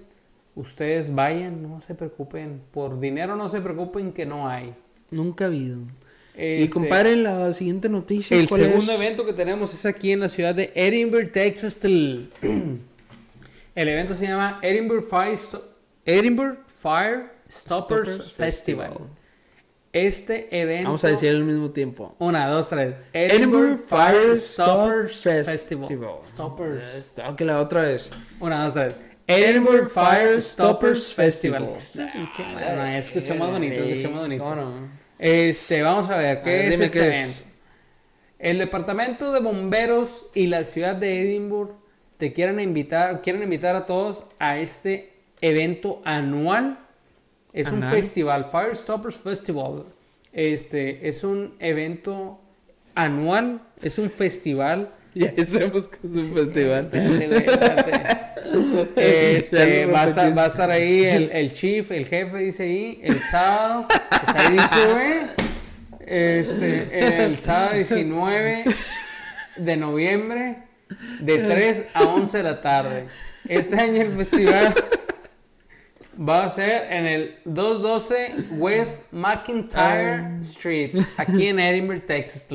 Ustedes 0.55 1.13
vayan, 1.13 1.63
no 1.63 1.81
se 1.81 1.95
preocupen. 1.95 2.61
Por 2.71 2.99
dinero 2.99 3.35
no 3.35 3.49
se 3.49 3.59
preocupen 3.61 4.11
que 4.13 4.25
no 4.25 4.47
hay. 4.47 4.73
nunca 5.11 5.45
ha 5.45 5.47
habido 5.47 5.79
y 6.35 6.63
Este, 6.63 6.69
compare 6.73 7.15
la 7.15 7.53
siguiente 7.53 7.89
noticia 7.89 8.35
El 8.37 8.47
¿cuál 8.49 8.61
segundo 8.61 8.91
es? 8.93 8.99
evento 8.99 9.25
que 9.25 9.33
tenemos 9.33 9.73
es 9.73 9.85
aquí 9.85 10.11
en 10.11 10.19
la 10.21 10.27
ciudad 10.29 10.55
de 10.55 10.71
Edinburgh, 10.75 11.31
Texas. 11.31 11.77
El 11.83 12.31
el 13.75 13.87
evento 13.89 14.15
se 14.15 14.27
llama 14.27 14.59
Edinburgh 14.61 15.03
Fire, 15.03 15.37
Edinburgh 16.05 16.59
Fire 16.67 17.31
Stoppers, 17.49 18.09
Stoppers 18.09 18.33
Festival. 18.33 18.87
Festival. 18.89 19.09
Este 19.93 20.47
evento... 20.59 20.85
vamos 20.85 21.03
a 21.03 21.09
decir 21.09 21.29
al 21.29 21.43
mismo 21.43 21.69
tiempo 21.69 22.15
Una, 22.17 22.47
dos, 22.47 22.67
tres. 22.67 22.95
Edinburgh 23.13 23.77
Fire 23.77 24.35
Stoppers 24.37 25.21
Festival. 25.21 25.87
Festival. 25.87 26.15
Stoppers. 26.19 27.13
Ok, 27.29 27.41
la 27.41 27.61
otra 27.61 27.83
vez. 27.83 28.11
Una, 28.39 28.65
dos, 28.65 28.73
tres. 28.73 28.95
Edinburgh 29.27 29.87
Fire 29.87 30.41
Stoppers 30.41 31.13
Festival. 31.13 31.69
Festival. 31.69 32.11
No, 32.15 33.35
más 33.45 33.51
bonito, 33.51 33.75
escucha 33.75 34.09
más 34.09 34.21
bonito. 34.21 34.89
Este, 35.19 35.83
vamos 35.83 36.09
a 36.09 36.17
ver, 36.17 36.37
A 36.37 36.41
¿qué 36.41 36.49
ver, 36.49 36.73
es 36.73 36.79
este 36.79 36.99
qué 36.99 37.05
evento? 37.05 37.29
es. 37.29 37.45
El 38.39 38.57
departamento 38.57 39.31
de 39.31 39.39
bomberos 39.39 40.25
y 40.33 40.47
la 40.47 40.63
ciudad 40.63 40.95
de 40.95 41.21
Edinburgh 41.21 41.75
te 42.17 42.33
quieren 42.33 42.59
invitar, 42.59 43.21
quieren 43.21 43.43
invitar 43.43 43.75
a 43.75 43.85
todos 43.85 44.25
a 44.39 44.57
este 44.57 45.13
evento 45.39 46.01
anual. 46.03 46.79
Es 47.53 47.71
un 47.71 47.83
festival, 47.83 48.45
Fire 48.45 48.75
Stoppers 48.75 49.15
Festival. 49.15 49.85
Este 50.31 51.07
es 51.07 51.23
un 51.23 51.53
evento 51.59 52.39
anual, 52.95 53.61
es 53.81 53.97
un 53.97 54.09
festival. 54.09 54.91
Ya 55.15 55.31
sabemos 55.45 55.87
que 55.87 56.07
es 56.07 56.29
un 56.31 56.33
festival. 56.33 56.89
Güey, 56.91 57.35
espérate. 57.35 58.33
Este, 58.95 59.85
va, 59.85 60.03
a 60.03 60.29
va 60.29 60.43
a 60.43 60.47
estar 60.47 60.69
ahí 60.69 61.05
el, 61.05 61.31
el 61.31 61.53
chief, 61.53 61.91
el 61.91 62.05
jefe, 62.05 62.37
dice 62.37 62.63
ahí, 62.63 62.99
el 63.03 63.19
sábado. 63.19 63.87
Pues 63.87 64.35
ahí 64.35 64.53
dice, 64.53 64.87
güey. 64.91 65.13
Este, 66.05 67.23
el 67.25 67.37
sábado 67.37 67.75
19 67.75 68.65
de 69.57 69.77
noviembre, 69.77 70.57
de 71.19 71.37
3 71.37 71.85
a 71.93 72.03
11 72.03 72.37
de 72.37 72.43
la 72.43 72.61
tarde. 72.61 73.05
Este 73.47 73.79
año 73.79 74.01
el 74.01 74.13
festival 74.13 74.73
va 76.17 76.45
a 76.45 76.49
ser 76.49 76.87
en 76.91 77.07
el 77.07 77.35
212 77.45 78.57
West 78.57 79.03
McIntyre 79.11 80.39
Street, 80.41 80.95
aquí 81.17 81.47
en 81.47 81.59
Edinburgh, 81.59 82.05
Texas. 82.05 82.47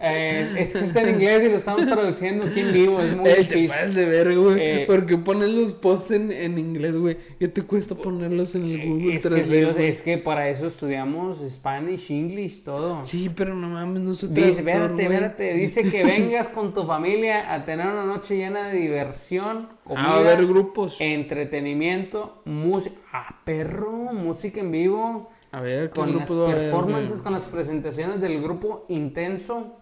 Eh, 0.00 0.54
es 0.58 0.72
que 0.74 0.78
está 0.78 1.02
en 1.02 1.16
inglés 1.16 1.42
y 1.44 1.48
lo 1.48 1.56
estamos 1.56 1.84
traduciendo 1.86 2.44
aquí 2.46 2.60
en 2.60 2.72
vivo, 2.72 3.00
es 3.00 3.16
muy 3.16 3.24
te 3.48 3.56
difícil. 3.56 3.68
pasas 3.68 3.94
de 3.94 4.04
ver, 4.04 4.38
güey. 4.38 4.56
Eh, 4.60 4.84
porque 4.86 5.18
pones 5.18 5.48
los 5.48 5.72
posts 5.74 6.12
en, 6.12 6.30
en 6.30 6.56
inglés, 6.56 6.96
güey. 6.96 7.16
¿Qué 7.38 7.48
te 7.48 7.62
cuesta 7.62 7.96
ponerlos 7.96 8.54
en 8.54 8.64
el 8.64 8.86
Google 8.88 9.16
Es 9.16 9.28
que, 9.28 9.28
Translate, 9.28 9.72
güey? 9.72 9.88
es 9.88 10.02
que 10.02 10.18
para 10.18 10.48
eso 10.50 10.68
estudiamos 10.68 11.38
Spanish, 11.50 12.12
English, 12.12 12.62
todo. 12.62 13.04
Sí, 13.04 13.28
pero 13.34 13.56
no 13.56 13.68
mames, 13.70 14.02
no 14.02 14.14
soy 14.14 14.28
Dice, 14.28 14.60
espérate, 14.60 15.02
espérate, 15.02 15.54
dice 15.54 15.90
que 15.90 16.04
vengas 16.04 16.48
con 16.48 16.72
tu 16.72 16.84
familia 16.84 17.52
a 17.52 17.64
tener 17.64 17.86
una 17.88 18.04
noche 18.04 18.36
llena 18.36 18.68
de 18.68 18.78
diversión, 18.78 19.68
comida, 19.82 20.14
a 20.16 20.20
ver 20.20 20.46
grupos. 20.46 21.00
entretenimiento, 21.00 22.40
música, 22.44 22.96
ah, 23.12 23.40
perro, 23.44 23.90
música 24.12 24.60
en 24.60 24.70
vivo, 24.70 25.30
A 25.50 25.60
ver, 25.60 25.90
¿qué 25.90 25.94
con 26.00 26.16
las 26.16 26.28
performances, 26.30 27.10
güey? 27.10 27.22
con 27.24 27.32
las 27.32 27.44
presentaciones 27.44 28.20
del 28.20 28.40
grupo 28.40 28.84
Intenso, 28.88 29.76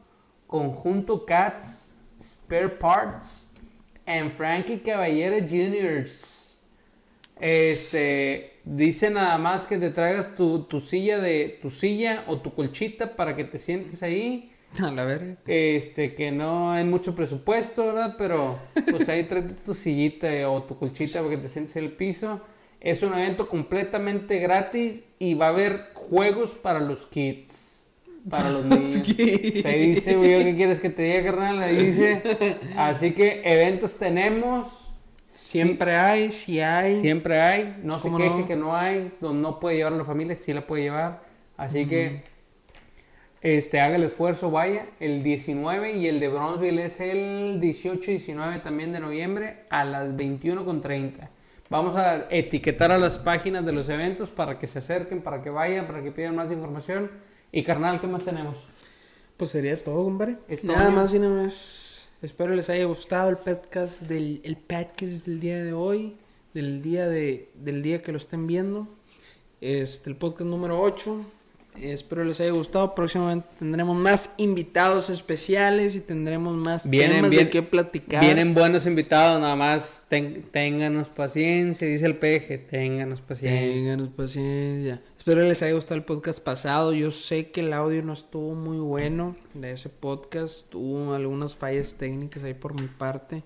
Conjunto 0.46 1.24
Cats, 1.24 1.94
Spare 2.20 2.68
Parts, 2.68 3.50
and 4.06 4.30
Frankie 4.30 4.78
Caballero 4.78 5.40
Juniors. 5.46 6.60
Este, 7.38 8.52
dice 8.64 9.10
nada 9.10 9.36
más 9.36 9.66
que 9.66 9.78
te 9.78 9.90
traigas 9.90 10.34
tu, 10.34 10.64
tu 10.64 10.80
silla 10.80 11.18
de 11.18 11.58
tu 11.60 11.68
silla 11.68 12.24
o 12.28 12.40
tu 12.40 12.54
colchita 12.54 13.14
para 13.14 13.36
que 13.36 13.44
te 13.44 13.58
sientes 13.58 14.02
ahí. 14.02 14.52
A 14.82 14.90
la 14.90 15.04
verga. 15.04 15.36
Este, 15.46 16.14
que 16.14 16.30
no 16.30 16.72
hay 16.72 16.84
mucho 16.84 17.14
presupuesto, 17.14 17.86
¿verdad? 17.86 18.14
Pero 18.16 18.58
pues 18.90 19.08
ahí 19.08 19.24
tráete 19.24 19.54
tu 19.54 19.74
sillita 19.74 20.28
o 20.50 20.62
tu 20.62 20.78
colchita 20.78 21.20
para 21.20 21.30
que 21.30 21.42
te 21.42 21.48
sientes 21.48 21.76
en 21.76 21.84
el 21.84 21.92
piso. 21.92 22.40
Es 22.80 23.02
un 23.02 23.14
evento 23.14 23.48
completamente 23.48 24.38
gratis 24.38 25.04
y 25.18 25.34
va 25.34 25.46
a 25.46 25.50
haber 25.50 25.90
juegos 25.94 26.52
para 26.52 26.78
los 26.80 27.06
kids. 27.06 27.65
Para 28.28 28.50
los 28.50 28.64
niños. 28.66 29.06
Se 29.62 29.72
dice, 29.78 30.16
güey, 30.16 30.44
¿qué 30.44 30.56
quieres 30.56 30.80
que 30.80 30.90
te 30.90 31.02
diga, 31.02 31.24
carnal? 31.24 31.60
Le 31.60 31.72
dice. 31.72 32.22
Así 32.76 33.12
que 33.12 33.42
eventos 33.44 33.96
tenemos. 33.96 34.66
Siempre 35.26 35.96
hay, 35.96 36.32
si 36.32 36.60
hay. 36.60 36.96
Siempre 36.96 37.40
hay. 37.40 37.76
No 37.82 37.98
se 37.98 38.08
¿Cómo 38.08 38.18
queje 38.18 38.38
no? 38.38 38.46
que 38.46 38.56
no 38.56 38.76
hay. 38.76 39.12
Donde 39.20 39.42
no 39.42 39.60
puede 39.60 39.76
llevar 39.76 39.92
a 39.92 39.96
la 39.96 40.04
familia, 40.04 40.34
sí 40.34 40.52
la 40.52 40.66
puede 40.66 40.84
llevar. 40.84 41.22
Así 41.56 41.86
que 41.86 42.22
este, 43.42 43.80
haga 43.80 43.96
el 43.96 44.02
esfuerzo, 44.02 44.50
vaya. 44.50 44.86
El 44.98 45.22
19 45.22 45.92
y 45.92 46.08
el 46.08 46.20
de 46.20 46.28
Bronzeville 46.28 46.84
es 46.84 47.00
el 47.00 47.60
18 47.60 48.10
y 48.10 48.14
19 48.14 48.58
también 48.58 48.92
de 48.92 49.00
noviembre 49.00 49.64
a 49.70 49.84
las 49.84 50.10
21.30. 50.10 51.28
Vamos 51.68 51.96
a 51.96 52.26
etiquetar 52.30 52.92
a 52.92 52.98
las 52.98 53.18
páginas 53.18 53.64
de 53.64 53.72
los 53.72 53.88
eventos 53.88 54.30
para 54.30 54.58
que 54.58 54.66
se 54.66 54.78
acerquen, 54.78 55.20
para 55.20 55.42
que 55.42 55.50
vayan, 55.50 55.86
para 55.86 56.02
que 56.02 56.12
pidan 56.12 56.36
más 56.36 56.50
información. 56.50 57.10
Y 57.52 57.62
carnal, 57.62 58.00
¿qué 58.00 58.06
más 58.06 58.24
tenemos? 58.24 58.56
Pues 59.36 59.50
sería 59.50 59.82
todo, 59.82 60.04
compadre. 60.04 60.36
Nada 60.64 60.90
más 60.90 61.14
y 61.14 61.18
nada 61.18 61.42
más. 61.42 62.06
Espero 62.22 62.54
les 62.54 62.68
haya 62.70 62.84
gustado 62.84 63.28
el 63.30 63.36
podcast 63.36 64.02
del, 64.02 64.40
el 64.44 64.56
podcast 64.56 65.26
del 65.26 65.40
día 65.40 65.62
de 65.62 65.72
hoy, 65.72 66.16
del 66.54 66.82
día 66.82 67.06
de, 67.08 67.50
del 67.54 67.82
día 67.82 68.02
que 68.02 68.12
lo 68.12 68.18
estén 68.18 68.46
viendo. 68.46 68.88
Este, 69.60 70.10
el 70.10 70.16
podcast 70.16 70.48
número 70.48 70.80
8. 70.80 71.24
Espero 71.80 72.24
les 72.24 72.40
haya 72.40 72.52
gustado. 72.52 72.94
Próximamente 72.94 73.46
tendremos 73.58 73.94
más 73.96 74.32
invitados 74.38 75.10
especiales 75.10 75.94
y 75.94 76.00
tendremos 76.00 76.56
más 76.56 76.88
Vienen, 76.88 77.16
temas 77.18 77.30
bien- 77.30 77.44
de 77.44 77.50
qué 77.50 77.62
platicar. 77.62 78.22
Vienen 78.24 78.54
buenos 78.54 78.86
invitados, 78.86 79.38
nada 79.40 79.56
más. 79.56 80.02
ten- 80.08 80.42
ténganos 80.50 81.08
paciencia, 81.10 81.86
dice 81.86 82.06
el 82.06 82.16
peje. 82.16 82.56
Ténganos 82.56 83.20
paciencia. 83.20 83.78
Ténganos 83.78 84.08
paciencia. 84.08 85.02
Espero 85.26 85.42
les 85.42 85.60
haya 85.60 85.72
gustado 85.74 85.96
el 85.96 86.04
podcast 86.04 86.38
pasado. 86.40 86.92
Yo 86.92 87.10
sé 87.10 87.50
que 87.50 87.62
el 87.62 87.72
audio 87.72 88.00
no 88.00 88.12
estuvo 88.12 88.54
muy 88.54 88.78
bueno 88.78 89.34
de 89.54 89.72
ese 89.72 89.88
podcast. 89.88 90.70
Tuvo 90.70 91.14
algunas 91.14 91.56
fallas 91.56 91.96
técnicas 91.96 92.44
ahí 92.44 92.54
por 92.54 92.80
mi 92.80 92.86
parte. 92.86 93.42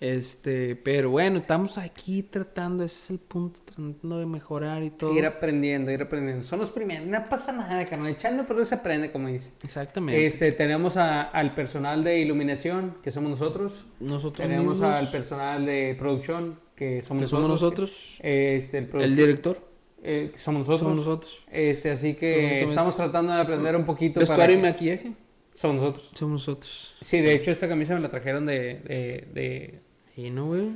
Este, 0.00 0.76
pero 0.76 1.08
bueno, 1.08 1.38
estamos 1.38 1.78
aquí 1.78 2.22
tratando, 2.24 2.84
ese 2.84 3.00
es 3.04 3.10
el 3.12 3.20
punto, 3.20 3.58
tratando 3.64 4.18
de 4.18 4.26
mejorar 4.26 4.82
y 4.82 4.90
todo. 4.90 5.14
Ir 5.16 5.24
aprendiendo, 5.24 5.90
ir 5.90 6.02
aprendiendo. 6.02 6.44
Son 6.44 6.58
los 6.58 6.70
primeros. 6.70 7.06
No 7.06 7.26
pasa 7.26 7.52
nada, 7.52 7.86
carnal. 7.88 8.08
Echando 8.10 8.44
pero 8.46 8.62
se 8.66 8.74
aprende, 8.74 9.10
como 9.10 9.28
dice. 9.28 9.50
Exactamente. 9.62 10.26
Este, 10.26 10.52
tenemos 10.52 10.98
a- 10.98 11.22
al 11.22 11.54
personal 11.54 12.04
de 12.04 12.18
iluminación, 12.18 12.96
que 13.02 13.10
somos 13.10 13.30
nosotros. 13.30 13.86
nosotros 13.98 14.46
Tenemos 14.46 14.74
mismos, 14.76 14.94
al 14.94 15.10
personal 15.10 15.64
de 15.64 15.96
producción, 15.98 16.60
que 16.76 17.02
somos 17.02 17.22
que 17.22 17.28
somos 17.28 17.48
nosotros. 17.48 18.18
Este, 18.20 18.76
el, 18.76 18.90
El 19.00 19.16
director, 19.16 19.72
eh, 20.04 20.32
somos 20.36 20.60
nosotros. 20.60 20.80
somos 20.80 20.96
nosotros. 20.96 21.44
Este, 21.50 21.90
así 21.90 22.14
que 22.14 22.62
estamos 22.62 22.94
tratando 22.96 23.32
de 23.32 23.40
aprender 23.40 23.74
un 23.76 23.84
poquito. 23.84 24.20
para 24.20 24.26
Vestuario 24.28 24.58
y 24.58 24.62
maquillaje, 24.62 25.12
Somos 25.54 25.76
nosotros. 25.82 26.10
somos 26.14 26.32
nosotros. 26.32 26.96
Sí, 27.00 27.20
de 27.20 27.32
hecho, 27.34 27.50
esta 27.50 27.68
camisa 27.68 27.94
me 27.94 28.00
la 28.00 28.08
trajeron 28.10 28.46
de, 28.46 28.80
de, 28.84 29.28
de, 29.32 29.80
Y 30.16 30.30
no, 30.30 30.46
güey. 30.46 30.70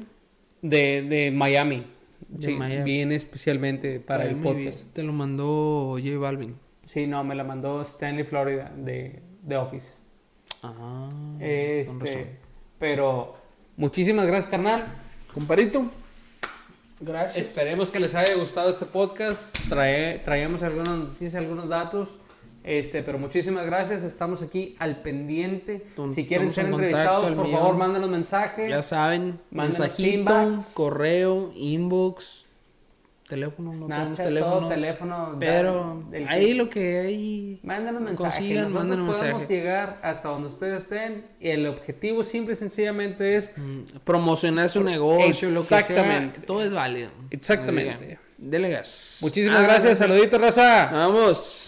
de, 0.62 1.02
de 1.02 1.30
Miami. 1.30 1.84
De 2.28 2.48
sí, 2.48 2.54
Miami. 2.54 2.84
viene 2.84 3.14
especialmente 3.14 4.00
para 4.00 4.24
el 4.28 4.36
podcast. 4.36 4.82
Te 4.92 5.02
lo 5.02 5.12
mandó 5.12 5.96
J 6.02 6.18
Balvin. 6.18 6.56
Sí, 6.84 7.06
no, 7.06 7.22
me 7.22 7.34
la 7.34 7.44
mandó 7.44 7.82
Stanley 7.82 8.24
Florida 8.24 8.72
de, 8.76 9.20
de 9.42 9.56
Office. 9.56 9.88
Ah. 10.62 11.08
Este, 11.40 12.38
pero 12.78 13.34
muchísimas 13.76 14.26
gracias, 14.26 14.50
carnal. 14.50 14.86
Comparito. 15.34 15.90
Gracias. 17.00 17.46
Esperemos 17.46 17.90
que 17.90 18.00
les 18.00 18.14
haya 18.14 18.34
gustado 18.34 18.70
este 18.70 18.86
podcast. 18.86 19.56
Trae, 19.68 20.18
traemos 20.24 20.62
algunas 20.62 20.98
noticias, 20.98 21.34
algunos 21.36 21.68
datos. 21.68 22.08
Este, 22.64 23.02
pero 23.02 23.18
muchísimas 23.18 23.64
gracias. 23.66 24.02
Estamos 24.02 24.42
aquí 24.42 24.74
al 24.78 25.00
pendiente. 25.00 25.86
Ton- 25.96 26.12
Si 26.12 26.26
quieren 26.26 26.52
ser 26.52 26.66
en 26.66 26.72
entrevistados, 26.72 27.30
por 27.32 27.44
millón. 27.46 27.60
favor, 27.60 27.76
mándenos 27.76 28.10
mensaje. 28.10 28.68
Ya 28.68 28.82
saben, 28.82 29.38
mensajito, 29.50 30.42
inbox. 30.44 30.74
correo, 30.74 31.52
inbox, 31.54 32.44
teléfono, 33.28 33.72
no 33.72 33.86
tenemos 33.86 34.16
teléfonos, 34.16 34.58
todo 34.60 34.68
teléfono. 34.68 35.36
pero 35.38 36.04
que- 36.10 36.26
ahí 36.28 36.54
lo 36.54 36.68
que 36.70 36.98
hay, 37.00 37.60
Mándenos 37.62 38.00
mensaje. 38.02 38.38
Consigan, 38.38 38.72
Nosotros 38.72 39.16
podemos 39.16 39.40
mensaje. 39.40 39.54
llegar 39.54 39.98
hasta 40.02 40.28
donde 40.28 40.48
ustedes 40.48 40.82
estén. 40.82 41.26
Y 41.40 41.50
el 41.50 41.66
objetivo 41.66 42.22
simple 42.24 42.54
y 42.54 42.56
sencillamente 42.56 43.36
es 43.36 43.52
mm, 43.56 43.98
promocionar 44.04 44.68
su 44.70 44.82
negocio, 44.82 45.48
lo 45.50 45.60
que 45.60 45.74
Exactamente. 45.74 46.38
sea, 46.38 46.46
todo 46.46 46.62
es 46.64 46.72
válido. 46.72 47.10
Exactamente. 47.30 48.18
Dele 48.38 48.70
gas. 48.70 49.18
Muchísimas 49.20 49.58
Ah, 49.58 49.62
gracias. 49.62 49.98
Saludito, 49.98 50.38
raza. 50.38 50.90
Vamos. 50.92 51.64